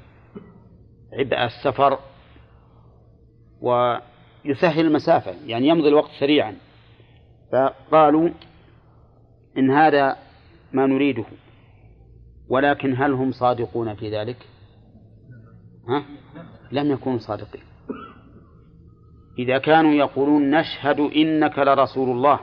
عبء 1.12 1.44
السفر 1.44 1.98
ويسهل 3.60 4.86
المسافة 4.86 5.34
يعني 5.46 5.68
يمضي 5.68 5.88
الوقت 5.88 6.10
سريعا. 6.20 6.54
فقالوا 7.52 8.28
إن 9.58 9.70
هذا 9.70 10.16
ما 10.72 10.86
نريده 10.86 11.24
ولكن 12.48 12.94
هل 12.96 13.12
هم 13.12 13.32
صادقون 13.32 13.94
في 13.94 14.10
ذلك؟ 14.18 14.36
ها؟ 15.88 16.04
لم 16.72 16.90
يكونوا 16.90 17.18
صادقين. 17.18 17.62
إذا 19.38 19.58
كانوا 19.58 19.92
يقولون 19.92 20.50
نشهد 20.50 21.00
إنك 21.00 21.58
لرسول 21.58 22.10
الله 22.10 22.40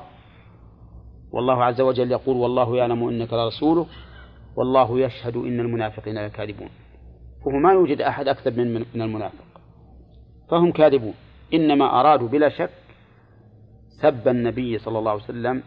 والله 1.32 1.64
عز 1.64 1.82
وجل 1.82 2.12
يقول 2.12 2.38
والله 2.38 2.78
يعلم 2.78 3.08
إنك 3.08 3.34
لرسوله 3.34 3.88
والله 4.56 5.00
يشهد 5.00 5.36
إن 5.36 5.60
المنافقين 5.60 6.26
لكاذبون. 6.26 6.70
فهو 7.46 7.52
ما 7.52 7.74
يوجد 7.74 8.02
أحد 8.02 8.28
أكثر 8.28 8.52
من 8.52 8.74
من 8.74 9.02
المنافق. 9.02 9.55
فهم 10.50 10.72
كاذبون. 10.72 11.14
إنما 11.54 12.00
أرادوا 12.00 12.28
بلا 12.28 12.50
شك 12.50 12.70
سب 14.02 14.28
النبي 14.28 14.80
صلى 14.80 15.00
الله 15.00 15.12
عليه 15.12 15.24
وسلم 15.24 15.64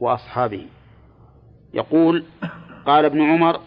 وأصحابه. 0.00 0.66
يقول 1.74 2.24
قال 2.86 3.04
ابن 3.04 3.22
عمر 3.22 3.60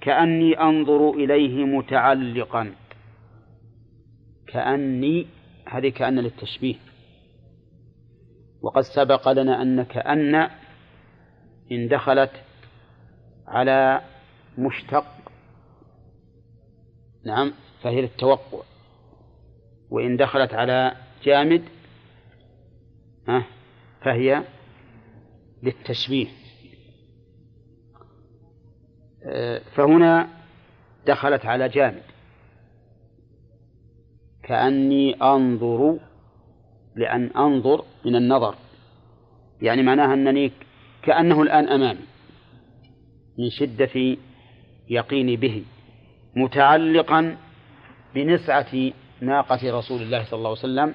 كأني 0.00 0.60
أنظر 0.60 1.10
إليه 1.10 1.64
متعلقا. 1.64 2.72
كأني 4.46 5.26
هذه 5.68 5.88
كأن 5.88 6.18
للتشبيه. 6.18 6.74
وقد 8.62 8.82
سبق 8.82 9.28
لنا 9.28 9.62
أن 9.62 9.82
كأن 9.82 10.34
إن 11.72 11.88
دخلت 11.88 12.30
على 13.46 14.00
مشتق. 14.58 15.06
نعم 17.26 17.52
فهي 17.82 18.00
للتوقع. 18.00 18.62
وإن 19.94 20.16
دخلت 20.16 20.54
على 20.54 20.96
جامد 21.24 21.62
فهي 24.02 24.42
للتشبيه. 25.62 26.26
فهنا 29.74 30.28
دخلت 31.06 31.46
على 31.46 31.68
جامد. 31.68 32.02
كأني 34.42 35.14
أنظر 35.14 35.98
لأن 36.96 37.26
أنظر 37.36 37.84
من 38.04 38.16
النظر. 38.16 38.54
يعني 39.62 39.82
معناها 39.82 40.14
أنني 40.14 40.52
كأنه 41.02 41.42
الآن 41.42 41.68
أمامي 41.68 42.04
من 43.38 43.50
شدة 43.50 44.16
يقيني 44.88 45.36
به 45.36 45.64
متعلقا 46.36 47.36
بنسعة 48.14 48.92
ناقة 49.20 49.78
رسول 49.78 50.02
الله 50.02 50.24
صلى 50.24 50.38
الله 50.38 50.48
عليه 50.48 50.58
وسلم. 50.58 50.94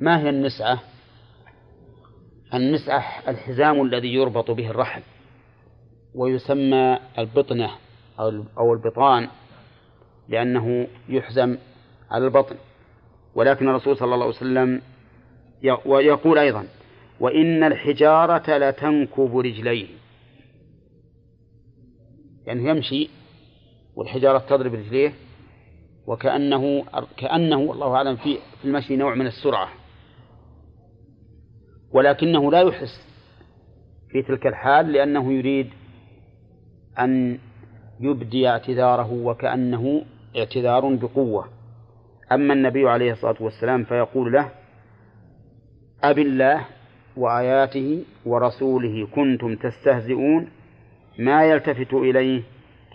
ما 0.00 0.20
هي 0.20 0.28
النسعة؟ 0.28 0.78
النسعة 2.54 3.04
الحزام 3.28 3.82
الذي 3.82 4.14
يربط 4.14 4.50
به 4.50 4.70
الرحل 4.70 5.02
ويسمى 6.14 6.98
البطنة 7.18 7.70
أو 8.58 8.72
البطان 8.74 9.28
لأنه 10.28 10.86
يحزم 11.08 11.58
على 12.10 12.24
البطن. 12.24 12.56
ولكن 13.34 13.68
الرسول 13.68 13.96
صلى 13.96 14.14
الله 14.14 14.26
عليه 14.26 14.36
وسلم 14.36 14.82
ويقول 15.86 16.38
أيضا 16.38 16.66
وإن 17.20 17.64
الحجارة 17.64 18.56
لتنكب 18.56 19.38
رجليه 19.38 19.86
يعني 22.46 22.68
يمشي 22.68 23.10
والحجارة 23.96 24.38
تضرب 24.38 24.74
رجليه 24.74 25.12
وكأنه 26.06 26.84
كأنه 27.16 27.56
والله 27.56 27.94
أعلم 27.94 28.16
في 28.16 28.38
في 28.60 28.64
المشي 28.64 28.96
نوع 28.96 29.14
من 29.14 29.26
السرعة. 29.26 29.68
ولكنه 31.92 32.50
لا 32.52 32.60
يحس 32.62 33.08
في 34.10 34.22
تلك 34.22 34.46
الحال 34.46 34.92
لأنه 34.92 35.32
يريد 35.32 35.70
أن 36.98 37.38
يبدي 38.00 38.48
اعتذاره 38.48 39.12
وكأنه 39.12 40.04
اعتذار 40.36 40.94
بقوة. 40.94 41.48
أما 42.32 42.54
النبي 42.54 42.88
عليه 42.88 43.12
الصلاة 43.12 43.36
والسلام 43.40 43.84
فيقول 43.84 44.32
له 44.32 44.50
أب 46.02 46.18
الله 46.18 46.66
وآياته 47.16 48.04
ورسوله 48.26 49.06
كنتم 49.06 49.56
تستهزئون 49.56 50.48
ما 51.18 51.44
يلتفت 51.44 51.94
إليه 51.94 52.42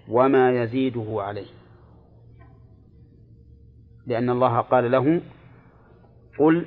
وما 0.09 0.63
يزيده 0.63 1.07
عليه. 1.09 1.58
لأن 4.09 4.29
الله 4.29 4.61
قال 4.61 4.91
له 4.91 5.21
قل 6.39 6.65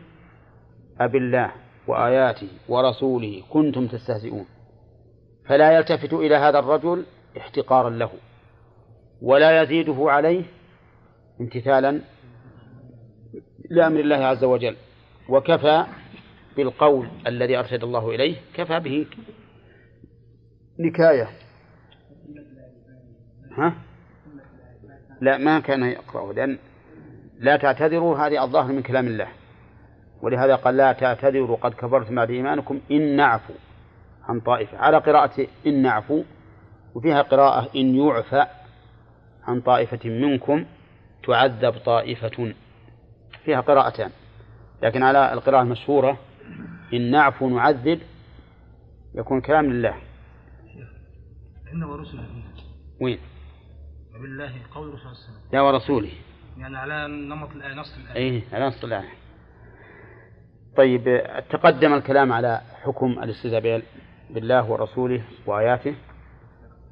أب 1.00 1.16
الله 1.16 1.52
وآياته 1.88 2.48
ورسوله 2.68 3.42
كنتم 3.50 3.86
تستهزئون. 3.86 4.46
فلا 5.48 5.72
يلتفت 5.76 6.12
إلى 6.12 6.36
هذا 6.36 6.58
الرجل 6.58 7.06
احتقارا 7.36 7.90
له 7.90 8.10
ولا 9.22 9.62
يزيده 9.62 9.96
عليه 9.98 10.44
امتثالا 11.40 12.00
لأمر 13.70 14.00
الله 14.00 14.16
عز 14.16 14.44
وجل. 14.44 14.76
وكفى 15.28 15.86
بالقول 16.56 17.08
الذي 17.26 17.58
أرشد 17.58 17.82
الله 17.84 18.10
إليه 18.10 18.36
كفى 18.54 18.80
به 18.80 19.06
نكاية. 20.78 21.28
ها؟ 23.58 23.74
لا 25.20 25.38
ما 25.38 25.60
كان 25.60 25.82
يقرأه 25.82 26.32
لأن 26.32 26.58
لا 27.42 27.56
تعتذروا 27.56 28.18
هذه 28.18 28.44
الظاهر 28.44 28.72
من 28.72 28.82
كلام 28.82 29.06
الله. 29.06 29.28
ولهذا 30.22 30.54
قال 30.54 30.76
لا 30.76 30.92
تعتذروا 30.92 31.56
قد 31.56 31.74
كفرتم 31.74 32.14
بعد 32.14 32.30
إيمانكم 32.30 32.80
إن 32.90 33.16
نعفو 33.16 33.54
عن 34.28 34.40
طائفة. 34.40 34.78
على 34.78 34.98
قراءة 34.98 35.46
إن 35.66 35.82
نعفو 35.82 36.22
وفيها 36.94 37.22
قراءة 37.22 37.68
إن 37.76 37.94
يعفى 37.94 38.46
عن 39.44 39.60
طائفة 39.60 40.10
منكم 40.10 40.64
تعذب 41.26 41.74
طائفة. 41.84 42.54
فيها 43.44 43.60
قراءتان. 43.60 44.10
لكن 44.82 45.02
على 45.02 45.32
القراءة 45.32 45.62
المشهورة 45.62 46.18
إن 46.94 47.10
نعفو 47.10 47.48
نعذب 47.48 48.00
يكون 49.14 49.40
كلام 49.40 49.72
لله. 49.72 49.94
إنما 51.72 51.96
رسله. 51.96 52.24
وين؟ 53.00 53.18
وبالله 54.14 54.52
قول 54.74 54.94
رسول 54.94 55.12
الله 55.12 55.52
يا 55.52 55.60
ورسوله. 55.60 56.12
يعني 56.58 56.76
على 56.76 57.06
نمط 57.08 57.50
الآية 57.50 57.74
نص 57.74 57.96
الآية 57.96 58.16
أي 58.16 58.42
على 58.52 58.66
نص 58.66 58.84
الآية 58.84 59.08
طيب 60.76 61.22
تقدم 61.50 61.94
الكلام 61.94 62.32
على 62.32 62.60
حكم 62.82 63.06
الاستهزاء 63.06 63.82
بالله 64.30 64.70
ورسوله 64.70 65.24
وآياته 65.46 65.94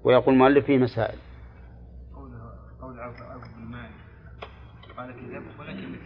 ويقول 0.04 0.34
المؤلف 0.34 0.66
فيه 0.66 0.78
مسائل. 0.78 1.18
قول 2.80 3.00
عوف 3.00 3.16
بن 3.56 3.64
مالك 3.64 3.90
قال 4.96 5.12
كذب 5.12 5.61
ولكن 5.61 5.96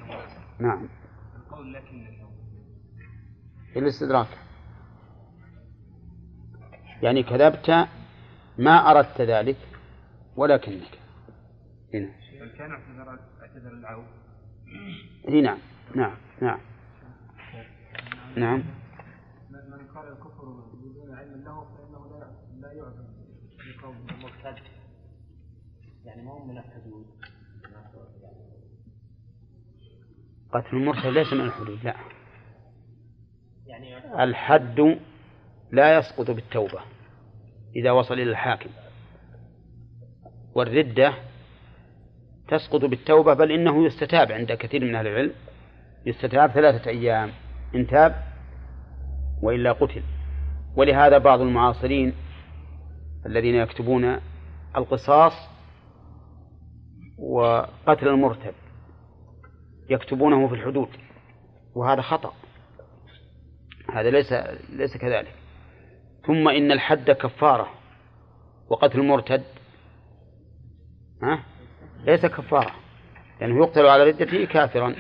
نعم. 0.59 0.88
القول 1.36 1.74
لكن 1.74 2.07
الاستدراك. 3.76 4.28
يعني 7.02 7.22
كذبت 7.22 7.88
ما 8.59 8.90
أردت 8.90 9.20
ذلك 9.20 9.57
ولكنك. 10.36 10.98
هنا. 11.94 12.11
كان 12.59 12.70
اعتذر 12.70 13.18
اعتذر 13.55 13.72
العوف 13.72 14.05
هنا 15.28 15.59
نعم 15.94 16.16
نعم 16.42 16.59
نعم. 18.36 18.36
نعم. 18.36 18.62
من 19.50 19.86
قال 19.94 20.09
الكفر 20.12 20.44
بدون 20.72 21.14
علم 21.14 21.44
له 21.44 21.64
فإنه 21.64 22.18
لا 22.18 22.30
لا 22.61 22.72
يعذر 22.72 23.05
بقول 23.82 23.96
مرتد 24.22 24.62
يعني 26.05 26.22
ما 26.22 26.32
هم 26.32 26.48
من 26.48 26.59
الحدود 26.59 27.07
قتل 30.52 30.76
المرتد 30.76 31.07
ليس 31.07 31.32
من 31.32 31.40
الحدود 31.40 31.84
لا. 31.84 31.96
يعني 33.66 34.24
الحد 34.24 34.98
لا 35.72 35.98
يسقط 35.98 36.30
بالتوبة 36.30 36.80
إذا 37.76 37.90
وصل 37.90 38.14
إلى 38.14 38.30
الحاكم. 38.30 38.70
والردة 40.55 41.14
تسقط 42.49 42.84
بالتوبة 42.84 43.34
بل 43.34 43.53
إنه 43.53 43.86
يستتاب 43.86 44.32
عند 44.32 44.53
كثير 44.53 44.84
من 44.84 44.95
أهل 44.95 45.07
العلم. 45.07 45.32
يستتاب 46.07 46.51
ثلاثة 46.51 46.90
أيام 46.90 47.30
إن 47.74 47.86
تاب 47.86 48.22
وإلا 49.42 49.72
قتل. 49.72 50.03
ولهذا 50.76 51.18
بعض 51.18 51.40
المعاصرين 51.40 52.14
الذين 53.26 53.55
يكتبون 53.55 54.20
القصاص 54.76 55.32
وقتل 57.18 58.09
المرتد 58.09 58.55
يكتبونه 59.90 60.49
في 60.49 60.55
الحدود 60.55 60.88
وهذا 61.74 62.03
خطأ. 62.03 62.32
هذا 63.95 64.11
ليس 64.11 64.32
ليس 64.72 64.97
كذلك. 64.97 65.34
ثم 66.26 66.49
إن 66.49 66.72
الحد 66.72 67.11
كفارة 67.11 67.68
وقتل 68.70 69.01
المرتد 69.01 69.42
ها؟ 71.22 71.53
ليس 72.07 72.26
كفارة 72.26 72.74
لأنه 73.40 73.55
يعني 73.55 73.57
يقتل 73.57 73.86
على 73.86 74.05
ردته 74.05 74.44
كافرا. 74.44 74.94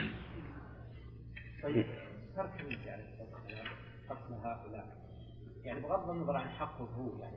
يعني 5.64 5.80
بغض 5.80 6.10
النظر 6.10 6.36
عن 6.36 6.48
حقه 6.48 6.84
هو 6.84 7.10
يعني 7.20 7.36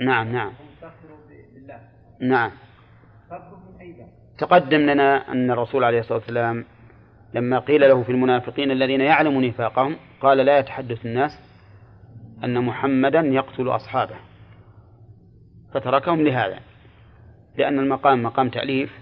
نعم 0.00 0.32
نعم. 0.32 0.52
بالله 1.54 1.80
نعم. 2.20 2.50
من 3.30 3.80
أي 3.80 4.06
تقدم 4.38 4.78
لنا 4.78 5.32
أن 5.32 5.50
الرسول 5.50 5.84
عليه 5.84 6.00
الصلاة 6.00 6.18
والسلام 6.18 6.64
لما 7.34 7.58
قيل 7.58 7.80
له 7.80 8.02
في 8.02 8.12
المنافقين 8.12 8.70
الذين 8.70 9.00
يعلم 9.00 9.44
نفاقهم 9.44 9.96
قال 10.20 10.38
لا 10.38 10.58
يتحدث 10.58 11.06
الناس 11.06 11.38
أن 12.44 12.64
محمدا 12.64 13.20
يقتل 13.20 13.68
أصحابه 13.68 14.16
فتركهم 15.74 16.20
لهذا. 16.20 16.69
لأن 17.56 17.78
المقام 17.78 18.22
مقام 18.22 18.48
تأليف 18.48 18.98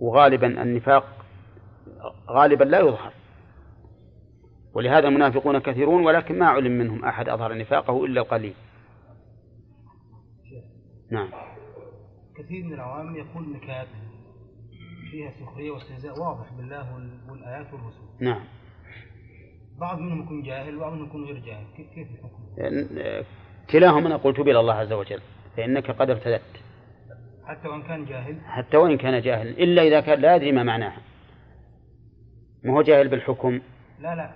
وغالبا 0.00 0.62
النفاق 0.62 1.24
غالبا 2.30 2.64
لا 2.64 2.80
يظهر. 2.80 3.12
ولهذا 4.74 5.08
المنافقون 5.08 5.58
كثيرون 5.58 6.04
ولكن 6.06 6.38
ما 6.38 6.46
علم 6.46 6.72
منهم 6.72 7.04
أحد 7.04 7.28
أظهر 7.28 7.58
نفاقه 7.58 8.04
إلا 8.04 8.20
القليل. 8.20 8.54
نعم. 11.10 11.28
كثير 12.38 12.64
من 12.64 12.72
العوام 12.72 13.16
يقول 13.16 13.52
نكات 13.52 13.86
فيها 15.10 15.32
سخرية 15.40 15.70
واستهزاء. 15.70 16.18
واضح 16.20 16.52
بالله 16.52 16.94
وال- 16.94 17.30
والآيات 17.30 17.66
والرسول 17.72 18.08
نعم. 18.20 18.44
بعض 19.80 19.98
منهم 19.98 20.22
يكون 20.22 20.42
جاهل 20.42 20.76
وبعض 20.76 20.92
منهم 20.92 21.06
يكون 21.06 21.24
غير 21.24 21.38
جاهل. 21.38 21.66
كيف 21.76 22.08
الحكم؟ 22.10 23.24
كلاهما 23.70 24.06
أنا 24.06 24.16
قلت 24.16 24.38
إلى 24.38 24.60
الله 24.60 24.74
عز 24.74 24.92
وجل 24.92 25.20
فإنك 25.56 25.90
قد 25.90 26.10
ارتدت. 26.10 26.62
حتى 27.50 27.68
وإن 27.68 27.82
كان 27.82 28.04
جاهل. 28.04 28.36
حتى 28.46 28.76
وإن 28.76 28.96
كان 28.96 29.20
جاهل 29.20 29.48
إلا 29.48 29.82
إذا 29.82 30.00
كان 30.00 30.20
لا 30.20 30.36
يدري 30.36 30.52
ما 30.52 30.62
معناها. 30.62 30.98
ما 32.64 32.72
هو 32.72 32.82
جاهل 32.82 33.08
بالحكم؟ 33.08 33.60
لا 34.00 34.14
لا. 34.14 34.30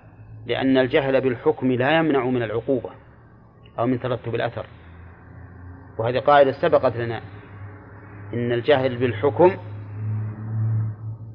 لأن 0.45 0.77
الجهل 0.77 1.21
بالحكم 1.21 1.71
لا 1.71 1.97
يمنع 1.97 2.25
من 2.25 2.43
العقوبة 2.43 2.89
أو 3.79 3.85
من 3.87 3.99
ترتب 3.99 4.35
الأثر. 4.35 4.65
وهذه 5.97 6.19
قاعدة 6.19 6.51
سبقت 6.51 6.97
لنا. 6.97 7.21
إن 8.33 8.51
الجهل 8.51 8.97
بالحكم 8.97 9.57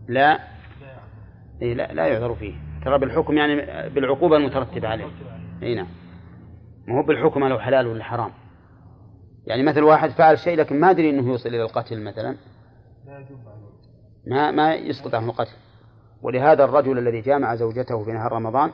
لا 0.09 0.39
إيه 1.63 1.75
لا, 1.75 1.93
لا 1.93 2.07
يعذر 2.07 2.35
فيه. 2.35 2.55
ترى 2.85 2.99
بالحكم 2.99 3.37
يعني 3.37 3.57
بالعقوبة 3.89 4.37
المترتبة 4.37 4.89
عليه. 4.89 5.09
أي 5.63 5.75
نعم. 5.75 5.89
ما 6.87 6.99
هو 6.99 7.03
بالحكم 7.03 7.45
لو 7.45 7.59
حلال 7.59 7.87
ولا 7.87 8.05
حرام؟ 8.05 8.31
يعني 9.47 9.63
مثل 9.63 9.83
واحد 9.83 10.11
فعل 10.11 10.39
شيء 10.39 10.59
لكن 10.59 10.81
ما 10.81 10.91
أدري 10.91 11.11
أنه 11.11 11.29
يوصل 11.29 11.49
إلى 11.49 11.63
القتل 11.63 12.03
مثلا. 12.03 12.37
لا 13.07 13.19
يجوز 13.19 13.39
عليه. 13.47 13.71
ما 14.27 14.51
ما 14.51 14.75
يسقط 14.75 15.15
عنه 15.15 15.31
القتل. 15.31 15.57
ولهذا 16.23 16.65
الرجل 16.65 16.99
الذي 16.99 17.21
جامع 17.21 17.55
زوجته 17.55 18.05
في 18.05 18.13
نهار 18.13 18.33
رمضان 18.33 18.71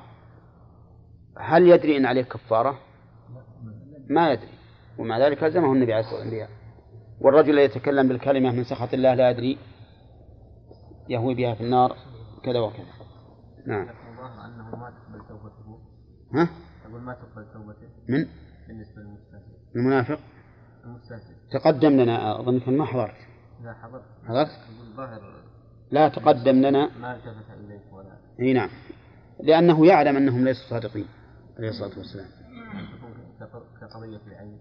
هل 1.39 1.69
يدري 1.69 1.97
إن 1.97 2.07
عليه 2.07 2.23
كفارة؟ 2.23 2.79
ما 4.09 4.33
يدري. 4.33 4.49
ومع 4.99 5.19
ذلك 5.19 5.43
لزمه 5.43 5.73
النبي 5.73 5.93
عليه 5.93 6.05
الصلاة 6.05 6.21
والسلام. 6.21 6.49
والرجل 7.21 7.51
الذي 7.51 7.65
يتكلم 7.65 8.09
بالكلمة 8.09 8.51
من 8.51 8.65
سخط 8.65 8.95
الله 8.95 9.15
لا 9.15 9.31
يدري 9.31 9.59
يهوي 11.09 11.35
بها 11.35 11.55
في 11.55 11.61
النار 11.61 11.97
كذا 12.45 12.61
وكذا. 12.61 12.87
نعم. 13.67 13.89
الظاهر 13.89 14.45
أنه 14.45 14.77
ما 14.77 14.91
تقبل 14.91 15.29
توبته؟ 15.29 15.79
ها؟ 16.35 16.49
أقول 16.87 17.01
ما 17.01 17.15
تقبل 17.15 17.47
توبته؟ 17.53 17.89
من؟ 18.09 18.27
بالنسبة 18.69 19.03
للمستهزئ 19.03 19.57
المنافق؟ 19.77 20.19
تقدم 21.59 22.01
لنا 22.01 22.41
أظن 22.41 22.61
كان 22.61 22.77
ما 22.77 22.85
حضرت. 22.85 23.15
إذا 23.61 23.73
حضرت. 23.73 24.03
حضرت؟ 24.27 24.49
أقول 24.49 24.97
ظاهر 24.97 25.21
لا 25.91 26.09
تقدم 26.09 26.57
لنا. 26.57 26.91
ما 27.01 27.15
التفت 27.15 27.51
إليك 27.65 27.93
ولا. 27.93 28.17
إي 28.41 28.53
نعم. 28.53 28.71
لأنه 29.43 29.87
يعلم 29.87 30.17
أنهم 30.17 30.45
ليسوا 30.45 30.71
صادقين 30.71 31.07
عليه 31.59 31.69
الصلاة 31.69 31.99
والسلام. 31.99 32.29
كقضية 33.81 34.21
العين. 34.27 34.59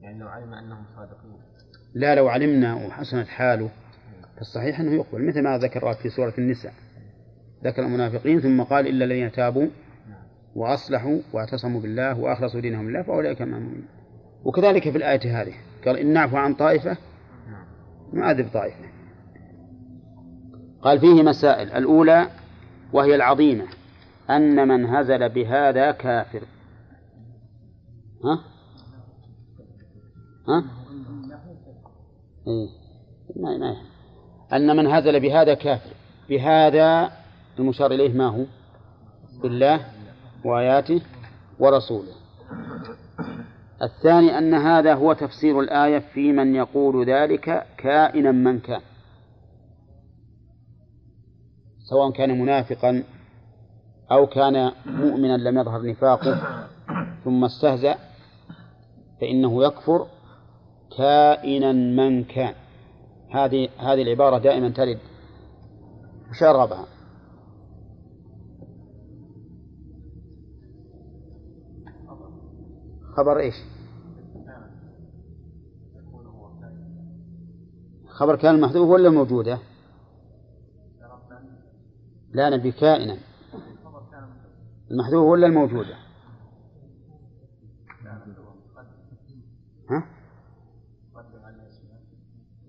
يعني 0.00 0.18
لو 0.18 0.28
علم 0.28 0.54
أنهم 0.54 0.84
صادقين. 0.96 1.40
لا 1.94 2.14
لو 2.14 2.28
علمنا 2.28 2.74
وحسنت 2.74 3.28
حاله 3.28 3.70
فالصحيح 4.36 4.80
أنه 4.80 4.92
يقبل 4.92 5.28
مثل 5.28 5.42
ما 5.42 5.58
ذكر 5.58 5.94
في 5.94 6.08
سورة 6.08 6.34
النساء. 6.38 6.72
ذكر 7.64 7.82
المنافقين 7.82 8.40
ثم 8.40 8.62
قال 8.62 8.86
إلا 8.86 9.04
الذين 9.04 9.32
تابوا 9.32 9.68
وأصلحوا 10.54 11.18
واعتصموا 11.32 11.80
بالله 11.80 12.20
وأخلصوا 12.20 12.60
دينهم 12.60 12.90
لله 12.90 13.02
فأولئك 13.02 13.42
المؤمنين 13.42 13.88
وكذلك 14.44 14.90
في 14.90 14.98
الآية 14.98 15.42
هذه. 15.42 15.54
قال 15.86 15.98
إن 15.98 16.12
نعفو 16.12 16.36
عن 16.36 16.54
طائفة 16.54 16.96
نعذب 18.12 18.48
طائفة. 18.52 18.84
قال 20.82 21.00
فيه 21.00 21.22
مسائل. 21.22 21.70
الأولى 21.70 22.30
وهي 22.92 23.14
العظيمة 23.14 23.66
أن 24.30 24.68
من 24.68 24.86
هزل 24.86 25.28
بهذا 25.28 25.90
كافر. 25.90 26.42
ها؟ 28.24 28.40
ها؟ 30.48 30.64
إيه. 32.48 32.68
ما 33.36 33.58
ما. 33.58 33.76
أن 34.52 34.76
من 34.76 34.86
هزل 34.86 35.20
بهذا 35.20 35.54
كافر. 35.54 35.90
بهذا 36.28 37.12
المشار 37.58 37.92
إليه 37.92 38.12
ما 38.12 38.26
هو؟ 38.26 38.44
بالله 39.42 39.80
وآياته 40.44 41.02
ورسوله. 41.58 42.23
الثاني 43.84 44.38
أن 44.38 44.54
هذا 44.54 44.94
هو 44.94 45.12
تفسير 45.12 45.60
الآية 45.60 45.98
في 45.98 46.32
من 46.32 46.54
يقول 46.54 47.06
ذلك 47.06 47.66
كائنا 47.78 48.32
من 48.32 48.60
كان 48.60 48.80
سواء 51.90 52.10
كان 52.10 52.40
منافقا 52.40 53.04
أو 54.12 54.26
كان 54.26 54.72
مؤمنا 54.86 55.36
لم 55.36 55.58
يظهر 55.58 55.86
نفاقه 55.86 56.66
ثم 57.24 57.44
استهزأ 57.44 57.94
فإنه 59.20 59.64
يكفر 59.64 60.06
كائنا 60.98 61.72
من 61.72 62.24
كان 62.24 62.54
هذه 63.30 63.68
هذه 63.78 64.02
العبارة 64.02 64.38
دائما 64.38 64.68
ترد 64.68 64.98
وش 66.30 66.42
أرغبها؟ 66.42 66.86
خبر 73.16 73.38
إيش؟ 73.40 73.73
خبر 78.14 78.36
كان 78.36 78.60
محذوف 78.60 78.88
ولا 78.88 79.10
موجودة؟ 79.10 79.58
لا 82.30 82.50
نبي 82.50 82.72
كائنا 82.72 83.16
المحذوف 84.90 85.26
ولا 85.26 85.46
الموجودة؟ 85.46 85.96
ها؟ 89.90 90.06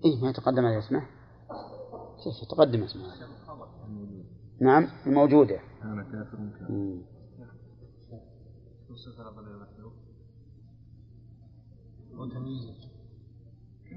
إيه 0.04 0.22
ما 0.22 0.30
يتقدم 0.30 0.64
على 0.64 0.78
اسمه 0.78 1.00
كيف 2.24 2.42
يتقدم 2.42 2.82
اسمه 2.82 3.02
نعم 4.60 4.88
الموجودة 5.06 5.60
أنا 5.82 6.02
كافر. 6.02 6.38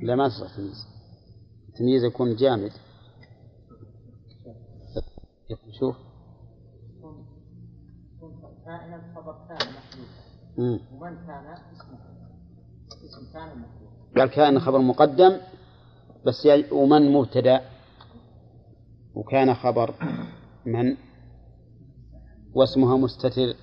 لا 0.04 0.16
ما 0.16 0.28
تصح 0.28 0.56
تمييز 0.56 0.99
التمييز 1.80 2.04
يكون 2.04 2.36
جامد. 2.36 2.72
شوف. 5.80 5.96
كائنا 8.66 9.14
كان. 9.48 10.80
ومن 10.92 11.16
كان 11.28 11.46
اسم 11.74 13.34
كان 13.34 13.64
قال 14.18 14.30
كان 14.30 14.60
خبر 14.60 14.80
مقدم 14.80 15.38
بس 16.26 16.46
ي- 16.46 16.72
ومن 16.72 17.14
مبتدأ؟ 17.14 17.62
وكان 19.16 19.54
خبر 19.54 19.96
من؟ 20.66 20.98
واسمها 22.56 22.98
مستتر. 22.98 23.56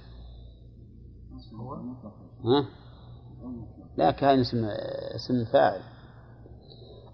ها؟ 2.45 2.69
لا 3.97 4.11
كان 4.11 4.41
اسم 4.41 4.64
اسم 5.14 5.45
فاعل. 5.53 5.95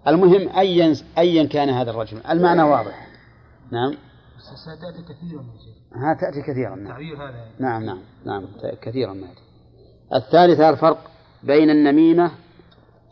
المهم 0.07 0.49
ايا 0.49 0.95
ايا 1.17 1.47
كان 1.47 1.69
هذا 1.69 1.91
الرجل. 1.91 2.21
المعنى 2.29 2.63
واضح. 2.63 3.07
نعم. 3.71 3.97
ستأتي 4.55 5.03
كثيرا 5.03 5.45
ها 5.95 6.13
تأتي 6.13 6.41
كثيرا. 6.41 6.75
نعم. 6.75 7.01
هذا. 7.01 7.45
نعم 7.59 7.83
نعم 7.83 7.99
نعم 8.25 8.45
كثيرا 8.81 9.13
ما 9.13 9.27
يأتي. 9.27 9.41
الثالثة 10.13 10.69
الفرق 10.69 11.11
بين 11.43 11.69
النميمة 11.69 12.31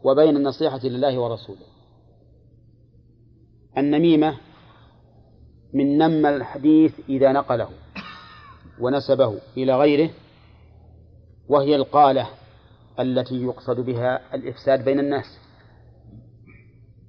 وبين 0.03 0.37
النصيحة 0.37 0.79
لله 0.83 1.19
ورسوله. 1.19 1.65
النميمة 3.77 4.37
من 5.73 5.97
نم 5.97 6.25
الحديث 6.25 6.99
إذا 7.09 7.31
نقله 7.31 7.69
ونسبه 8.79 9.39
إلى 9.57 9.75
غيره 9.75 10.09
وهي 11.47 11.75
القالة 11.75 12.27
التي 12.99 13.43
يقصد 13.43 13.79
بها 13.79 14.35
الإفساد 14.35 14.85
بين 14.85 14.99
الناس. 14.99 15.40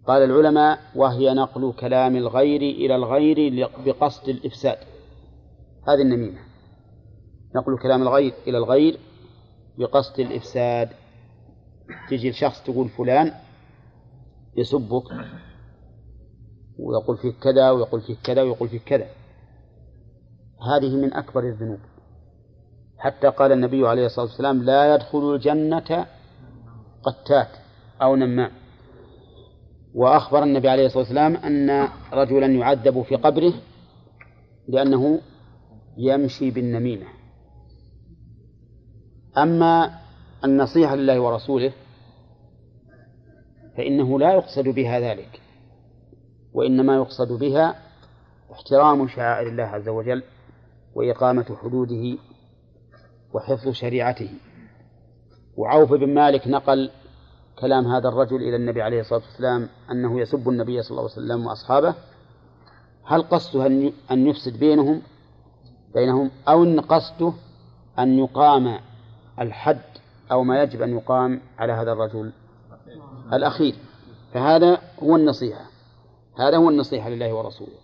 قال 0.07 0.23
العلماء 0.23 0.79
وهي 0.95 1.35
نقل 1.35 1.73
كلام 1.81 2.17
الغير 2.17 2.61
إلى 2.61 2.97
الغير 2.97 3.69
بقصد 3.87 4.29
الإفساد. 4.29 4.79
هذه 5.89 6.03
النميمة. 6.03 6.39
نقل 7.57 7.79
كلام 7.79 8.03
الغير 8.03 8.35
إلى 8.47 8.59
الغير 8.59 8.99
بقصد 9.79 10.21
الإفساد. 10.21 10.89
تجي 12.11 12.31
لشخص 12.31 12.63
تقول 12.63 12.89
فلان 12.89 13.33
يسبك 14.57 15.05
ويقول 16.79 17.17
فيك 17.17 17.35
كذا 17.39 17.71
ويقول 17.71 18.01
فيك 18.01 18.19
كذا 18.25 18.43
ويقول 18.43 18.69
فيك 18.69 18.83
كذا. 18.85 19.07
هذه 20.75 20.97
من 20.97 21.15
أكبر 21.15 21.43
الذنوب. 21.43 21.81
حتى 22.99 23.29
قال 23.29 23.53
النبي 23.53 23.89
عليه 23.89 24.07
الصلاة 24.07 24.27
والسلام 24.27 24.63
لا 24.63 24.95
يدخل 24.95 25.35
الجنة 25.35 26.07
قتات 27.03 27.49
أو 28.03 28.17
نمام. 28.17 28.62
وأخبر 29.95 30.43
النبي 30.43 30.69
عليه 30.69 30.87
الصلاة 30.87 31.03
والسلام 31.03 31.37
أن 31.37 31.89
رجلا 32.13 32.47
يعذب 32.47 33.03
في 33.03 33.17
قبره 33.17 33.55
لأنه 34.69 35.21
يمشي 35.97 36.51
بالنميمة. 36.51 37.07
أما 39.39 39.99
النصيحة 40.45 40.95
لله 40.95 41.21
ورسوله 41.21 41.73
فإنه 43.77 44.19
لا 44.19 44.33
يقصد 44.33 44.69
بها 44.69 45.01
ذلك 45.01 45.41
وإنما 46.53 46.97
يقصد 46.97 47.33
بها 47.33 47.77
احترام 48.53 49.09
شعائر 49.09 49.49
الله 49.49 49.65
عز 49.65 49.89
وجل 49.89 50.23
وإقامة 50.95 51.57
حدوده 51.63 52.19
وحفظ 53.35 53.69
شريعته. 53.69 54.31
وعوف 55.57 55.93
بن 55.93 56.15
مالك 56.15 56.49
نقل 56.49 56.91
كلام 57.63 57.87
هذا 57.87 58.09
الرجل 58.09 58.37
إلى 58.37 58.57
النبي 58.57 58.83
عليه 58.83 59.01
الصلاة 59.01 59.21
والسلام 59.21 59.69
أنه 59.91 60.21
يسب 60.21 60.49
النبي 60.49 60.83
صلى 60.83 60.91
الله 60.91 61.03
عليه 61.03 61.13
وسلم 61.13 61.47
وأصحابه. 61.47 61.95
هل 63.05 63.23
قصده 63.23 63.67
أن 64.11 64.27
يفسد 64.27 64.59
بينهم 64.59 65.03
بينهم 65.95 66.31
أو 66.49 66.65
أن 66.65 66.81
قصده 66.81 67.33
أن 67.99 68.19
يقام 68.19 68.79
الحد 69.41 69.81
أو 70.33 70.45
ما 70.45 70.63
يجب 70.63 70.83
أن 70.83 70.97
يقام 70.97 71.41
على 71.59 71.73
هذا 71.73 71.93
الرجل؟ 71.93 72.33
الأخير. 73.33 73.75
فهذا 74.35 74.79
هو 75.03 75.17
النصيحة. 75.17 75.65
هذا 76.39 76.57
هو 76.57 76.71
النصيحة 76.71 77.09
لله 77.09 77.35
ورسوله. 77.35 77.79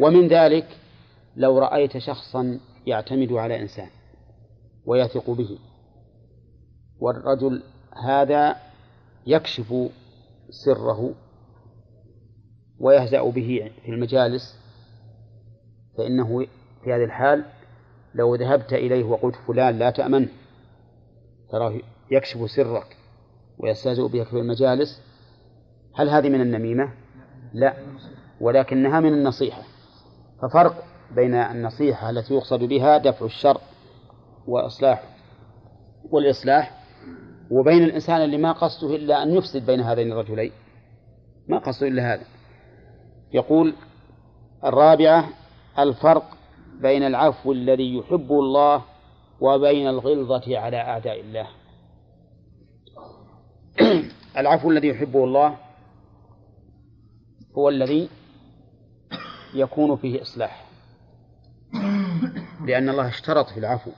ومن 0.00 0.28
ذلك 0.28 0.66
لو 1.36 1.58
رأيت 1.58 1.98
شخصا 1.98 2.58
يعتمد 2.86 3.32
على 3.32 3.62
إنسان 3.62 3.88
ويثق 4.86 5.30
به 5.30 5.58
والرجل 7.00 7.62
هذا 8.04 8.56
يكشف 9.26 9.74
سره 10.50 11.14
ويهزأ 12.80 13.22
به 13.22 13.72
في 13.84 13.90
المجالس 13.90 14.58
فإنه 15.98 16.46
في 16.84 16.92
هذه 16.92 17.04
الحال 17.04 17.44
لو 18.14 18.34
ذهبت 18.34 18.72
إليه 18.72 19.04
وقلت 19.04 19.36
فلان 19.46 19.78
لا 19.78 19.90
تأمنه 19.90 20.28
تراه 21.50 21.80
يكشف 22.10 22.50
سرك 22.50 22.96
ويستهزئ 23.58 24.08
بك 24.08 24.26
في 24.26 24.38
المجالس 24.40 25.02
هل 25.94 26.08
هذه 26.08 26.28
من 26.28 26.40
النميمة؟ 26.40 26.92
لا 27.52 27.74
ولكنها 28.40 29.00
من 29.00 29.12
النصيحة 29.12 29.62
ففرق 30.42 30.84
بين 31.14 31.34
النصيحة 31.34 32.10
التي 32.10 32.34
يقصد 32.34 32.64
بها 32.64 32.98
دفع 32.98 33.26
الشر 33.26 33.60
وإصلاح 34.46 35.02
والإصلاح 36.10 36.75
وبين 37.50 37.82
الإنسان 37.82 38.24
اللي 38.24 38.36
ما 38.36 38.52
قصده 38.52 38.96
إلا 38.96 39.22
أن 39.22 39.34
يفسد 39.34 39.66
بين 39.66 39.80
هذين 39.80 40.12
الرجلين. 40.12 40.52
ما 41.48 41.58
قصده 41.58 41.88
إلا 41.88 42.14
هذا. 42.14 42.24
يقول 43.32 43.74
الرابعة 44.64 45.28
الفرق 45.78 46.36
بين 46.80 47.02
العفو 47.02 47.52
الذي 47.52 47.96
يحبه 47.96 48.40
الله 48.40 48.84
وبين 49.40 49.88
الغلظة 49.88 50.58
على 50.58 50.76
أعداء 50.76 51.20
الله. 51.20 51.46
العفو 54.40 54.70
الذي 54.70 54.88
يحبه 54.88 55.24
الله 55.24 55.56
هو 57.58 57.68
الذي 57.68 58.08
يكون 59.54 59.96
فيه 59.96 60.22
إصلاح. 60.22 60.66
لأن 62.66 62.88
الله 62.88 63.08
اشترط 63.08 63.48
في 63.48 63.60
العفو. 63.60 63.90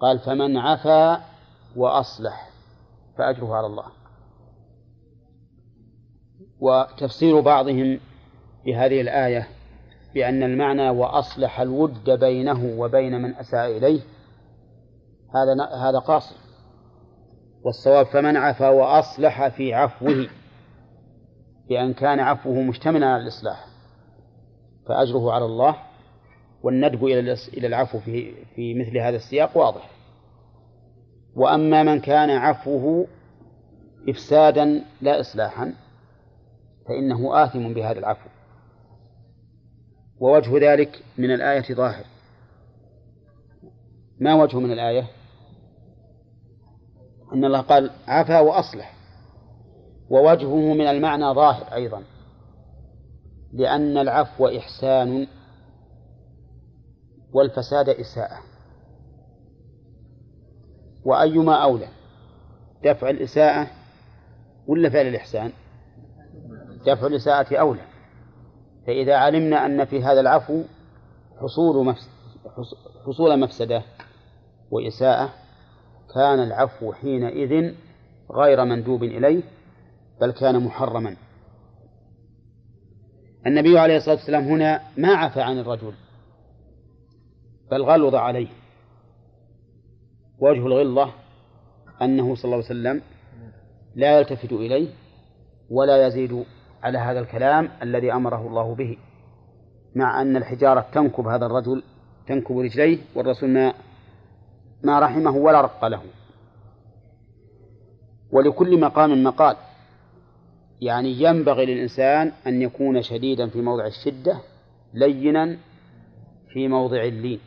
قال 0.00 0.18
فمن 0.18 0.56
عفا 0.56 1.31
وأصلح 1.76 2.50
فأجره 3.18 3.54
على 3.54 3.66
الله. 3.66 3.86
وتفسير 6.60 7.40
بعضهم 7.40 8.00
لهذه 8.66 9.00
الآية 9.00 9.48
بأن 10.14 10.42
المعنى 10.42 10.90
وأصلح 10.90 11.60
الود 11.60 12.10
بينه 12.10 12.80
وبين 12.80 13.22
من 13.22 13.34
أساء 13.34 13.76
إليه 13.76 14.00
هذا 15.34 15.76
هذا 15.88 15.98
قاصر 15.98 16.36
والصواب 17.64 18.06
فمن 18.06 18.36
عفا 18.36 18.68
وأصلح 18.68 19.48
في 19.48 19.74
عفوه 19.74 20.28
بأن 21.68 21.92
كان 21.92 22.20
عفوه 22.20 22.62
مشتملا 22.62 23.06
على 23.06 23.22
الإصلاح 23.22 23.66
فأجره 24.86 25.32
على 25.32 25.44
الله 25.44 25.76
والندب 26.62 27.04
إلى 27.04 27.36
إلى 27.56 27.66
العفو 27.66 27.98
في 27.98 28.34
في 28.54 28.74
مثل 28.74 28.98
هذا 28.98 29.16
السياق 29.16 29.56
واضح. 29.56 29.90
وأما 31.36 31.82
من 31.82 32.00
كان 32.00 32.30
عفوه 32.30 33.06
إفسادا 34.08 34.84
لا 35.00 35.20
إصلاحا 35.20 35.74
فإنه 36.88 37.44
آثم 37.44 37.72
بهذا 37.72 37.98
العفو. 37.98 38.28
ووجه 40.20 40.72
ذلك 40.72 41.04
من 41.18 41.34
الآية 41.34 41.74
ظاهر. 41.74 42.04
ما 44.20 44.34
وجه 44.34 44.56
من 44.56 44.72
الآية؟ 44.72 45.06
أن 47.32 47.44
الله 47.44 47.60
قال 47.60 47.90
عفا 48.06 48.40
وأصلح. 48.40 48.94
ووجهه 50.10 50.74
من 50.74 50.86
المعنى 50.86 51.34
ظاهر 51.34 51.74
أيضا. 51.74 52.02
لأن 53.52 53.98
العفو 53.98 54.46
إحسان 54.46 55.26
والفساد 57.32 57.88
إساءة. 57.88 58.51
وأيما 61.04 61.54
أولى؟ 61.54 61.88
دفع 62.84 63.10
الإساءة 63.10 63.70
ولا 64.66 64.90
فعل 64.90 65.06
الإحسان؟ 65.06 65.52
دفع 66.86 67.06
الإساءة 67.06 67.56
أولى. 67.56 67.82
فإذا 68.86 69.16
علمنا 69.16 69.66
أن 69.66 69.84
في 69.84 70.02
هذا 70.02 70.20
العفو 70.20 70.62
حصول 71.40 71.94
حصول 73.06 73.40
مفسدة 73.40 73.82
وإساءة 74.70 75.32
كان 76.14 76.42
العفو 76.42 76.92
حينئذ 76.92 77.74
غير 78.30 78.64
مندوب 78.64 79.02
إليه 79.02 79.42
بل 80.20 80.30
كان 80.30 80.64
محرما. 80.64 81.16
النبي 83.46 83.78
عليه 83.78 83.96
الصلاة 83.96 84.14
والسلام 84.14 84.44
هنا 84.44 84.80
ما 84.96 85.14
عفى 85.14 85.40
عن 85.40 85.58
الرجل 85.58 85.92
بل 87.70 87.82
غلظ 87.82 88.14
عليه. 88.14 88.61
وجه 90.42 90.66
الغلظة 90.66 91.10
أنه 92.02 92.34
صلى 92.34 92.44
الله 92.44 92.56
عليه 92.56 92.64
وسلم 92.66 93.02
لا 93.94 94.18
يلتفت 94.18 94.52
إليه 94.52 94.88
ولا 95.70 96.06
يزيد 96.06 96.44
على 96.82 96.98
هذا 96.98 97.20
الكلام 97.20 97.68
الذي 97.82 98.12
أمره 98.12 98.46
الله 98.46 98.74
به 98.74 98.96
مع 99.96 100.22
أن 100.22 100.36
الحجارة 100.36 100.86
تنكب 100.94 101.26
هذا 101.26 101.46
الرجل 101.46 101.82
تنكب 102.26 102.58
رجليه 102.58 102.98
والرسول 103.14 103.48
ما 103.48 103.74
ما 104.84 105.00
رحمه 105.00 105.36
ولا 105.36 105.60
رق 105.60 105.84
له. 105.84 106.02
ولكل 108.32 108.80
مقام 108.80 109.24
مقال. 109.24 109.56
يعني 110.80 111.22
ينبغي 111.22 111.66
للإنسان 111.66 112.32
أن 112.46 112.62
يكون 112.62 113.02
شديدا 113.02 113.48
في 113.48 113.60
موضع 113.60 113.86
الشدة 113.86 114.40
لينا 114.94 115.56
في 116.52 116.68
موضع 116.68 117.04
اللين. 117.04 117.40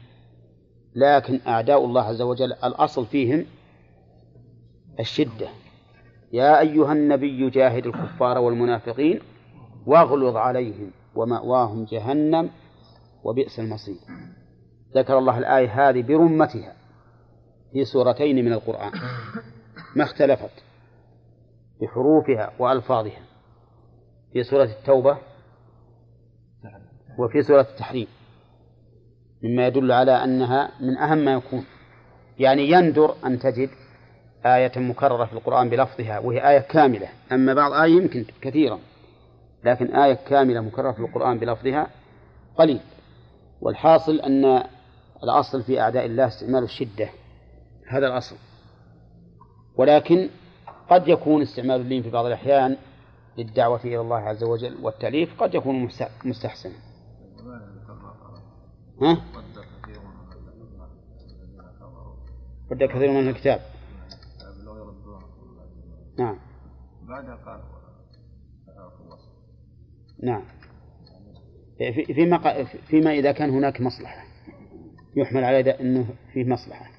لكن 0.96 1.40
أعداء 1.48 1.86
الله 1.86 2.02
عز 2.02 2.22
وجل 2.22 2.54
الأصل 2.54 3.06
فيهم 3.06 3.46
الشدة. 5.00 5.48
يا 6.34 6.60
أيها 6.60 6.94
النبي 6.94 7.50
جاهد 7.50 7.86
الكفار 7.86 8.38
والمنافقين 8.38 9.20
واغلظ 9.86 10.36
عليهم 10.36 10.92
ومأواهم 11.16 11.86
جهنم 11.86 12.50
وبئس 13.24 13.60
المصير. 13.60 14.00
ذكر 14.96 15.18
الله 15.18 15.38
الآية 15.38 15.90
هذه 15.90 16.02
برمتها 16.02 16.76
في 17.74 17.86
سورتين 17.86 18.46
من 18.46 18.54
القرآن 18.54 18.92
ما 19.96 20.04
اختلفت 20.04 20.64
بحروفها 21.82 22.52
وألفاظها. 22.60 23.22
في 24.34 24.44
سورة 24.44 24.64
التوبة 24.64 25.18
وفي 27.20 27.42
سورة 27.42 27.62
التحريم. 27.62 28.08
مما 29.46 29.68
يدل 29.68 29.92
على 29.92 30.24
أنها 30.24 30.72
من 30.80 30.98
أهم 30.98 31.18
ما 31.18 31.34
يكون. 31.34 31.66
يعني 32.40 32.70
يندر 32.72 33.16
أن 33.26 33.40
تجد 33.40 33.70
آية 34.46 34.72
مكررة 34.76 35.26
في 35.26 35.34
القرآن 35.34 35.70
بلفظها 35.70 36.20
وهي 36.20 36.50
آية 36.50 36.60
كاملة. 36.60 37.08
أما 37.32 37.54
بعض 37.54 37.74
آية 37.74 37.92
يمكن 37.92 38.26
كثيرا 38.42 38.80
لكن 39.64 39.96
آية 39.96 40.14
كاملة 40.14 40.62
مكررة 40.62 40.92
في 40.92 41.00
القرآن 41.00 41.40
بلفظها 41.40 41.88
قليل. 42.58 42.80
والحاصل 43.62 44.20
أن 44.20 44.64
الأصل 45.24 45.64
في 45.64 45.82
أعداء 45.82 46.06
الله 46.06 46.28
استعمال 46.28 46.64
الشدة 46.64 47.10
هذا 47.88 48.08
الأصل. 48.08 48.36
ولكن 49.78 50.30
قد 50.90 51.08
يكون 51.08 51.42
استعمال 51.42 51.82
اللين 51.82 52.04
في 52.04 52.10
بعض 52.10 52.26
الأحيان 52.26 52.78
للدعوة 53.38 53.80
إلى 53.84 54.00
الله 54.02 54.18
عز 54.18 54.44
وجل 54.44 54.76
والتأليف 54.82 55.42
قد 55.42 55.56
يكون 55.56 55.76
مست- 55.84 56.26
مستحسنا 56.26 56.74
ها؟ 59.02 59.22
ود 62.72 62.84
كثير 62.84 63.12
من 63.12 63.30
الكتاب. 63.30 63.60
نعم. 66.20 66.40
بعدها 67.08 67.36
قال 67.36 67.62
نعم. 70.24 70.44
في- 71.78 72.14
فيما 72.14 72.64
فيما 72.64 73.12
إذا 73.12 73.32
كان 73.32 73.50
هناك 73.50 73.82
مصلحة. 73.82 74.26
يحمل 75.16 75.44
على 75.44 75.62
ذا 75.62 75.80
أنه 75.82 76.08
فيه 76.34 76.44
مصلحة. 76.46 76.92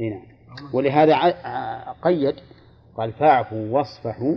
إي 0.00 0.10
نعم. 0.10 0.26
ولهذا 0.74 1.16
قيد 1.92 2.34
قال 2.96 3.12
فاعفوا 3.12 3.70
واصفحوا 3.70 4.34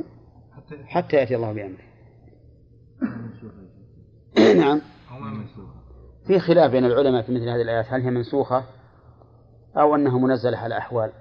حتى 0.85 1.15
يأتي 1.15 1.35
الله 1.35 1.53
بأمره. 1.53 1.83
نعم. 4.61 4.81
أو 5.11 5.19
ما 5.19 5.29
منسوخ 5.33 5.69
في 6.29 6.39
خلاف 6.39 6.71
بين 6.71 6.85
العلماء 6.85 7.21
في 7.21 7.31
مثل 7.31 7.49
هذه 7.49 7.61
الآيات. 7.61 7.85
هل 7.89 8.01
هي 8.01 8.09
منسوخة 8.09 8.63
أو 9.77 9.95
أنها 9.95 10.17
منزلة 10.17 10.57
على 10.57 10.77
أحوال 10.77 11.11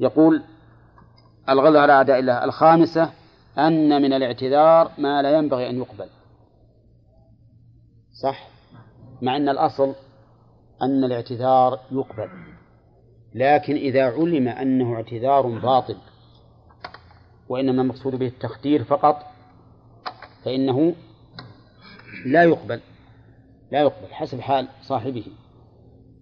يقول 0.00 0.42
الغلظ 1.48 1.76
على 1.76 1.92
أعداء 1.92 2.18
الله. 2.18 2.44
الخامسة 2.44 3.10
أن 3.58 4.02
من 4.02 4.12
الاعتذار 4.12 4.90
ما 4.98 5.22
لا 5.22 5.38
ينبغي 5.38 5.70
أن 5.70 5.76
يقبل. 5.76 6.08
صح؟ 8.22 8.48
مع 9.22 9.36
أن 9.36 9.48
الأصل 9.48 9.94
أن 10.82 11.04
الاعتذار 11.04 11.80
يقبل. 11.90 12.28
لكن 13.34 13.74
إذا 13.74 14.04
علم 14.04 14.48
أنه 14.48 14.94
اعتذار 14.94 15.46
باطل 15.46 15.96
وإنما 17.48 17.82
المقصود 17.82 18.14
به 18.14 18.26
التخدير 18.26 18.84
فقط 18.84 19.22
فإنه 20.44 20.94
لا 22.26 22.44
يقبل. 22.44 22.80
لا 23.70 23.80
يقبل 23.80 24.14
حسب 24.14 24.40
حال 24.40 24.68
صاحبه. 24.82 25.26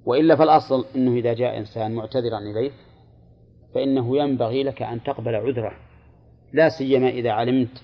وإلا 0.05 0.37
فالأصل 0.37 0.85
أنه 0.97 1.13
إذا 1.17 1.35
جاء 1.35 1.59
إنسان 1.59 1.95
معتذرا 1.95 2.39
إليك 2.39 2.73
فإنه 3.75 4.17
ينبغي 4.17 4.63
لك 4.63 4.83
أن 4.83 5.03
تقبل 5.03 5.35
عذره. 5.35 5.73
لا 6.53 6.69
سيما 6.69 7.09
إذا 7.09 7.31
علمت 7.31 7.83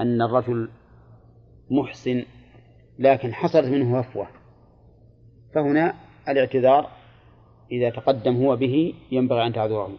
أن 0.00 0.22
الرجل 0.22 0.68
محسن 1.70 2.24
لكن 2.98 3.34
حصلت 3.34 3.66
منه 3.66 3.98
هفوة 3.98 4.28
فهنا 5.54 5.94
الاعتذار 6.28 6.90
إذا 7.72 7.90
تقدم 7.90 8.44
هو 8.44 8.56
به 8.56 8.94
ينبغي 9.12 9.46
أن 9.46 9.52
تعذره. 9.52 9.90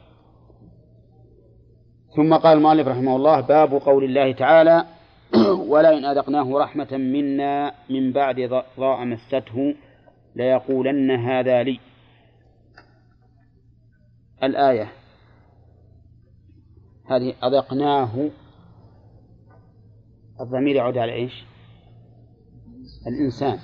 ثم 2.15 2.33
قال 2.33 2.57
المؤلف 2.57 2.87
رحمه 2.87 3.15
الله 3.15 3.41
باب 3.41 3.73
قول 3.73 4.03
الله 4.03 4.31
تعالى 4.31 4.85
ولئن 5.71 6.05
أذقناه 6.05 6.57
رحمة 6.57 6.97
منا 6.97 7.73
من 7.89 8.11
بعد 8.11 8.63
ضاء 8.79 9.05
مسته 9.05 9.75
ليقولن 10.35 11.11
هذا 11.11 11.63
لي. 11.63 11.79
الآية. 14.43 14.91
هذه 17.05 17.33
أذقناه. 17.43 18.29
الضمير 20.41 20.75
يعود 20.75 20.97
على 20.97 21.13
إيش؟ 21.13 21.45
الإنسان. 23.07 23.59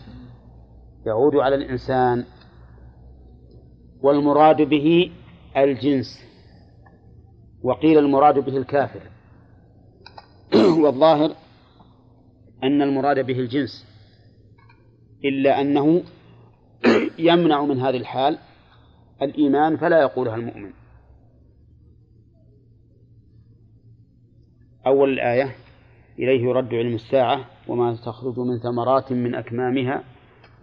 يعود 1.05 1.35
على 1.35 1.55
الإنسان. 1.55 2.25
والمراد 4.01 4.61
به 4.61 5.11
الجنس. 5.57 6.27
وقيل 7.63 7.97
المراد 7.97 8.39
به 8.39 8.57
الكافر. 8.57 9.01
والظاهر 10.83 11.46
أن 12.63 12.81
المراد 12.81 13.25
به 13.25 13.39
الجنس 13.39 13.85
إلا 15.25 15.61
أنه 15.61 16.03
يمنع 17.19 17.65
من 17.65 17.79
هذه 17.79 17.97
الحال 17.97 18.37
الإيمان 19.21 19.77
فلا 19.77 20.01
يقولها 20.01 20.35
المؤمن. 20.35 20.71
أول 24.87 25.13
الآية 25.13 25.55
إليه 26.19 26.41
يرد 26.41 26.73
علم 26.73 26.95
الساعة 26.95 27.45
وما 27.67 27.95
تخرج 27.95 28.39
من 28.39 28.59
ثمرات 28.59 29.11
من 29.11 29.35
أكمامها 29.35 30.03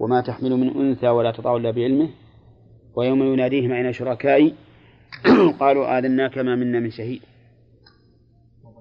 وما 0.01 0.21
تحمل 0.21 0.51
من 0.51 0.69
أنثى 0.69 1.09
ولا 1.09 1.31
تضع 1.31 1.57
إلا 1.57 1.71
بعلمه. 1.71 2.11
ويوم 2.97 3.23
يناديهم 3.23 3.73
أين 3.73 3.93
شركائي؟ 3.93 4.55
قالوا 5.61 5.99
آذناك 5.99 6.39
ما 6.39 6.55
منا 6.55 6.81
من 6.81 6.91
شهيد. 6.91 7.23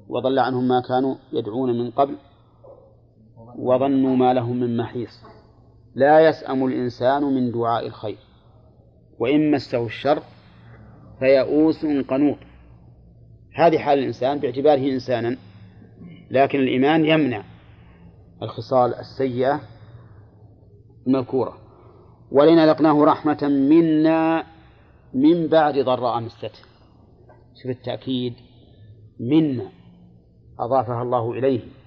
وضل 0.09 0.39
عنهم 0.39 0.67
ما 0.67 0.81
كانوا 0.87 1.15
يدعون 1.33 1.79
من 1.79 1.91
قبل. 1.91 2.15
وظنوا 3.57 4.15
ما 4.15 4.33
لهم 4.33 4.59
من 4.59 4.77
محيص. 4.77 5.23
لا 5.95 6.29
يسأم 6.29 6.65
الإنسان 6.65 7.23
من 7.23 7.51
دعاء 7.51 7.87
الخير. 7.87 8.17
وإن 9.19 9.51
مسه 9.51 9.85
الشر 9.85 10.23
فيئوس 11.19 11.85
قنوط. 11.85 12.37
هذه 13.55 13.77
حال 13.77 13.99
الإنسان 13.99 14.39
باعتباره 14.39 14.91
إنسانا 14.91 15.37
لكن 16.31 16.59
الإيمان 16.59 17.05
يمنع 17.05 17.43
الخصال 18.41 18.95
السيئة 18.95 19.61
المذكورة. 21.07 21.57
ولئن 22.31 22.59
أذقناه 22.59 23.03
رحمة 23.03 23.43
منا 23.43 24.43
من 25.13 25.47
بعد 25.47 25.79
ضراء 25.79 26.19
مسته 26.19 26.59
شوف 27.61 27.71
التأكيد. 27.71 28.33
منا 29.19 29.69
أضافها 30.59 31.01
الله 31.01 31.31
إليه. 31.31 31.82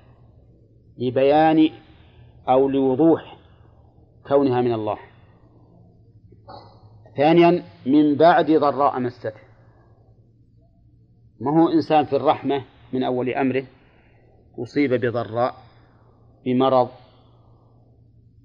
لبيان 0.99 1.71
أو 2.49 2.69
لوضوح 2.69 3.37
كونها 4.29 4.61
من 4.61 4.73
الله. 4.73 4.99
ثانيا 7.17 7.65
من 7.87 8.17
بعد 8.17 8.51
ضراء 8.51 9.01
مسته. 9.01 9.33
ما 11.41 11.63
هو 11.63 11.69
إنسان 11.69 12.05
في 12.05 12.17
الرحمة 12.17 12.65
من 12.93 13.03
أول 13.03 13.31
أمره؟ 13.31 13.65
أصيب 14.59 14.95
بضراء 14.95 15.55
بمرض 16.45 16.89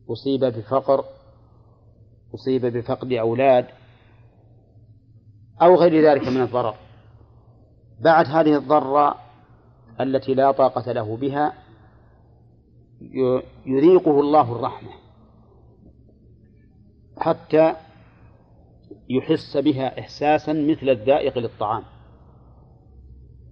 أصيب 0.10 0.45
بفقر 0.45 1.06
أصيب 2.34 2.66
بفقد 2.66 3.12
أولاد 3.13 3.66
أو 5.62 5.75
غير 5.75 6.12
ذلك 6.12 6.28
من 6.28 6.42
الضرر. 6.42 6.75
بعد 8.04 8.25
هذه 8.25 8.58
الضراء 8.58 9.17
التي 10.00 10.34
لا 10.34 10.51
طاقة 10.51 10.92
له 10.92 11.17
بها 11.17 11.54
يذيقه 13.65 14.19
الله 14.19 14.55
الرحمة 14.55 14.89
حتى 17.17 17.75
يحس 19.09 19.57
بها 19.57 19.99
إحساسا 19.99 20.53
مثل 20.53 20.89
الذائق 20.89 21.37
للطعام. 21.37 21.83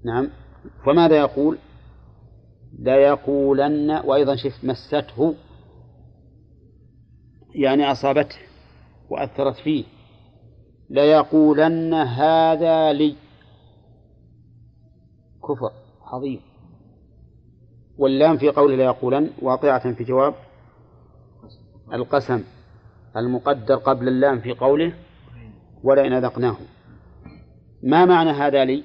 نعم. 0.05 0.29
فماذا 0.85 1.17
يقول؟ 1.17 1.57
لا 2.79 2.95
يقولن 2.95 3.91
وأيضا 3.91 4.35
شف 4.35 4.63
مسته 4.63 5.35
يعني 7.55 7.91
أصابته 7.91 8.37
وأثرت 9.09 9.55
فيه. 9.55 9.83
ليقولن 10.89 11.93
هذا 11.93 12.93
لي. 12.93 13.15
كفر 15.43 15.71
عظيم. 16.01 16.48
واللام 17.99 18.37
في 18.37 18.49
قوله 18.49 18.75
ليقولن 18.75 19.29
واقعة 19.41 19.93
في 19.93 20.03
جواب 20.03 20.33
القسم 21.93 22.43
المقدر 23.17 23.75
قبل 23.75 24.07
اللام 24.07 24.39
في 24.39 24.51
قوله 24.51 24.93
ولئن 25.83 26.13
أذقناه. 26.13 26.55
ما 27.83 28.05
معنى 28.05 28.29
هذا 28.29 28.65
لي؟ 28.65 28.83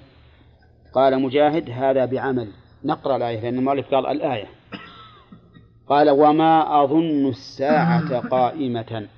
قال 0.95 1.23
مجاهد 1.23 1.71
هذا 1.71 2.05
بعمل. 2.05 2.49
نقرأ 2.85 3.17
الآية 3.17 3.41
لأن 3.41 3.59
المؤلف 3.59 3.95
قال 3.95 4.07
الآية. 4.07 4.47
قال 5.89 6.11
وما 6.11 6.85
أظن 6.85 7.29
الساعة 7.29 8.29
قائمة. 8.29 9.09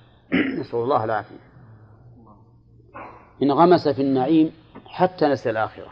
نسأل 0.61 0.79
الله 0.79 1.05
العافية. 1.05 1.47
انغمس 3.43 3.89
في 3.89 4.03
النعيم 4.03 4.53
حتى 4.87 5.27
نسي 5.27 5.51
الآخرة. 5.51 5.91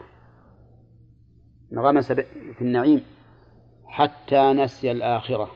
انغمس 1.73 2.11
في 2.11 2.61
النعيم 2.61 3.14
حتى 3.95 4.53
نسي 4.53 4.91
الآخرة 4.91 5.51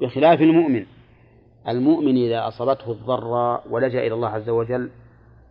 بخلاف 0.00 0.40
المؤمن. 0.40 0.86
المؤمن 1.68 2.16
إذا 2.16 2.48
أصابته 2.48 2.92
الضراء 2.92 3.64
ولجأ 3.70 4.06
إلى 4.06 4.14
الله 4.14 4.28
عز 4.28 4.48
وجل 4.48 4.90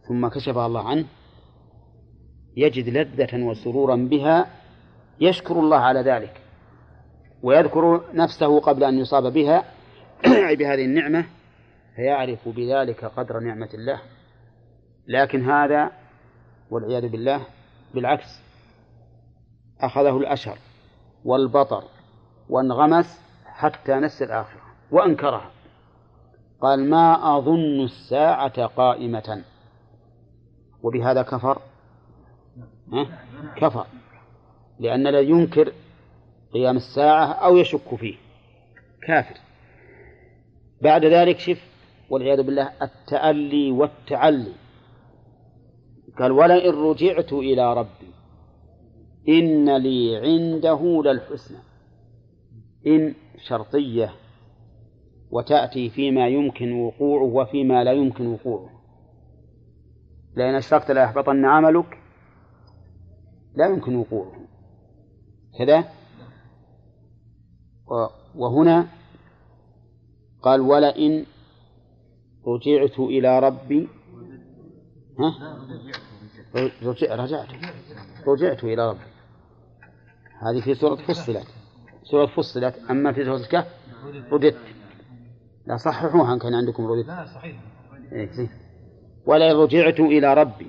ثم 0.08 0.28
كشفها 0.28 0.66
الله 0.66 0.90
عنه 0.90 1.06
يجد 2.58 2.90
لذة 2.90 3.44
وسرورا 3.44 3.96
بها 3.96 4.48
يشكر 5.20 5.60
الله 5.60 5.78
على 5.78 6.02
ذلك 6.02 6.42
ويذكر 7.44 8.04
نفسه 8.14 8.60
قبل 8.60 8.84
أن 8.84 8.98
يصاب 8.98 9.34
بها. 9.34 9.64
بهذه 10.60 10.86
النعمة 10.86 11.26
فيعرف 11.96 12.50
بذلك 12.50 13.06
قدر 13.06 13.40
نعمة 13.40 13.70
الله. 13.74 14.02
لكن 15.08 15.50
هذا 15.50 15.92
والعياذ 16.72 17.10
بالله 17.10 17.42
بالعكس 17.94 18.42
أخذه 19.82 20.18
الأشر 20.18 20.58
والبطر 21.26 21.95
وانغمس 22.50 23.22
حتى 23.46 23.96
نس 23.96 24.22
الآخرة 24.22 24.62
وأنكرها. 24.92 25.52
قال 26.62 26.90
ما 26.90 27.38
أظن 27.38 27.84
الساعة 27.84 28.66
قائمة. 28.66 29.44
وبهذا 30.84 31.22
كفر؟ 31.22 31.62
كفر. 33.58 33.86
لأن 34.80 35.04
لا 35.08 35.20
ينكر 35.20 35.74
قيام 36.54 36.76
الساعة 36.76 37.26
أو 37.26 37.58
يشك 37.58 37.96
فيه. 37.96 38.16
كافر. 39.08 39.38
بعد 40.82 41.06
ذلك 41.06 41.40
شف 41.40 41.76
والعياذ 42.10 42.44
بالله 42.44 42.72
التألي 42.82 43.72
والتعلي. 43.72 44.54
قال 46.20 46.32
ولئن 46.32 46.74
رجعت 46.74 47.34
إلى 47.34 47.74
ربي 47.74 48.14
إن 49.30 49.78
لي 49.78 50.18
عنده 50.18 51.02
للحسنى. 51.06 51.75
إن 52.88 53.16
شرطية 53.38 54.16
وتأتي 55.32 55.90
فيما 55.90 56.28
يمكن 56.28 56.72
وقوعه 56.74 57.24
وفيما 57.24 57.84
لا 57.84 57.92
يمكن 57.92 58.28
وقوعه. 58.28 58.70
لأن 60.36 60.56
أشركت 60.56 60.92
ليحبطن 60.92 61.46
عملك 61.46 61.98
لا 63.56 63.66
يمكن 63.66 63.96
وقوعه. 63.96 64.32
كذا؟ 65.60 65.90
وهنا 68.36 68.88
قال 70.42 70.62
ولئن 70.62 71.26
رجعت 72.48 73.00
إلى 73.00 73.40
ربي 73.40 73.88
ها؟ 75.20 75.58
رجع 76.84 77.16
رجعت. 77.16 77.48
رجعت 78.28 78.64
إلى 78.64 78.90
ربي. 78.90 79.00
هذه 80.42 80.62
في 80.64 80.76
سورة 80.76 80.96
فصلت 80.96 81.48
سورة 82.12 82.26
فصلت 82.26 82.76
أما 82.90 83.12
في 83.12 83.26
سورة 83.26 83.38
الكهف 83.38 83.68
رددت. 84.32 84.58
لا 85.68 85.78
صححوها 85.78 86.34
إن 86.34 86.40
كان 86.40 86.54
عندكم 86.54 86.86
رددت 86.86 87.08
لا 87.08 87.26
صحيح. 87.26 87.62
إيه 88.12 88.50
ولا 89.26 89.64
رجعت 89.64 90.00
إلى 90.00 90.34
ربي. 90.34 90.68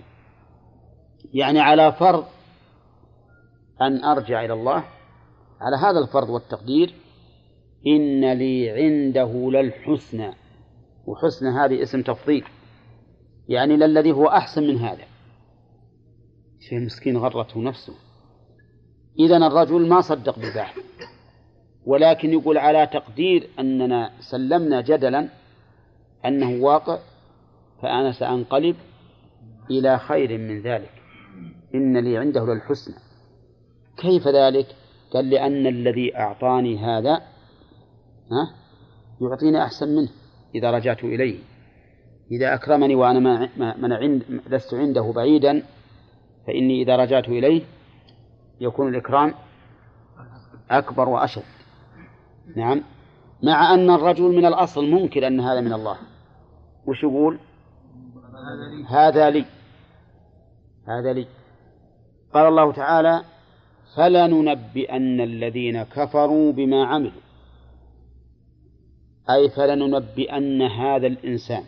يعني 1.35 1.61
على 1.61 1.93
فرض 1.93 2.25
أن 3.83 4.05
أرجع 4.05 4.45
إلى 4.45 4.53
الله 4.53 4.85
على 5.61 5.77
هذا 5.77 5.99
الفرض 5.99 6.29
والتقدير 6.29 6.95
إن 7.87 8.33
لي 8.33 8.71
عنده 8.71 9.51
للحسنى. 9.51 10.35
وحسنى 11.07 11.49
هذه 11.49 11.83
اسم 11.83 12.03
تفضيل. 12.03 12.45
يعني 13.49 13.77
للذي 13.77 14.13
هو 14.13 14.27
أحسن 14.27 14.63
من 14.63 14.79
هذا. 14.79 15.05
شيء 16.69 16.81
مسكين 16.81 17.17
غرته 17.17 17.61
نفسه. 17.61 17.93
إذا 19.19 19.37
الرجل 19.37 19.89
ما 19.89 20.01
صدق 20.01 20.39
بالبعث 20.39 20.79
ولكن 21.87 22.33
يقول 22.33 22.59
على 22.59 22.87
تقدير 22.87 23.49
أننا 23.59 24.11
سلمنا 24.21 24.81
جدلا 24.81 25.29
أنه 26.25 26.65
واقع 26.65 26.99
فأنا 27.83 28.13
سأنقلب 28.13 28.77
إلى 29.71 29.99
خير 29.99 30.39
من 30.39 30.63
ذلك. 30.63 30.91
إن 31.75 31.97
لي 31.97 32.19
عنده 32.19 32.45
للحسنى. 32.45 32.95
كيف 33.97 34.29
ذلك؟ 34.29 34.67
قال 35.11 35.31
لأن 35.31 35.67
الذي 35.67 36.17
أعطاني 36.17 36.79
هذا 36.79 37.15
ها 38.33 38.55
يعطيني 39.21 39.63
أحسن 39.63 39.89
منه 39.89 40.09
إذا 40.55 40.71
رجعت 40.71 41.05
إليه. 41.05 41.39
إذا 42.31 42.55
أكرمني 42.55 42.95
وأنا 42.95 43.21
ما 43.21 43.77
ما 43.77 43.97
عند 43.97 44.43
لست 44.47 44.75
عنده 44.75 45.13
بعيدا 45.17 45.63
فإني 46.47 46.83
إذا 46.83 46.97
رجعت 46.97 47.29
إليه 47.29 47.63
يكون 48.61 48.89
الإكرام 48.89 49.35
أكبر 50.71 51.09
وأشد. 51.09 51.56
نعم. 52.57 52.83
مع 53.43 53.75
أن 53.75 53.91
الرجل 53.91 54.25
من 54.25 54.47
الأصل 54.47 54.91
منكر 54.91 55.27
أن 55.27 55.41
هذا 55.41 55.61
من 55.61 55.73
الله. 55.73 55.99
وش 56.87 57.03
يقول؟ 57.03 57.39
هذا 58.89 59.31
لي. 59.31 59.45
هذا 60.89 61.13
لي. 61.13 61.27
قال 62.35 62.49
الله 62.49 62.73
تعالى 62.73 63.25
فلننبئن 63.97 65.21
الذين 65.21 65.83
كفروا 65.83 66.53
بما 66.53 66.87
عملوا. 66.87 67.23
أي 69.31 69.51
فلننبئن 69.51 70.63
هذا 70.63 71.07
الإنسان. 71.07 71.63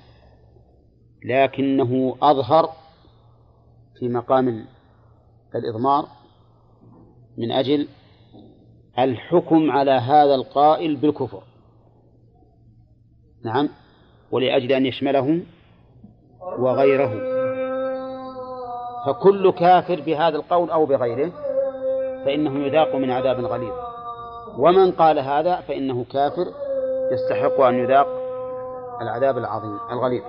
لكنه 1.25 2.17
أظهر 2.23 2.73
في 3.99 4.09
مقام 4.09 4.67
الإضمار 5.55 6.09
من 7.39 7.51
أجل 7.53 7.89
الحكم 8.99 9.71
على 9.71 9.91
هذا 9.91 10.35
القائل 10.35 10.97
بالكفر. 10.97 11.43
نعم. 13.45 13.69
ولأجل 14.31 14.73
أن 14.73 14.87
يشمله 14.87 15.41
وغيره. 16.59 17.13
فكل 19.07 19.53
كافر 19.53 20.01
بهذا 20.01 20.37
القول 20.37 20.71
أو 20.71 20.87
بغيره 20.87 21.33
فإنه 22.25 22.67
يذاق 22.67 22.95
من 22.95 23.11
عذاب 23.11 23.45
غليظ. 23.45 23.75
ومن 24.59 24.93
قال 24.93 25.19
هذا 25.19 25.61
فإنه 25.61 26.05
كافر 26.05 26.47
يستحق 27.13 27.61
أن 27.61 27.75
يذاق 27.75 28.07
العذاب 29.03 29.39
العظيم 29.39 29.79
الغليظ. 29.93 30.23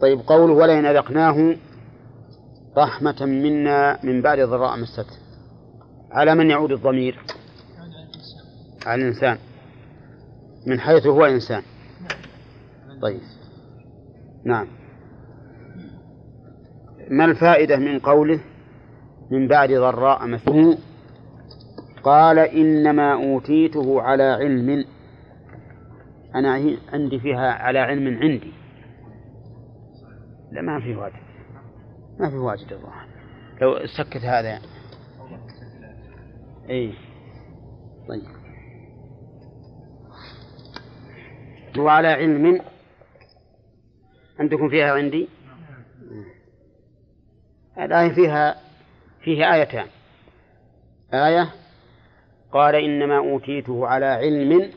طيب 0.00 0.20
قوله 0.26 0.54
ولئن 0.54 0.86
أذقناه 0.86 1.56
رحمة 2.78 3.24
منا 3.24 3.98
من 4.02 4.22
بعد 4.22 4.40
ضراء 4.40 4.76
مسته 4.76 5.31
على 6.12 6.34
من 6.34 6.50
يعود 6.50 6.72
الضمير؟ 6.72 7.18
على 8.86 9.02
الإنسان. 9.02 9.38
من 10.66 10.80
حيث 10.80 11.06
هو 11.06 11.24
إنسان. 11.24 11.62
طيب. 13.02 13.20
نعم. 14.44 14.66
ما 17.10 17.24
الفائدة 17.24 17.76
من 17.76 17.98
قوله 17.98 18.40
من 19.30 19.48
بعد 19.48 19.72
ضراء 19.72 20.26
مسته 20.26 20.78
قال 22.02 22.38
إنما 22.38 23.12
أوتيته 23.12 24.02
على 24.02 24.22
علم. 24.22 24.84
أنا 26.34 26.76
عندي 26.92 27.20
فيها 27.20 27.52
على 27.52 27.78
علم 27.78 28.18
عندي. 28.18 28.52
لا 30.52 30.62
ما 30.62 30.80
في 30.80 30.94
واجد 30.96 31.22
ما 32.20 32.30
في 32.30 32.36
واجد 32.36 32.72
الظاهر. 32.72 33.06
لو 33.60 33.86
سكت 33.86 34.24
هذا 34.24 34.48
يعني. 34.48 34.71
اي 36.70 36.94
طيب. 38.08 38.42
وعلى 41.78 42.08
علم 42.08 42.60
عندكم 44.40 44.68
فيها 44.68 44.92
عندي؟ 44.92 45.28
الآية 47.78 48.14
فيها 48.14 48.56
فيها 49.20 49.54
آيتان. 49.54 49.86
آية 51.14 51.52
قال 52.52 52.74
إنما 52.74 53.18
أوتيته 53.18 53.86
على 53.86 54.06
علم 54.06 54.70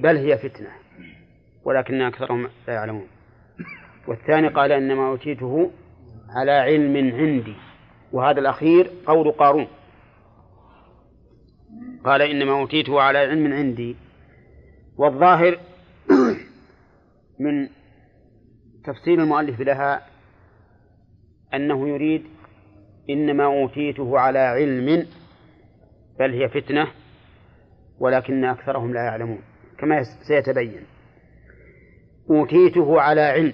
بل 0.00 0.16
هي 0.16 0.38
فتنة 0.38 0.70
ولكن 1.64 2.02
أكثرهم 2.02 2.48
لا 2.68 2.74
يعلمون. 2.74 3.06
والثاني 4.08 4.48
قال 4.48 4.72
إنما 4.72 5.08
أوتيته 5.08 5.70
على 6.36 6.52
علم 6.52 6.96
عندي 6.96 7.54
وهذا 8.12 8.40
الأخير 8.40 8.90
قول 9.06 9.32
قارون. 9.32 9.66
قال 12.04 12.22
إنما 12.22 12.52
أوتيته 12.60 13.00
على 13.00 13.18
علم 13.18 13.52
عندي. 13.52 13.96
والظاهر 14.96 15.58
من 17.40 17.68
تفسير 18.84 19.22
المؤلف 19.22 19.60
لها 19.60 20.06
أنه 21.54 21.88
يريد 21.88 22.24
إنما 23.10 23.44
أوتيته 23.44 24.18
على 24.18 24.38
علم 24.38 25.06
بل 26.18 26.32
هي 26.32 26.48
فتنة 26.48 26.88
ولكن 27.98 28.44
أكثرهم 28.44 28.94
لا 28.94 29.04
يعلمون 29.04 29.40
كما 29.78 30.02
سيتبين. 30.28 30.82
أوتيته 32.30 33.00
على 33.00 33.20
علم. 33.20 33.52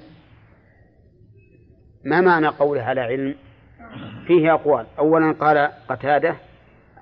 ما 2.04 2.20
معنى 2.20 2.46
قوله 2.48 2.82
على 2.82 3.00
علم؟ 3.00 3.34
فيه 4.26 4.54
أقوال. 4.54 4.86
أولا 4.98 5.32
قال 5.32 5.72
قتادة 5.88 6.36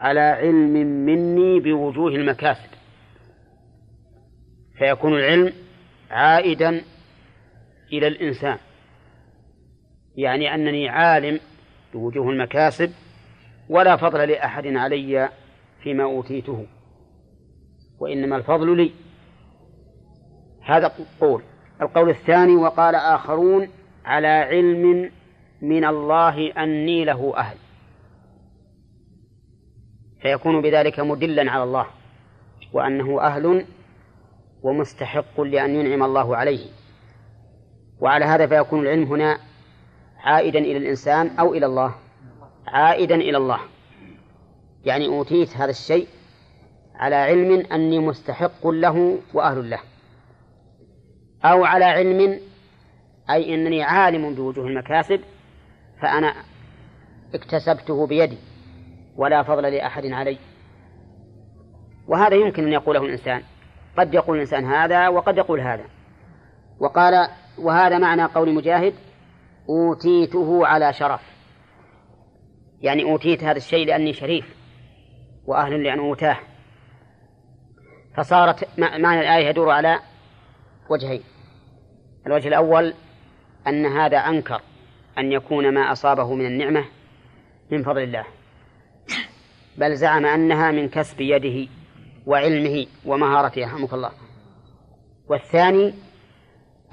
على 0.01 0.21
علم 0.21 0.73
مني 1.07 1.61
بوجوه 1.61 2.11
المكاسب. 2.11 2.71
فيكون 4.79 5.15
العلم 5.15 5.53
عائدا 6.11 6.83
إلى 7.93 8.07
الإنسان. 8.07 8.59
يعني 10.17 10.55
أنني 10.55 10.89
عالم 10.89 11.41
بوجوه 11.95 12.31
المكاسب 12.31 12.93
ولا 13.69 13.97
فضل 13.97 14.29
لأحد 14.29 14.67
علي 14.67 15.29
فيما 15.83 16.05
أوتيته. 16.05 16.67
وإنما 17.99 18.37
الفضل 18.37 18.77
لي. 18.77 18.93
هذا 20.63 20.93
قول 21.21 21.43
القول 21.83 22.11
الثاني 22.11 22.57
وقال 22.57 22.95
آخرون 22.95 23.69
على 24.05 24.29
علم 24.29 25.11
من 25.63 25.85
الله 25.85 26.53
أني 26.53 27.05
له 27.05 27.37
أهل. 27.37 27.57
فيكون 30.23 30.63
بذلك 30.63 31.01
مدلا 31.01 31.51
على 31.51 31.63
الله 31.63 31.87
وأنه 32.73 33.21
أهل 33.21 33.67
ومستحق 34.63 35.41
لأن 35.41 35.77
ينعم 35.77 36.03
الله 36.03 36.37
عليه. 36.37 36.67
وعلى 38.01 38.25
هذا 38.25 38.47
فيكون 38.47 38.81
العلم 38.81 39.03
هنا 39.03 39.39
عائدا 40.19 40.59
إلى 40.59 40.77
الإنسان 40.77 41.27
أو 41.39 41.55
إلى 41.55 41.67
الله. 41.67 41.95
عائدا 42.67 43.15
إلى 43.15 43.37
الله. 43.37 43.61
يعني 44.85 45.07
أوتيت 45.07 45.57
هذا 45.57 45.71
الشيء 45.71 46.09
على 46.95 47.17
علم 47.17 47.67
أني 47.73 47.99
مستحق 47.99 48.67
له 48.67 49.19
وأهل 49.35 49.71
له. 49.71 49.81
أو 51.45 51.65
على 51.65 51.85
علم 51.85 52.41
أي 53.31 53.55
أنني 53.55 53.83
عالم 53.83 54.35
بوجوه 54.35 54.67
المكاسب 54.67 55.21
فأنا 56.03 56.35
اكتسبته 57.35 58.07
بيدي. 58.07 58.39
ولا 59.21 59.43
فضل 59.43 59.63
لأحد 59.63 60.07
علي. 60.07 60.39
وهذا 62.09 62.35
يمكن 62.35 62.67
أن 62.67 62.73
يقوله 62.73 63.05
الإنسان. 63.05 63.43
قد 63.99 64.15
يقول 64.15 64.37
الإنسان 64.37 64.65
هذا 64.65 65.09
وقد 65.09 65.39
يقول 65.39 65.61
هذا. 65.61 65.85
وقال 66.81 67.29
وهذا 67.59 67.99
معنى 67.99 68.25
قول 68.25 68.55
مجاهد 68.55 68.95
أوتيته 69.69 70.67
على 70.67 70.93
شرف. 70.93 71.21
يعني 72.81 73.03
أوتيت 73.03 73.45
هذا 73.45 73.57
الشيء 73.57 73.87
لأني 73.87 74.13
شريف 74.13 74.57
وأهل 75.47 75.85
لأن 75.85 75.99
أوتاه. 75.99 76.37
فصارت 78.17 78.79
معنى 78.79 79.21
الآية 79.21 79.49
يدور 79.49 79.71
على 79.71 79.99
وجهين. 80.91 81.23
الوجه 82.27 82.49
الأول 82.49 82.95
أن 83.67 83.87
هذا 83.87 84.19
أنكر 84.19 84.61
أن 85.19 85.33
يكون 85.33 85.75
ما 85.75 85.93
أصابه 85.93 86.35
من 86.35 86.47
النعمة 86.47 86.85
من 87.71 87.83
فضل 87.83 88.03
الله. 88.03 88.25
بل 89.79 89.97
زعم 89.97 90.27
أنها 90.27 90.71
من 90.71 90.89
كسب 90.89 91.21
يده 91.21 91.71
وعلمه 92.27 92.87
ومهارته 93.07 93.65
رحمك 93.65 93.93
الله. 93.93 94.11
والثاني 95.29 95.95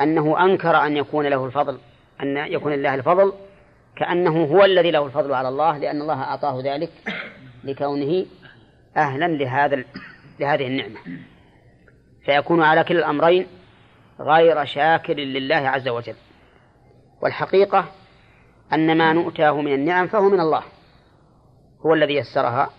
أنه 0.01 0.45
أنكر 0.45 0.75
أن 0.85 0.97
يكون 0.97 1.25
له 1.25 1.45
الفضل 1.45 1.79
أن 2.21 2.37
يكون 2.37 2.73
الله 2.73 2.95
الفضل 2.95 3.33
كأنه 3.95 4.43
هو 4.43 4.65
الذي 4.65 4.91
له 4.91 5.05
الفضل 5.05 5.33
على 5.33 5.49
الله 5.49 5.77
لأن 5.77 6.01
الله 6.01 6.21
أعطاه 6.23 6.61
ذلك 6.63 6.89
لكونه 7.63 8.25
أهلا 8.97 9.27
لهذا 9.27 9.83
لهذه 10.39 10.67
النعمة. 10.67 10.97
فيكون 12.25 12.61
على 12.61 12.83
كلا 12.83 12.99
الأمرين 12.99 13.47
غير 14.19 14.65
شاكر 14.65 15.13
لله 15.13 15.55
عز 15.55 15.87
وجل. 15.87 16.15
والحقيقة 17.21 17.85
أن 18.73 18.97
ما 18.97 19.13
نؤتاه 19.13 19.61
من 19.61 19.73
النعم 19.73 20.07
فهو 20.07 20.29
من 20.29 20.39
الله. 20.39 20.63
هو 21.85 21.93
الذي 21.93 22.15
يسرها 22.15 22.69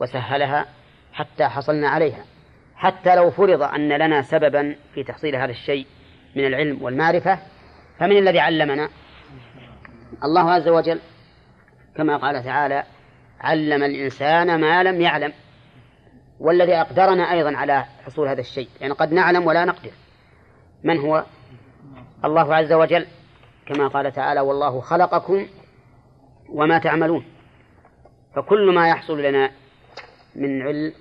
وسهلها 0.00 0.66
حتى 1.12 1.44
حصلنا 1.44 1.88
عليها. 1.88 2.24
حتى 2.78 3.16
لو 3.16 3.30
فرض 3.30 3.62
أن 3.62 3.88
لنا 3.88 4.22
سببا 4.22 4.76
في 4.94 5.04
تحصيل 5.04 5.36
هذا 5.36 5.50
الشيء 5.50 5.86
من 6.36 6.46
العلم 6.46 6.82
والمعرفة 6.82 7.38
فمن 7.98 8.18
الذي 8.18 8.40
علمنا؟ 8.40 8.88
الله 10.24 10.50
عز 10.50 10.68
وجل 10.68 11.00
كما 11.96 12.16
قال 12.16 12.44
تعالى 12.44 12.84
علم 13.40 13.82
الإنسان 13.82 14.60
ما 14.60 14.82
لم 14.82 15.00
يعلم 15.00 15.32
والذي 16.40 16.74
أقدرنا 16.74 17.32
أيضا 17.32 17.56
على 17.56 17.84
حصول 18.06 18.28
هذا 18.28 18.40
الشيء 18.40 18.68
يعني 18.80 18.92
قد 18.92 19.12
نعلم 19.12 19.46
ولا 19.46 19.64
نقدر. 19.64 19.90
من 20.84 20.98
هو؟ 20.98 21.24
الله 22.24 22.54
عز 22.54 22.72
وجل 22.72 23.06
كما 23.66 23.88
قال 23.88 24.12
تعالى 24.12 24.40
والله 24.40 24.80
خلقكم 24.80 25.46
وما 26.48 26.78
تعملون 26.78 27.24
فكل 28.38 28.74
ما 28.74 28.88
يحصل 28.88 29.22
لنا 29.22 29.50
من 30.36 30.62
علم 30.62 30.92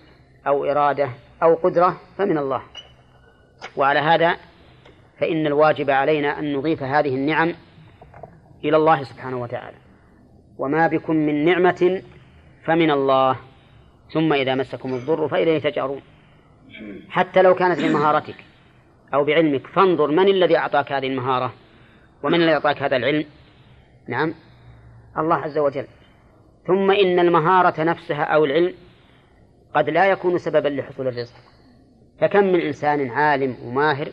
أو 0.47 0.65
إرادة 0.65 1.09
أو 1.43 1.55
قدرة 1.55 2.01
فمن 2.17 2.37
الله. 2.37 2.61
وعلى 3.75 3.99
هذا 3.99 4.37
فإن 5.19 5.47
الواجب 5.47 5.89
علينا 5.89 6.39
أن 6.39 6.53
نضيف 6.53 6.83
هذه 6.83 7.15
النعم 7.15 7.53
إلى 8.63 8.77
الله 8.77 9.03
سبحانه 9.03 9.41
وتعالى. 9.41 9.77
وما 10.57 10.87
بكم 10.87 11.15
من 11.15 11.45
نعمة 11.45 12.01
فمن 12.65 12.91
الله. 12.91 13.35
ثم 14.13 14.33
إذا 14.33 14.55
مسكم 14.55 14.93
الضر 14.93 15.27
فإليه 15.27 15.59
تجأرون. 15.59 16.01
حتى 17.09 17.41
لو 17.41 17.55
كانت 17.55 17.81
بمهارتك 17.81 18.35
أو 19.13 19.23
بعلمك 19.23 19.67
فانظر 19.67 20.11
من 20.11 20.27
الذي 20.27 20.57
أعطاك 20.57 20.91
هذه 20.91 21.07
المهارة؟ 21.07 21.53
ومن 22.23 22.41
الذي 22.41 22.53
أعطاك 22.53 22.81
هذا 22.81 22.95
العلم؟ 22.95 23.25
نعم. 24.07 24.33
الله 25.17 25.35
عز 25.35 25.57
وجل 25.57 25.87
ثم 26.67 26.91
إن 26.91 27.19
المهارة 27.19 27.83
نفسها 27.83 28.23
أو 28.23 28.45
العلم 28.45 28.73
قد 29.75 29.89
لا 29.89 30.05
يكون 30.05 30.37
سببا 30.37 30.67
لحصول 30.67 31.07
الرزق. 31.07 31.35
فكم 32.19 32.43
من 32.43 32.61
إنسان 32.61 33.09
عالم 33.09 33.55
وماهر 33.63 34.11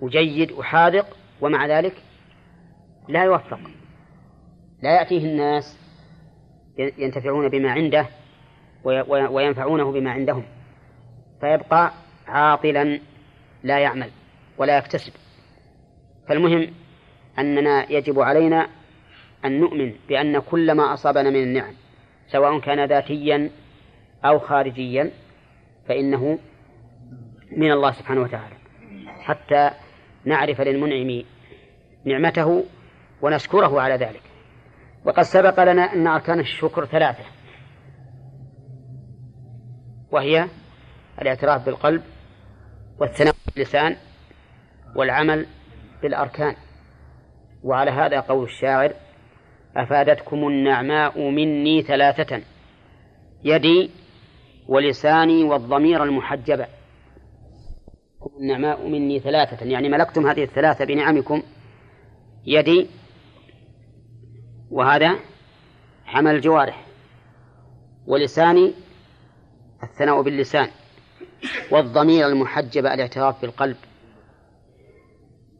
وجيد 0.00 0.52
وحاذق 0.52 1.16
ومع 1.40 1.66
ذلك 1.66 1.94
لا 3.08 3.24
يوفق. 3.24 3.60
لا 4.82 4.96
يأتيه 4.96 5.24
الناس 5.24 5.78
ينتفعون 6.78 7.48
بما 7.48 7.70
عنده 7.70 8.06
وينفعونه 9.08 9.92
بما 9.92 10.10
عندهم. 10.10 10.44
فيبقى 11.40 11.92
عاطلا 12.26 13.00
لا 13.62 13.78
يعمل 13.78 14.10
ولا 14.58 14.78
يكتسب. 14.78 15.12
فالمهم 16.28 16.70
أننا 17.38 17.92
يجب 17.92 18.20
علينا 18.20 18.68
أن 19.44 19.60
نؤمن 19.60 19.94
بأن 20.08 20.38
كل 20.38 20.72
ما 20.72 20.94
أصابنا 20.94 21.30
من 21.30 21.42
النعم 21.42 21.74
سواء 22.32 22.60
كان 22.60 22.84
ذاتيا 22.84 23.50
أو 24.24 24.38
خارجيا 24.38 25.10
فإنه 25.88 26.38
من 27.56 27.72
الله 27.72 27.92
سبحانه 27.92 28.20
وتعالى. 28.20 28.54
حتى 29.20 29.70
نعرف 30.24 30.60
للمنعم 30.60 31.24
نعمته 32.04 32.64
ونشكره 33.22 33.80
على 33.80 33.94
ذلك. 33.94 34.22
وقد 35.04 35.22
سبق 35.22 35.64
لنا 35.64 35.82
أن 35.82 36.06
أركان 36.06 36.40
الشكر 36.40 36.84
ثلاثة. 36.84 37.24
وهي 40.10 40.48
الاعتراف 41.22 41.66
بالقلب 41.66 42.02
والثناء 42.98 43.34
باللسان 43.54 43.96
والعمل 44.96 45.46
بالأركان. 46.02 46.56
وعلى 47.62 47.90
هذا 47.90 48.20
قول 48.20 48.44
الشاعر 48.44 48.94
أفادتكم 49.76 50.48
النعماء 50.48 51.30
مني 51.30 51.82
ثلاثة 51.82 52.42
يدي 53.44 53.90
ولساني 54.68 55.44
والضمير 55.44 56.04
المحجبة 56.04 56.66
النعماء 58.40 58.88
مني 58.88 59.20
ثلاثة 59.20 59.66
يعني 59.66 59.88
ملكتم 59.88 60.26
هذه 60.26 60.44
الثلاثة 60.44 60.84
بنعمكم. 60.84 61.42
يدي 62.46 62.86
وهذا 64.70 65.16
عمل 66.06 66.34
الجوارح 66.34 66.86
ولساني 68.06 68.72
الثناء 69.82 70.22
باللسان 70.22 70.68
والضمير 71.70 72.26
المحجبة 72.26 72.94
الاعتراف 72.94 73.40
بالقلب. 73.42 73.76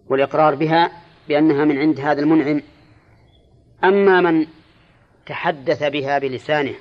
والإقرار 0.08 0.54
بها 0.54 0.90
بأنها 1.28 1.64
من 1.64 1.78
عند 1.78 2.00
هذا 2.00 2.20
المنعم. 2.20 2.62
أما 3.84 4.20
من 4.20 4.46
تحدث 5.26 5.82
بها 5.82 6.18
بلسانه 6.18 6.74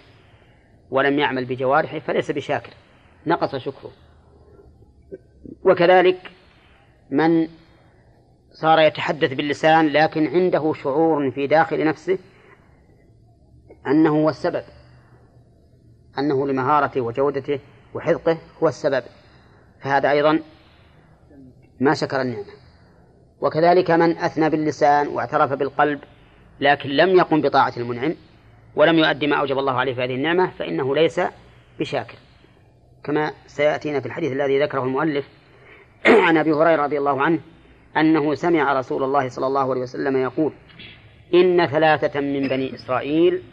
ولم 0.91 1.19
يعمل 1.19 1.45
بجوارحه 1.45 1.99
فليس 1.99 2.31
بشاكر. 2.31 2.73
نقص 3.27 3.55
شكره. 3.55 3.91
وكذلك 5.63 6.31
من 7.09 7.47
صار 8.51 8.80
يتحدث 8.80 9.34
باللسان 9.34 9.88
لكن 9.88 10.27
عنده 10.27 10.73
شعور 10.73 11.31
في 11.31 11.47
داخل 11.47 11.85
نفسه 11.85 12.17
أنه 13.88 14.09
هو 14.09 14.30
السبب. 14.30 14.63
أنه 16.17 16.47
لمهارته 16.47 17.01
وجودته 17.01 17.59
وحذقه 17.93 18.38
هو 18.63 18.67
السبب. 18.67 19.03
فهذا 19.81 20.11
أيضا 20.11 20.39
ما 21.80 21.93
شكر 21.93 22.21
النعمة. 22.21 22.59
وكذلك 23.41 23.91
من 23.91 24.17
أثنى 24.17 24.49
باللسان 24.49 25.07
واعترف 25.07 25.53
بالقلب 25.53 25.99
لكن 26.60 26.90
لم 26.90 27.10
يقم 27.18 27.41
بطاعة 27.41 27.73
المنعم 27.77 28.15
ولم 28.76 28.99
يؤدي 28.99 29.27
ما 29.27 29.36
أوجب 29.36 29.60
الله 29.60 29.73
عليه 29.73 29.94
في 29.94 30.03
هذه 30.03 30.15
النعمة 30.15 30.52
فإنه 30.60 30.95
ليس 30.95 31.22
بشاكر. 31.80 32.18
كما 33.03 33.31
سيأتينا 33.48 33.99
في 33.99 34.06
الحديث 34.06 34.31
الذي 34.31 34.60
ذكره 34.60 34.84
المؤلف 34.84 35.27
عن 36.27 36.38
أبي 36.38 36.52
هريرة 36.52 36.84
رضي 36.84 36.98
الله 36.98 37.22
عنه 37.22 37.40
أنه 37.98 38.36
سمع 38.36 38.80
رسول 38.80 39.03
الله 39.03 39.30
صلى 39.30 39.48
الله 39.48 39.72
عليه 39.72 39.81
وسلم 39.81 40.18
يقول 40.18 40.53
إن 41.34 41.65
ثلاثة 41.68 42.19
من 42.19 42.48
بني 42.48 42.76
إسرائيل 42.76 43.44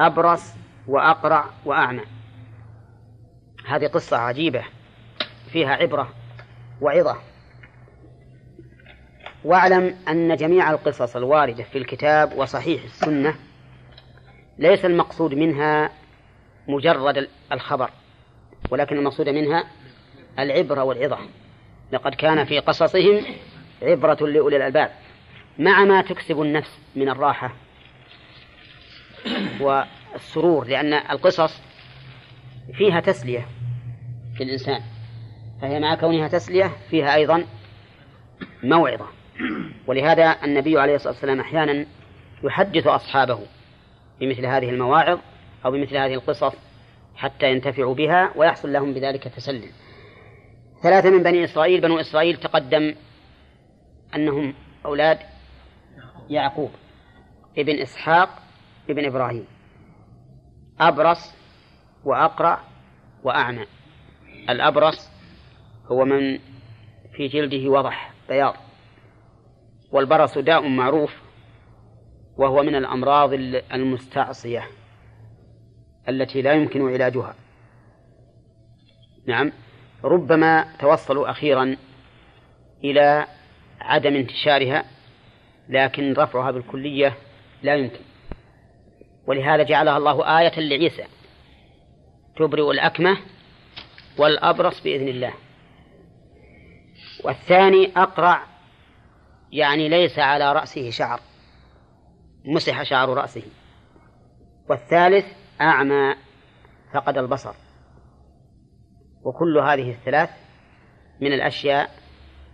أبرص 0.00 0.54
وأقرع 0.86 1.44
وأعمى. 1.64 2.02
هذه 3.66 3.86
قصة 3.86 4.16
عجيبة 4.16 4.64
فيها 5.52 5.70
عبرة 5.74 6.08
وعظة. 6.80 7.16
واعلم 9.44 9.96
أن 10.08 10.36
جميع 10.36 10.70
القصص 10.70 11.16
الواردة 11.16 11.64
في 11.64 11.78
الكتاب 11.78 12.38
وصحيح 12.38 12.82
السنة 12.82 13.34
ليس 14.58 14.84
المقصود 14.84 15.34
منها 15.34 15.90
مجرد 16.68 17.28
الخبر 17.52 17.90
ولكن 18.70 18.98
المقصود 18.98 19.28
منها 19.28 19.64
العبرة 20.38 20.84
والعظة. 20.84 21.18
لقد 21.92 22.14
كان 22.14 22.44
في 22.44 22.58
قصصهم 22.58 23.24
عبرة 23.82 24.26
لأولي 24.26 24.56
الألباب. 24.56 24.90
مع 25.58 25.84
ما 25.84 26.02
تكسب 26.02 26.42
النفس 26.42 26.78
من 26.96 27.08
الراحة 27.08 27.52
والسرور 29.60 30.66
لأن 30.66 30.92
القصص 30.92 31.60
فيها 32.72 33.00
تسلية 33.00 33.46
في 34.36 34.42
الإنسان 34.42 34.80
فهي 35.62 35.80
مع 35.80 35.94
كونها 35.94 36.28
تسلية 36.28 36.72
فيها 36.90 37.14
أيضا 37.14 37.44
موعظة. 38.62 39.06
ولهذا 39.86 40.36
النبي 40.44 40.78
عليه 40.78 40.94
الصلاة 40.94 41.12
والسلام 41.12 41.40
أحيانا 41.40 41.86
يحدث 42.44 42.86
أصحابه 42.86 43.38
بمثل 44.20 44.46
هذه 44.46 44.70
المواعظ 44.70 45.18
أو 45.64 45.70
بمثل 45.70 45.96
هذه 45.96 46.14
القصص 46.14 46.56
حتى 47.16 47.50
ينتفعوا 47.50 47.94
بها 47.94 48.32
ويحصل 48.36 48.72
لهم 48.72 48.94
بذلك 48.94 49.24
تسلي 49.24 49.68
ثلاثة 50.82 51.10
من 51.10 51.22
بني 51.22 51.44
إسرائيل 51.44 51.80
بنو 51.80 52.00
إسرائيل 52.00 52.36
تقدم 52.36 52.94
أنهم 54.14 54.54
أولاد 54.86 55.18
يعقوب 56.30 56.70
ابن 57.58 57.78
إسحاق 57.78 58.28
ابن 58.90 59.04
إبراهيم 59.04 59.44
أبرص 60.80 61.34
وأقرع 62.04 62.60
وأعمى. 63.24 63.66
الأبرص 64.50 65.10
هو 65.86 66.04
من 66.04 66.38
في 67.12 67.28
جلده 67.28 67.70
وضح 67.70 68.12
بياض. 68.28 68.54
والبرص 69.92 70.38
داء 70.38 70.68
معروف 70.68 71.16
وهو 72.36 72.62
من 72.62 72.74
الأمراض 72.74 73.32
المستعصية 73.74 74.66
التي 76.08 76.42
لا 76.42 76.52
يمكن 76.52 76.92
علاجها. 76.92 77.34
نعم. 79.26 79.52
ربما 80.04 80.76
توصلوا 80.78 81.30
أخيرا 81.30 81.76
إلى 82.84 83.26
عدم 83.80 84.16
انتشارها 84.16 84.84
لكن 85.68 86.12
رفعها 86.12 86.50
بالكلية 86.50 87.16
لا 87.62 87.74
يمكن. 87.74 88.00
ولهذا 89.26 89.62
جعلها 89.62 89.96
الله 89.96 90.40
آية 90.40 90.60
لعيسى. 90.60 91.04
تبرئ 92.36 92.70
الأكمة 92.70 93.16
والأبرص 94.18 94.82
بإذن 94.82 95.08
الله. 95.08 95.32
والثاني 97.24 97.92
أقرع 97.96 98.49
يعني 99.52 99.88
ليس 99.88 100.18
على 100.18 100.52
رأسه 100.52 100.90
شعر. 100.90 101.20
مسح 102.44 102.82
شعر 102.82 103.08
رأسه. 103.08 103.42
والثالث 104.68 105.24
أعمى 105.60 106.14
فقد 106.94 107.18
البصر. 107.18 107.54
وكل 109.22 109.58
هذه 109.58 109.90
الثلاث 109.90 110.30
من 111.20 111.32
الأشياء 111.32 111.90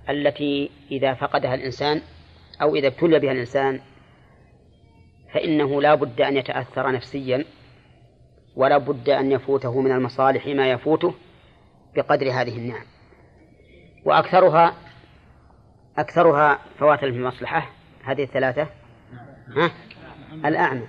التي 0.09 0.70
إذا 0.90 1.14
فقدها 1.14 1.55
الإنسان 1.55 2.02
أو 2.62 2.77
إذا 2.77 2.86
ابتلي 2.86 3.18
بها 3.18 3.32
الإنسان 3.32 3.81
فإنه 5.35 5.82
لا 5.82 5.94
بد 5.94 6.20
أن 6.20 6.36
يتأثر 6.36 6.93
نفسيا 6.93 7.44
ولا 8.56 8.78
بد 8.78 9.09
أن 9.09 9.32
يفوته 9.32 9.81
من 9.81 9.93
المصالح 9.93 10.47
ما 10.47 10.70
يفوته 10.70 11.14
بقدر 11.97 12.31
هذه 12.31 12.56
النعم. 12.56 12.85
وأكثرها 14.05 14.74
أكثرها 15.98 16.59
فواتا 16.78 17.01
في 17.01 17.16
المصلحة 17.16 17.70
هذه 18.05 18.23
الثلاثة. 18.23 18.68
ها؟ 19.56 19.70
الأعمى. 20.48 20.86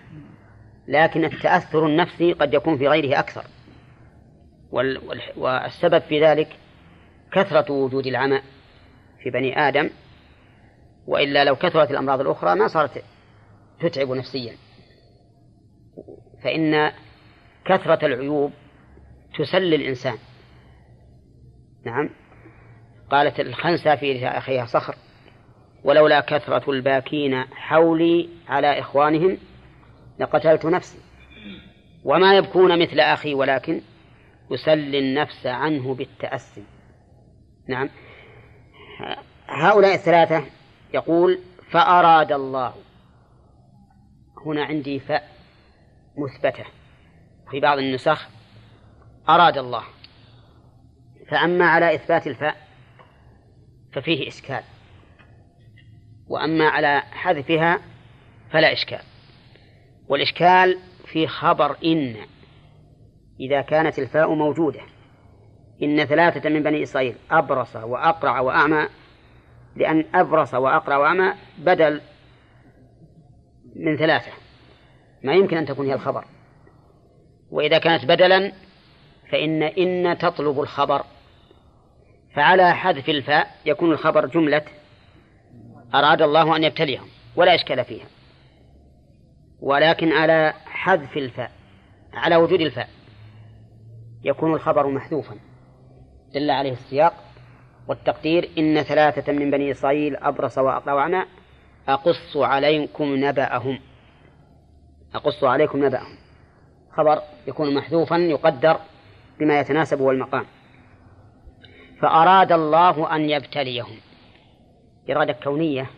لكن 0.88 1.26
التأثر 1.26 1.86
النفسي 1.86 2.34
قد 2.34 2.54
يكون 2.54 2.78
في 2.78 2.88
غيره 2.88 3.20
أكثر. 3.20 3.44
والسبب 5.38 6.00
في 6.00 6.24
ذلك 6.26 6.48
كثرة 7.32 7.72
وجود 7.72 8.08
العمى 8.08 8.42
في 9.24 9.30
بني 9.30 9.60
آدم. 9.60 9.90
وإلا 11.08 11.44
لو 11.44 11.56
كثرت 11.56 11.92
الأمراض 11.92 12.22
الأخرى 12.22 12.56
ما 12.56 12.68
صارت 12.68 13.04
تتعب 13.80 14.12
نفسيا. 14.12 14.54
فإن 16.44 16.92
كثرة 17.66 18.06
العيوب 18.06 18.52
تسلي 19.40 19.76
الإنسان. 19.76 20.18
نعم. 21.86 22.10
قالت 23.12 23.40
الخنسة 23.40 23.96
في 23.96 24.28
أخيها 24.28 24.66
صخر 24.66 24.96
ولولا 25.84 26.20
كثرة 26.20 26.72
الباكين 26.72 27.44
حولي 27.44 28.30
على 28.48 28.80
إخوانهم 28.80 29.38
لقتلت 30.20 30.66
نفسي. 30.66 30.98
وما 32.04 32.38
يبكون 32.38 32.82
مثل 32.82 33.00
أخي 33.00 33.34
ولكن 33.34 33.82
يسلي 34.52 35.00
النفس 35.00 35.46
عنه 35.46 35.94
بالتأسي. 35.94 36.64
نعم. 37.70 37.90
هؤلاء 39.48 39.94
الثلاثة 39.94 40.46
يقول 40.94 41.40
فأراد 41.72 42.32
الله. 42.32 42.74
هنا 44.46 44.66
عندي 44.66 45.00
فاء 45.00 45.30
مثبتة 46.18 46.66
في 47.52 47.60
بعض 47.60 47.78
النسخ. 47.78 48.28
أراد 49.30 49.58
الله. 49.58 49.84
فأما 51.30 51.66
على 51.66 51.96
إثبات 51.96 52.28
الفاء 52.28 52.67
ففيه 53.94 54.28
إشكال. 54.28 54.64
وأما 56.28 56.70
على 56.70 57.02
حذفها 57.12 57.80
فلا 58.52 58.74
إشكال. 58.74 59.02
والإشكال 60.08 60.80
في 61.06 61.28
خبر 61.28 61.78
إن 61.86 62.16
إذا 63.40 63.62
كانت 63.62 64.00
الفاء 64.00 64.34
موجودة. 64.34 64.82
إن 65.84 66.06
ثلاثة 66.06 66.50
من 66.50 66.64
بني 66.64 66.84
إسرائيل 66.84 67.16
أبرص 67.32 67.76
وأقرع 67.76 68.40
وأعمى 68.40 68.88
لأن 69.76 70.06
أبرص 70.16 70.54
وأقرع 70.54 70.98
وأعمى 70.98 71.34
بدل 71.58 72.02
من 73.76 73.98
ثلاثة. 73.98 74.32
ما 75.24 75.34
يمكن 75.34 75.58
أن 75.58 75.66
تكون 75.66 75.86
هي 75.86 75.94
الخبر. 75.94 76.26
وإذا 77.52 77.78
كانت 77.78 78.06
بدلا 78.06 78.52
فإن 79.32 79.64
إن 79.64 80.18
تطلب 80.18 80.60
الخبر. 80.60 81.04
فعلى 82.38 82.76
حذف 82.76 83.10
الفاء 83.10 83.48
يكون 83.66 83.92
الخبر 83.92 84.26
جملة 84.26 84.62
أراد 85.96 86.22
الله 86.22 86.56
أن 86.56 86.64
يبتليهم 86.64 87.08
ولا 87.36 87.56
إشكال 87.56 87.86
فيها. 87.86 88.06
ولكن 89.62 90.12
على 90.12 90.54
حذف 90.66 91.18
الفاء 91.18 91.52
على 92.14 92.36
وجود 92.36 92.62
الفاء 92.62 92.90
يكون 94.24 94.54
الخبر 94.54 94.88
محذوفا. 94.88 95.36
دل 96.34 96.52
عليه 96.52 96.72
السياق 96.72 97.14
والتقدير 97.88 98.50
إن 98.58 98.82
ثلاثة 98.82 99.34
من 99.34 99.52
بني 99.52 99.72
إسرائيل 99.72 100.16
أبرص 100.16 100.58
وأقرع 100.58 101.26
أقص 101.88 102.38
عليكم 102.38 103.26
نبأهم. 103.26 103.80
أقص 105.16 105.44
عليكم 105.44 105.86
نبأهم. 105.86 106.18
خبر 106.92 107.22
يكون 107.48 107.76
محذوفا 107.76 108.16
يقدر 108.16 108.78
بما 109.40 109.60
يتناسب 109.60 110.02
والمقام. 110.02 110.46
فأراد 112.02 112.52
الله 112.52 113.16
أن 113.16 113.30
يبتليهم. 113.30 113.98
إرادة 115.10 115.34
كونية 115.34 115.90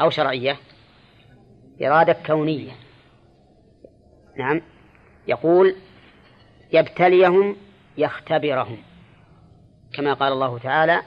أو 0.00 0.10
شرعية؟ 0.10 0.56
إرادة 1.82 2.16
كونية. 2.26 2.72
نعم. 4.38 4.60
يقول 5.28 5.76
يبتليهم 6.72 7.56
يختبرهم. 7.98 8.78
كما 9.94 10.14
قال 10.14 10.32
الله 10.32 10.58
تعالى 10.58 11.02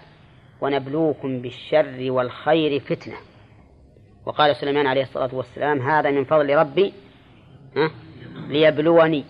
ونبلوكم 0.62 1.42
بالشر 1.42 2.12
والخير 2.12 2.80
فتنة. 2.80 3.18
وقال 4.26 4.56
سليمان 4.56 4.88
عليه 4.88 5.02
الصلاة 5.02 5.36
والسلام 5.36 5.82
هذا 5.82 6.12
من 6.12 6.26
فضل 6.26 6.56
ربي 6.56 6.94
ليبلوني. 8.48 9.26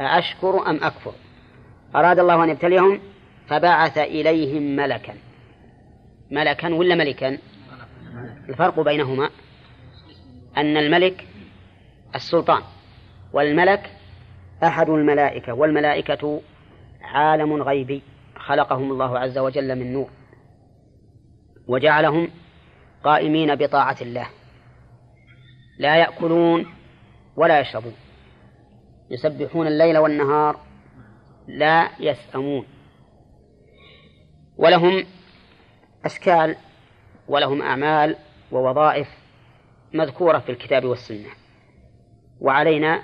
أأشكر 0.00 0.70
أم 0.70 0.76
أكفر؟ 0.84 1.12
أراد 1.94 2.18
الله 2.18 2.44
أن 2.44 2.50
يبتليهم 2.50 3.00
فبعث 3.48 3.98
إليهم 3.98 4.76
ملكا. 4.76 5.14
ملكا 6.30 6.74
ولا 6.74 6.94
ملكا؟ 6.94 7.38
الفرق 8.48 8.80
بينهما 8.80 9.30
أن 10.56 10.76
الملك 10.76 11.26
السلطان 12.14 12.62
والملك 13.32 13.90
أحد 14.64 14.88
الملائكة 14.88 15.52
والملائكة 15.52 16.40
عالم 17.02 17.62
غيبي 17.62 18.02
خلقهم 18.36 18.90
الله 18.92 19.18
عز 19.18 19.38
وجل 19.38 19.78
من 19.78 19.92
نور 19.92 20.10
وجعلهم 21.68 22.28
قائمين 23.04 23.54
بطاعة 23.54 23.96
الله. 24.00 24.26
لا 25.78 25.96
يأكلون 25.96 26.66
ولا 27.36 27.60
يشربون 27.60 27.94
يسبحون 29.10 29.66
الليل 29.66 29.98
والنهار 29.98 30.60
لا 31.48 31.88
يسأمون. 32.00 32.64
ولهم 34.56 35.04
أشكال 36.04 36.56
ولهم 37.28 37.62
أعمال 37.62 38.16
ووظائف 38.52 39.08
مذكورة 39.92 40.38
في 40.38 40.52
الكتاب 40.52 40.84
والسنة. 40.84 41.28
وعلينا 42.40 43.02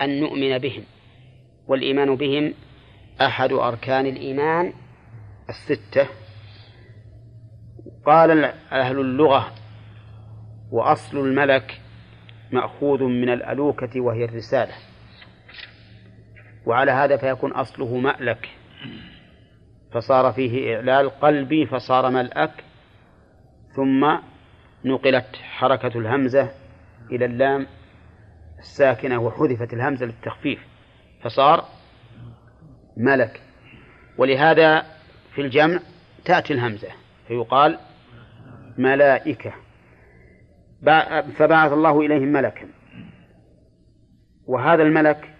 أن 0.00 0.20
نؤمن 0.20 0.58
بهم 0.58 0.82
والإيمان 1.66 2.16
بهم 2.16 2.54
أحد 3.20 3.52
أركان 3.52 4.06
الإيمان 4.06 4.72
الستة. 5.48 6.08
قال 8.06 8.44
أهل 8.72 9.00
اللغة 9.00 9.54
وأصل 10.70 11.18
الملك 11.18 11.80
مأخوذ 12.52 13.02
من 13.02 13.28
الألوكة 13.28 14.00
وهي 14.00 14.24
الرسالة. 14.24 14.74
وعلى 16.66 16.90
هذا 16.90 17.16
فيكون 17.16 17.52
أصله 17.52 17.96
مألك. 17.96 18.48
فصار 19.92 20.32
فيه 20.32 20.76
إعلال 20.76 21.10
قلبي 21.10 21.66
فصار 21.66 22.10
ملأك. 22.10 22.64
ثم 23.76 24.18
نقلت 24.84 25.36
حركة 25.36 25.98
الهمزة 25.98 26.50
إلى 27.10 27.24
اللام 27.24 27.66
الساكنة 28.58 29.18
وحذفت 29.18 29.72
الهمزة 29.72 30.06
للتخفيف 30.06 30.58
فصار 31.22 31.64
ملك. 32.96 33.42
ولهذا 34.18 34.86
في 35.34 35.40
الجمع 35.40 35.80
تأتي 36.24 36.52
الهمزة 36.52 36.88
فيقال 37.28 37.78
ملائكة. 38.78 39.52
فبعث 41.36 41.72
الله 41.72 42.00
إليهم 42.00 42.32
ملكا. 42.32 42.68
وهذا 44.46 44.82
الملك 44.82 45.34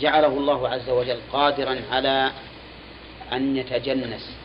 جعله 0.00 0.38
الله 0.38 0.68
عز 0.68 0.90
وجل 0.90 1.20
قادرا 1.32 1.76
على 1.90 2.30
أن 3.32 3.56
يتجنس 3.56 4.36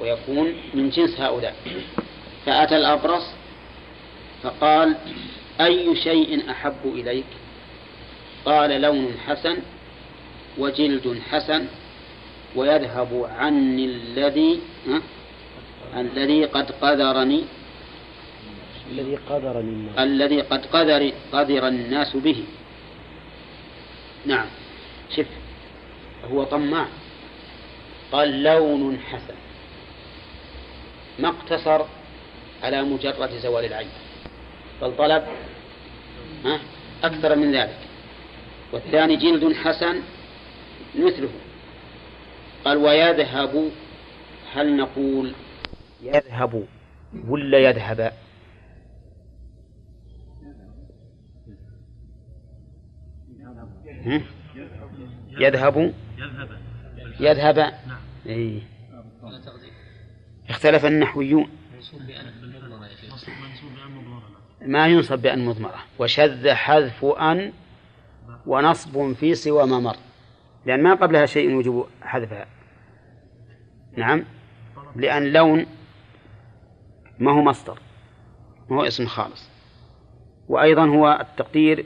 ويكون 0.00 0.54
من 0.74 0.90
جنس 0.90 1.20
هؤلاء. 1.20 1.54
فأتى 2.46 2.76
الأبرص 2.76 3.26
فقال 4.42 4.96
أي 5.60 5.96
شيء 5.96 6.50
أحب 6.50 6.82
إليك؟ 6.84 7.24
قال 8.44 8.80
لون 8.80 9.14
حسن 9.26 9.56
وجلد 10.58 11.20
حسن 11.30 11.66
ويذهب 12.56 13.30
عني 13.38 13.84
الذي 13.84 14.60
الذي 15.96 16.44
قد 16.44 16.72
قذرني. 16.72 17.44
الذي 18.92 19.16
قدرني 19.16 19.60
الناس. 19.60 19.98
الذي 19.98 20.40
قد 20.40 20.66
قدر 20.66 21.12
قدر 21.32 21.68
الناس 21.68 22.16
به. 22.16 22.44
نعم. 24.26 24.46
شف 25.16 25.26
هو 26.32 26.44
طماع. 26.44 26.86
قال 28.12 28.42
لون 28.42 28.98
حسن. 28.98 29.34
ما 31.18 31.28
اقتصر 31.28 31.84
على 32.62 32.82
مجرد 32.82 33.30
زوال 33.30 33.64
العين. 33.64 33.88
بل 34.82 34.96
طلب 34.96 35.22
ها 36.44 36.60
أكثر 37.04 37.36
من 37.36 37.54
ذلك. 37.54 37.78
والثاني 38.72 39.16
جلد 39.16 39.52
حسن 39.52 40.02
مثله 40.94 41.30
قال 42.64 42.76
ويذهب 42.76 43.70
هل 44.52 44.76
نقول 44.76 45.32
يذهب 46.02 46.66
ولا 47.28 47.58
يذهب؟ 47.58 48.12
يذهب. 55.38 55.94
يذهب. 57.20 57.74
إيه. 58.26 58.60
اختلف 60.48 60.86
النحويون. 60.86 61.48
ما 64.62 64.86
ينصب 64.86 65.18
بأن 65.18 65.44
مضمرة. 65.44 65.78
وشذ 65.98 66.50
حذف 66.50 67.04
أن 67.04 67.52
ونصب 68.46 69.12
في 69.12 69.34
سوى 69.34 69.66
ما 69.66 69.80
مر. 69.80 69.96
لأن 70.66 70.82
ما 70.82 70.94
قبلها 70.94 71.26
شيء 71.26 71.50
يوجب 71.50 71.86
حذفها. 72.02 72.46
نعم. 73.96 74.24
لأن 74.96 75.32
لون 75.32 75.66
ما 77.18 77.32
هو 77.32 77.42
مصدر. 77.42 77.78
ما 78.68 78.76
هو 78.76 78.86
اسم 78.86 79.06
خالص. 79.06 79.50
وأيضا 80.48 80.86
هو 80.86 81.18
التقدير 81.20 81.84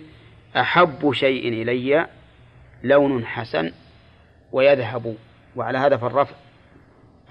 أحب 0.57 1.13
شيء 1.13 1.49
إلي 1.49 2.07
لون 2.83 3.27
حسن 3.27 3.73
ويذهب 4.53 5.17
وعلى 5.57 5.79
هذا 5.79 5.97
فالرفع 5.97 6.35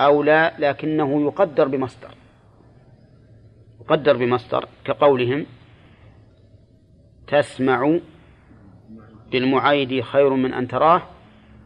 أولى 0.01 0.51
لكنه 0.59 1.25
يقدر 1.25 1.67
بمصدر. 1.67 2.15
يقدر 3.81 4.17
بمصدر 4.17 4.67
كقولهم 4.85 5.45
تسمع 7.27 7.99
بالمعايد 9.31 10.01
خير 10.01 10.29
من 10.29 10.53
أن 10.53 10.67
تراه 10.67 11.01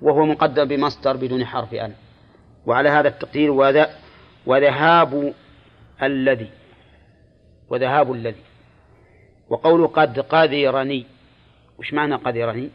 وهو 0.01 0.25
مقدر 0.25 0.65
بمصدر 0.65 1.17
بدون 1.17 1.45
حرف 1.45 1.73
أن. 1.73 1.93
وعلى 2.65 2.89
هذا 2.89 3.07
التقدير 3.07 3.51
وذهاب 4.45 5.33
الذي 6.03 6.49
وذهاب 7.69 8.11
الذي. 8.11 8.41
وقول 9.49 9.87
قد 9.87 10.19
قذرني 10.19 11.05
وش 11.77 11.93
معنى 11.93 12.15
قذرني 12.15 12.69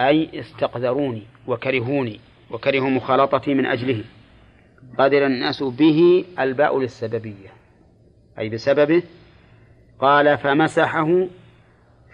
أي 0.00 0.40
استقذروني 0.40 1.22
وكرهوني. 1.46 2.20
وكرهوا 2.50 2.90
مخالطتي 2.90 3.54
من 3.54 3.66
أجله. 3.66 4.04
قدر 4.98 5.26
الناس 5.26 5.62
به 5.62 6.24
الباء 6.38 6.78
للسببية. 6.78 7.52
أي 8.38 8.48
بسببه 8.48 9.02
قال 9.98 10.38
فمسحه 10.38 11.26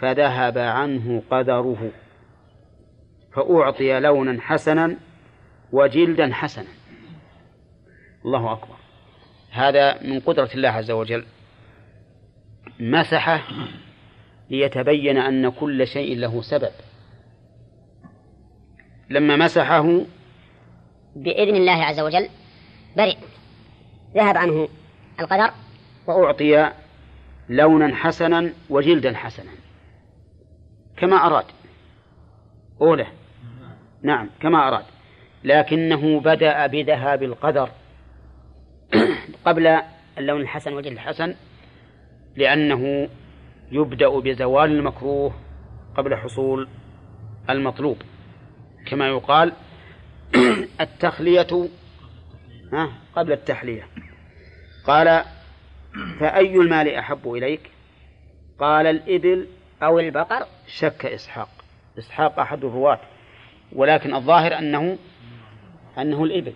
فذهب 0.01 0.59
عنه 0.59 1.23
قدره. 1.31 1.91
فأعطي 3.33 4.01
لونا 4.01 4.41
حسنا 4.41 4.97
وجلدا 5.73 6.33
حسنا. 6.33 6.69
الله 8.25 8.53
أكبر. 8.53 8.77
هذا 9.51 10.03
من 10.03 10.21
قدرة 10.21 10.51
الله 10.55 10.69
عز 10.69 10.91
وجل. 10.91 11.25
مسحه 12.81 13.43
ليتبين 14.51 15.19
أن 15.19 15.49
كل 15.49 15.87
شيء 15.87 16.19
له 16.19 16.43
سبب. 16.43 16.73
لما 19.11 19.37
مسحه 19.37 20.01
بإذن 21.17 21.57
الله 21.57 21.85
عز 21.85 22.01
وجل 22.01 22.29
برئ. 22.97 23.17
ذهب 24.15 24.37
عنه 24.37 24.69
القدر. 25.21 25.51
وأعطي 26.07 26.73
لونا 27.49 27.97
حسنا 27.97 28.53
وجلدا 28.71 29.17
حسنا. 29.17 29.51
كما 30.97 31.17
أراد. 31.17 31.45
أولى 32.81 33.07
نعم 34.03 34.31
كما 34.41 34.69
أراد. 34.69 34.85
لكنه 35.45 36.21
بدأ 36.21 36.67
بذهاب 36.67 37.23
القدر 37.23 37.71
قبل 39.47 39.79
اللون 40.19 40.41
الحسن 40.41 40.73
والجلد 40.73 40.93
الحسن 40.93 41.35
لأنه 42.37 43.09
يبدأ 43.73 44.09
بزوال 44.09 44.71
المكروه 44.71 45.35
قبل 45.97 46.17
حصول 46.17 46.69
المطلوب. 47.51 47.97
كما 48.87 49.09
يقال 49.09 49.53
التخلية 50.81 51.69
قبل 53.17 53.33
التحلية. 53.33 53.89
قال 54.87 55.25
فأي 56.21 56.57
المال 56.57 56.89
أحب 56.89 57.33
إليك؟ 57.33 57.61
قال 58.59 58.87
الإبل 58.87 59.47
أو 59.83 59.99
البقر 59.99 60.47
شك 60.67 61.07
إسحاق. 61.07 61.49
إسحاق 61.99 62.41
أحد 62.41 62.65
الرواة 62.65 63.01
ولكن 63.73 64.15
الظاهر 64.15 64.59
أنه 64.59 64.99
أنه 65.99 66.25
الإبل. 66.25 66.53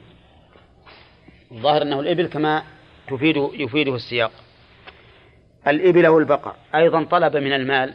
الظاهر 1.53 1.83
أنه 1.83 2.01
الإبل 2.01 2.27
كما 2.27 2.63
تفيده 3.09 3.51
يفيده 3.55 3.95
السياق. 3.95 4.33
الإبل 5.67 6.07
أو 6.07 6.19
البقر 6.19 6.55
أيضا 6.75 7.05
طلب 7.05 7.37
من 7.37 7.53
المال. 7.53 7.95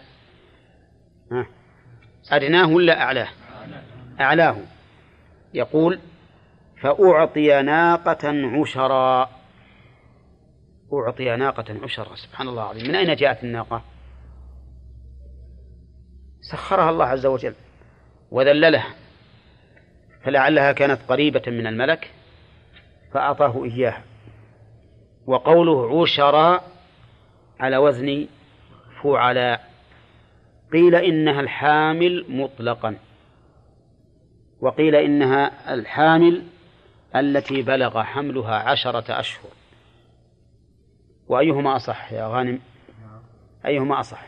أدناه 2.32 2.68
ولا 2.70 3.02
أعلاه؟ 3.02 3.28
أعلاه. 4.20 4.58
يقول 5.54 6.00
فأعطي 6.82 7.62
ناقة 7.62 8.28
عشرا. 8.60 9.30
أعطي 10.94 11.36
ناقة 11.36 11.84
عشرا 11.84 12.16
سبحان 12.16 12.48
الله 12.48 12.64
العظيم. 12.64 12.88
من 12.88 12.96
أين 12.96 13.16
جاءت 13.16 13.44
الناقة؟ 13.44 13.82
سخرها 16.42 16.90
الله 16.90 17.06
عز 17.06 17.26
وجل 17.26 17.54
وذللها 18.32 18.96
فلعلها 20.24 20.72
كانت 20.72 21.02
قريبة 21.10 21.44
من 21.48 21.68
الملك 21.68 22.12
فأعطاه 23.14 23.64
إياها. 23.64 24.04
وقوله 25.26 26.02
عشرا 26.02 26.62
على 27.60 27.78
وزن 27.78 28.28
فعلاء 29.04 29.70
قيل 30.74 30.96
إنها 30.96 31.42
الحامل 31.42 32.26
مطلقا. 32.30 32.96
وقيل 34.64 34.96
إنها 34.96 35.74
الحامل 35.74 36.44
التي 37.16 37.62
بلغ 37.62 38.04
حملها 38.04 38.56
عشرة 38.56 39.20
أشهر. 39.20 39.52
وأيهما 41.28 41.76
أصح 41.76 42.14
يا 42.14 42.28
غانم؟ 42.28 42.60
أيهما 43.66 44.00
أصح؟ 44.00 44.26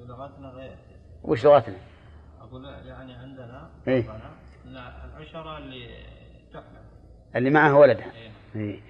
لغتنا 0.00 0.48
غير. 0.48 0.76
وش 1.22 1.44
لغتنا؟ 1.44 1.76
أقول 2.40 2.64
يعني 2.64 3.12
عندنا 3.12 3.70
إيه. 3.88 4.04
العشرة 4.66 5.58
اللي 5.58 5.88
تحمل. 6.52 6.82
اللي 7.36 7.50
معها 7.50 7.72
ولدها. 7.72 8.12
إيه. 8.56 8.80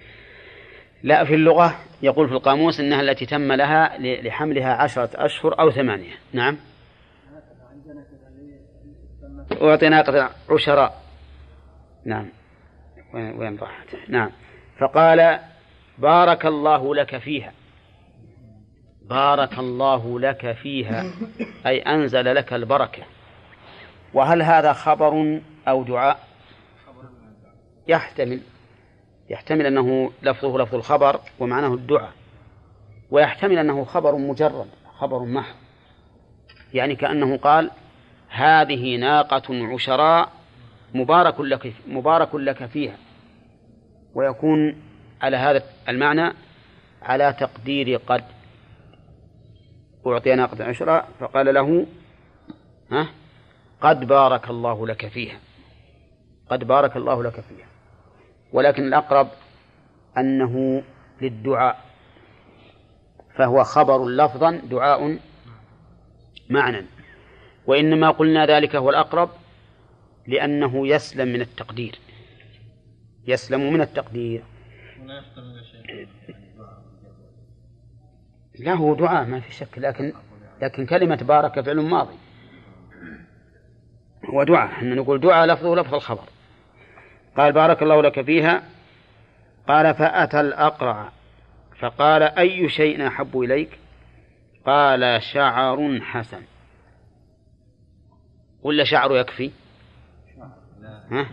لا 1.03 1.23
في 1.23 1.35
اللغة 1.35 1.75
يقول 2.01 2.27
في 2.27 2.33
القاموس 2.33 2.79
إنها 2.79 3.01
التي 3.01 3.25
تم 3.25 3.51
لها 3.51 3.97
لحملها 3.97 4.73
عشرة 4.73 5.09
أشهر 5.15 5.59
أو 5.59 5.71
ثمانية. 5.71 6.13
نعم. 6.33 6.57
أعطي 9.61 9.89
ناقة 9.89 10.29
عشراء. 10.49 11.01
نعم. 12.05 12.29
وين 13.13 13.59
راحت؟ 13.59 13.87
نعم. 14.09 14.29
فقال 14.79 15.39
بارك 15.97 16.45
الله 16.45 16.95
لك 16.95 17.17
فيها. 17.17 17.53
بارك 19.01 19.59
الله 19.59 20.19
لك 20.19 20.51
فيها. 20.51 21.05
أي 21.65 21.81
أنزل 21.81 22.35
لك 22.35 22.53
البركة. 22.53 23.03
وهل 24.13 24.41
هذا 24.41 24.73
خبر 24.73 25.41
أو 25.67 25.83
دعاء؟ 25.83 26.19
يحتمل. 27.87 28.41
يحتمل 29.29 29.65
أنه 29.65 30.11
لفظه 30.21 30.57
لفظ 30.57 30.75
الخبر 30.75 31.19
ومعناه 31.39 31.73
الدعاء. 31.73 32.11
ويحتمل 33.11 33.57
أنه 33.57 33.83
خبر 33.83 34.15
مجرد 34.15 34.67
خبر 34.97 35.19
محض. 35.19 35.55
يعني 36.73 36.95
كأنه 36.95 37.37
قال 37.37 37.71
هذه 38.31 38.97
ناقة 38.97 39.73
عشراء 39.73 40.31
مبارك 40.93 41.39
لك 41.39 41.73
مبارك 41.87 42.35
لك 42.35 42.65
فيها. 42.65 42.97
ويكون 44.15 44.81
على 45.21 45.37
هذا 45.37 45.63
المعنى 45.89 46.33
على 47.01 47.33
تقدير 47.39 47.97
قد 47.97 48.23
أعطي 50.07 50.35
ناقة 50.35 50.63
عشراء 50.63 51.09
فقال 51.19 51.53
له 51.53 51.87
ها؟ 52.91 53.07
قد 53.81 54.07
بارك 54.07 54.49
الله 54.49 54.87
لك 54.87 55.07
فيها. 55.07 55.39
قد 56.49 56.63
بارك 56.63 56.97
الله 56.97 57.23
لك 57.23 57.39
فيها. 57.39 57.67
ولكن 58.53 58.83
الأقرب 58.83 59.27
أنه 60.17 60.83
للدعاء. 61.21 61.79
فهو 63.35 63.63
خبر 63.63 64.09
لفظا 64.09 64.51
دعاء 64.51 65.17
معنى 66.49 66.85
وإنما 67.65 68.09
قلنا 68.09 68.45
ذلك 68.45 68.75
هو 68.75 68.89
الأقرب 68.89 69.29
لأنه 70.27 70.87
يسلم 70.87 71.27
من 71.27 71.41
التقدير. 71.41 71.99
يسلم 73.27 73.73
من 73.73 73.81
التقدير. 73.81 74.43
لا 78.59 78.73
هو 78.73 78.95
دعاء 78.95 79.25
ما 79.25 79.39
في 79.39 79.53
شك. 79.53 79.77
لكن 79.77 80.13
لكن 80.61 80.85
كلمة 80.85 81.15
بارك 81.15 81.61
فعل 81.61 81.79
ماضي. 81.79 82.15
هو 84.25 84.43
دعاء. 84.43 84.65
إحنا 84.71 84.95
نقول 84.95 85.19
دعاء 85.19 85.47
لفظه 85.47 85.75
لفظ 85.75 85.93
الخبر. 85.93 86.29
قال 87.37 87.51
بارك 87.51 87.83
الله 87.83 88.01
لك 88.01 88.21
فيها. 88.21 88.63
قال 89.67 89.93
فأتى 89.93 90.39
الأقرع. 90.39 91.11
فقال 91.79 92.23
أي 92.23 92.69
شيء 92.69 93.07
أحب 93.07 93.39
إليك؟ 93.39 93.69
قال 94.65 95.23
شعر 95.23 95.99
حسن. 96.01 96.41
ولا 98.63 98.83
شعر 98.83 99.17
يكفي؟ 99.17 99.51
ها؟ 101.11 101.27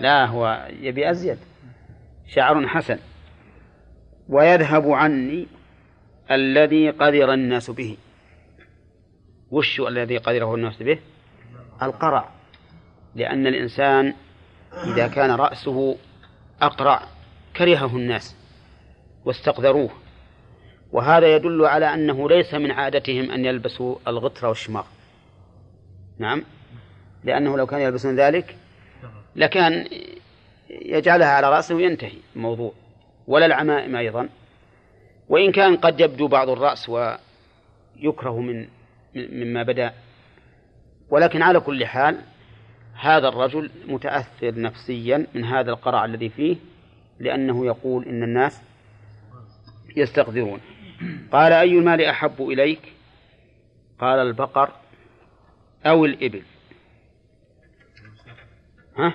لا 0.00 0.26
هو 0.26 0.68
يبي 0.80 1.10
أزيد. 1.10 1.38
شعر 2.26 2.66
حسن. 2.66 2.98
ويذهب 4.28 4.90
عني 4.90 5.46
الذي 6.30 6.90
قدر 6.90 7.32
الناس 7.32 7.70
به. 7.70 7.96
وش 9.50 9.80
الذي 9.80 10.18
قدره 10.18 10.54
الناس 10.54 10.82
به؟ 10.82 10.98
القرع. 11.82 12.28
لأن 13.14 13.46
الإنسان 13.46 14.14
إذا 14.84 15.08
كان 15.08 15.30
رأسه 15.30 15.96
أقرع 16.62 17.02
كرهه 17.56 17.96
الناس 17.96 18.36
واستقذروه. 19.24 19.90
وهذا 20.92 21.36
يدل 21.36 21.64
على 21.64 21.94
أنه 21.94 22.28
ليس 22.28 22.54
من 22.54 22.70
عادتهم 22.70 23.30
أن 23.30 23.44
يلبسوا 23.44 23.96
الغتر 24.08 24.46
والشماغ. 24.46 24.84
نعم؟ 26.18 26.44
لأنه 27.24 27.56
لو 27.56 27.66
كانوا 27.66 27.84
يلبسون 27.84 28.16
ذلك 28.16 28.56
لكان 29.36 29.86
يجعلها 30.70 31.28
على 31.28 31.50
رأسه 31.50 31.74
وينتهي 31.74 32.18
الموضوع 32.36 32.72
ولا 33.26 33.46
العمائم 33.46 33.96
أيضا. 33.96 34.28
وإن 35.28 35.52
كان 35.52 35.76
قد 35.76 36.00
يبدو 36.00 36.28
بعض 36.28 36.48
الرأس 36.48 36.88
ويكره 36.88 38.40
من 38.40 38.68
مما 39.14 39.62
بدأ. 39.62 39.92
ولكن 41.10 41.42
على 41.42 41.60
كل 41.60 41.86
حال 41.86 42.20
هذا 42.94 43.28
الرجل 43.28 43.70
متأثر 43.88 44.60
نفسيا 44.60 45.26
من 45.34 45.44
هذا 45.44 45.70
القرع 45.70 46.04
الذي 46.04 46.28
فيه 46.28 46.56
لأنه 47.20 47.66
يقول 47.66 48.04
إن 48.04 48.22
الناس 48.22 48.62
يستقدرون 49.96 50.60
قال 51.32 51.52
أي 51.52 51.78
المال 51.78 52.04
أحب 52.04 52.40
إليك؟ 52.40 52.92
قال 54.00 54.18
البقر 54.18 54.70
أو 55.86 56.04
الإبل. 56.04 56.42
ها؟ 59.06 59.14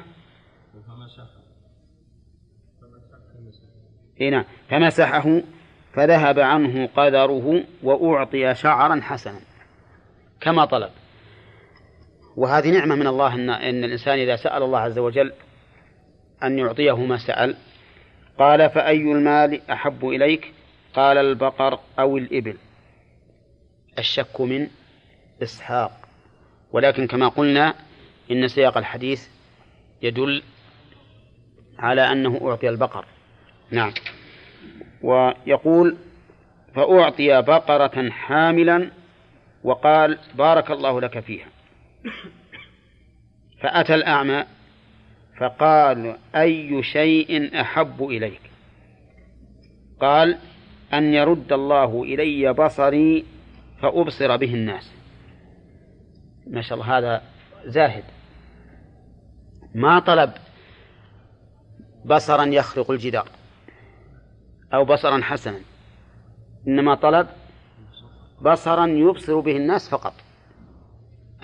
هنا 4.22 4.46
فمسحه 4.70 5.42
فذهب 5.94 6.40
عنه 6.40 6.90
قدره 6.96 7.64
وأعطي 7.84 8.56
شعرا 8.56 9.02
حسنا. 9.02 9.40
كما 10.42 10.66
طلب. 10.66 10.90
وهذه 12.36 12.72
نعمة 12.72 12.96
من 12.96 13.08
الله 13.08 13.36
إن, 13.36 13.50
إن 13.50 13.84
الإنسان 13.84 14.20
إذا 14.20 14.36
سأل 14.36 14.64
الله 14.64 14.80
عز 14.80 15.00
وجل 15.00 15.34
أن 16.44 16.60
يعطيه 16.60 17.06
ما 17.06 17.18
سأل. 17.18 17.56
قال 18.40 18.70
فأي 18.70 19.12
المال 19.12 19.70
أحب 19.72 20.06
إليك؟ 20.06 20.54
قال 20.94 21.18
البقر 21.18 21.80
أو 22.00 22.18
الإبل. 22.18 22.58
الشك 24.00 24.42
من 24.42 24.68
إسحاق. 25.44 25.92
ولكن 26.72 27.08
كما 27.08 27.28
قلنا 27.28 27.74
إن 28.32 28.48
سياق 28.48 28.78
الحديث 28.78 29.35
يدل 30.06 30.44
على 31.80 32.12
أنه 32.12 32.50
أعطي 32.50 32.70
البقر. 32.70 33.06
نعم. 33.72 33.94
ويقول 35.02 35.98
فأعطي 36.76 37.42
بقرة 37.42 38.10
حاملا 38.10 38.92
وقال 39.64 40.18
بارك 40.36 40.72
الله 40.72 41.02
لك 41.02 41.20
فيها. 41.20 41.48
فأتى 43.62 43.96
الأعمى 43.96 44.46
فقال 45.40 46.18
أي 46.36 46.84
شيء 46.84 47.62
أحب 47.62 48.04
إليك؟ 48.04 48.42
قال 50.00 50.38
أن 50.94 51.14
يرد 51.14 51.54
الله 51.54 52.04
إلي 52.04 52.54
بصري 52.54 53.26
فأبصر 53.82 54.38
به 54.38 54.54
الناس. 54.54 54.92
ما 56.48 56.62
شاء 56.62 56.74
الله 56.78 56.98
هذا 56.98 57.22
زاهد. 57.66 58.04
ما 59.76 60.00
طلب 60.00 60.32
بصرا 62.06 62.46
يخرق 62.46 62.92
الجدار 62.92 63.30
أو 64.74 64.86
بصرا 64.86 65.22
حسنا. 65.22 65.60
إنما 66.68 66.96
طلب 66.96 67.28
بصرا 68.42 68.86
يبصر 68.88 69.40
به 69.40 69.58
الناس 69.58 69.90
فقط. 69.90 70.14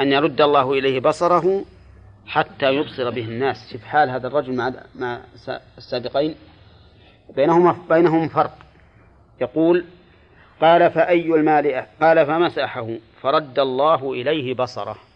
أن 0.02 0.12
يرد 0.12 0.42
الله 0.42 0.74
إليه 0.74 1.00
بصره 1.00 1.66
حتى 2.28 2.74
يبصر 2.74 3.10
به 3.10 3.26
الناس. 3.26 3.72
شوف 3.72 3.84
حال 3.84 4.10
هذا 4.10 4.28
الرجل 4.28 4.56
مع 4.56 4.74
مع 4.96 5.22
السابقين. 5.78 6.36
بينهما 7.36 7.76
بينهم 7.90 8.28
فرق. 8.28 8.58
يقول 9.42 9.86
قال 10.62 10.92
فأي 10.92 11.36
المال 11.36 11.86
قال 12.02 12.26
فمسحه. 12.26 12.98
فرد 13.22 13.60
الله 13.60 14.14
إليه 14.14 14.54
بصره. 14.54 15.11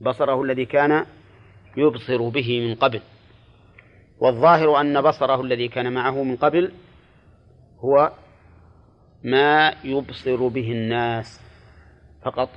بصره 0.00 0.42
الذي 0.42 0.64
كان 0.64 1.06
يبصر 1.76 2.28
به 2.28 2.68
من 2.68 2.74
قبل. 2.74 3.00
والظاهر 4.20 4.80
أن 4.80 5.02
بصره 5.02 5.40
الذي 5.40 5.68
كان 5.68 5.92
معه 5.92 6.22
من 6.22 6.36
قبل 6.36 6.72
هو 7.78 8.12
ما 9.24 9.74
يبصر 9.84 10.48
به 10.48 10.72
الناس 10.72 11.40
فقط. 12.24 12.48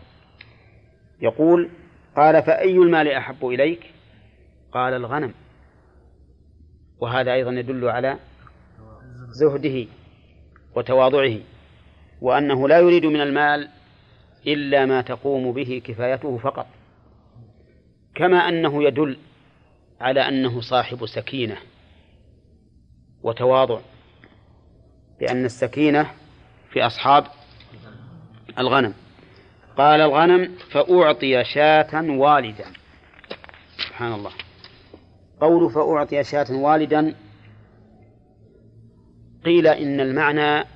يقول 1.22 1.70
قال 2.16 2.44
فأي 2.44 2.76
المال 2.76 3.08
أحب 3.08 3.46
إليك؟ 3.46 3.92
قال 4.72 4.94
الغنم. 4.94 5.34
وهذا 7.00 7.34
أيضا 7.34 7.52
يدل 7.52 7.90
على 7.90 8.20
زهده 9.30 9.88
وتواضعه 10.76 11.38
وأنه 12.22 12.68
لا 12.68 12.80
يريد 12.80 13.06
من 13.06 13.22
المال 13.22 13.70
إلا 14.48 14.86
ما 14.86 15.02
تقوم 15.02 15.52
به 15.52 15.82
كفايته 15.86 16.38
فقط. 16.38 16.68
كما 18.16 18.38
أنه 18.50 18.84
يدل 18.84 19.18
على 20.02 20.28
أنه 20.28 20.62
صاحب 20.62 21.06
سكينة 21.06 21.58
وتواضع 23.24 23.80
لأن 25.22 25.46
السكينة 25.46 26.12
في 26.72 26.86
أصحاب 26.86 27.24
الغنم. 28.58 28.94
قال 29.78 30.02
الغنم 30.02 30.56
فأعطي 30.72 31.44
شاة 31.44 32.10
والدا. 32.10 32.66
سبحان 33.78 34.14
الله. 34.14 34.32
قول 35.42 35.72
فأعطي 35.72 36.24
شاة 36.24 36.52
والدا 36.52 37.16
قيل 39.46 39.68
إن 39.68 40.00
المعنى 40.00 40.68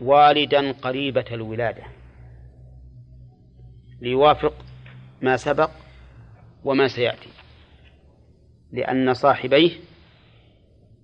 والدا 0.00 0.72
قريبة 0.72 1.24
الولادة. 1.32 1.82
ليوافق 4.00 4.54
ما 5.22 5.36
سبق 5.36 5.70
وما 6.64 6.88
سيأتي. 6.88 7.28
لأن 8.72 9.14
صاحبيه 9.14 9.70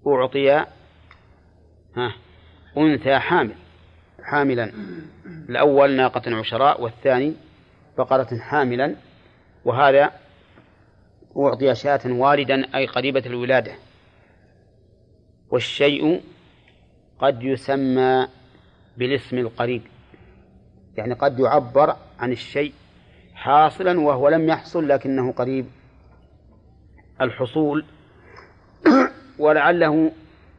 أعطي 0.07 0.65
أنثى 2.77 3.19
حامل 3.19 3.55
حاملا. 4.23 4.73
الأول 5.49 5.91
ناقة 5.91 6.37
عشراء 6.37 6.83
والثاني 6.83 7.35
بقرة 7.99 8.39
حاملا 8.39 8.97
وهذا 9.65 10.13
أعطي 11.37 11.75
شاة 11.75 12.01
والدا 12.07 12.77
أي 12.77 12.87
قريبة 12.87 13.23
الولادة. 13.27 13.73
والشيء 15.51 16.23
قد 17.19 17.43
يسمى 17.43 18.29
بالاسم 18.97 19.39
القريب 19.39 19.83
يعني 20.97 21.15
قد 21.15 21.41
يعبر 21.41 21.97
عن 22.19 22.33
الشيء 22.33 22.73
حاصلا 23.39 24.01
وهو 24.01 24.29
لم 24.29 24.49
يحصل 24.49 24.89
لكنه 24.89 25.33
قريب. 25.33 25.67
الحصول 27.21 27.85
ولعله 29.39 30.13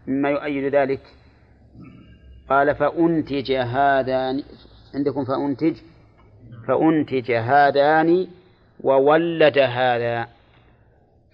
مما 0.08 0.30
يؤيد 0.30 0.76
ذلك. 0.76 1.02
قال 2.50 2.76
فأنتج 2.76 3.52
هذان 3.52 4.44
عندكم 4.96 5.26
فأنتج؟ 5.26 5.76
فأنتج 6.68 7.32
هذان 7.32 8.28
وولد 8.84 9.58
هذا. 9.58 10.28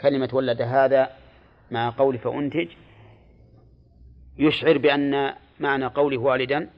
كلمة 0.01 0.30
ولد 0.34 0.61
هذا 0.61 1.09
مع 1.72 1.89
قول 1.89 2.17
فأنتج 2.17 2.67
يشعر 4.38 4.77
بأن 4.77 5.34
معنى 5.59 5.85
قوله 5.85 6.17
والدا. 6.17 6.69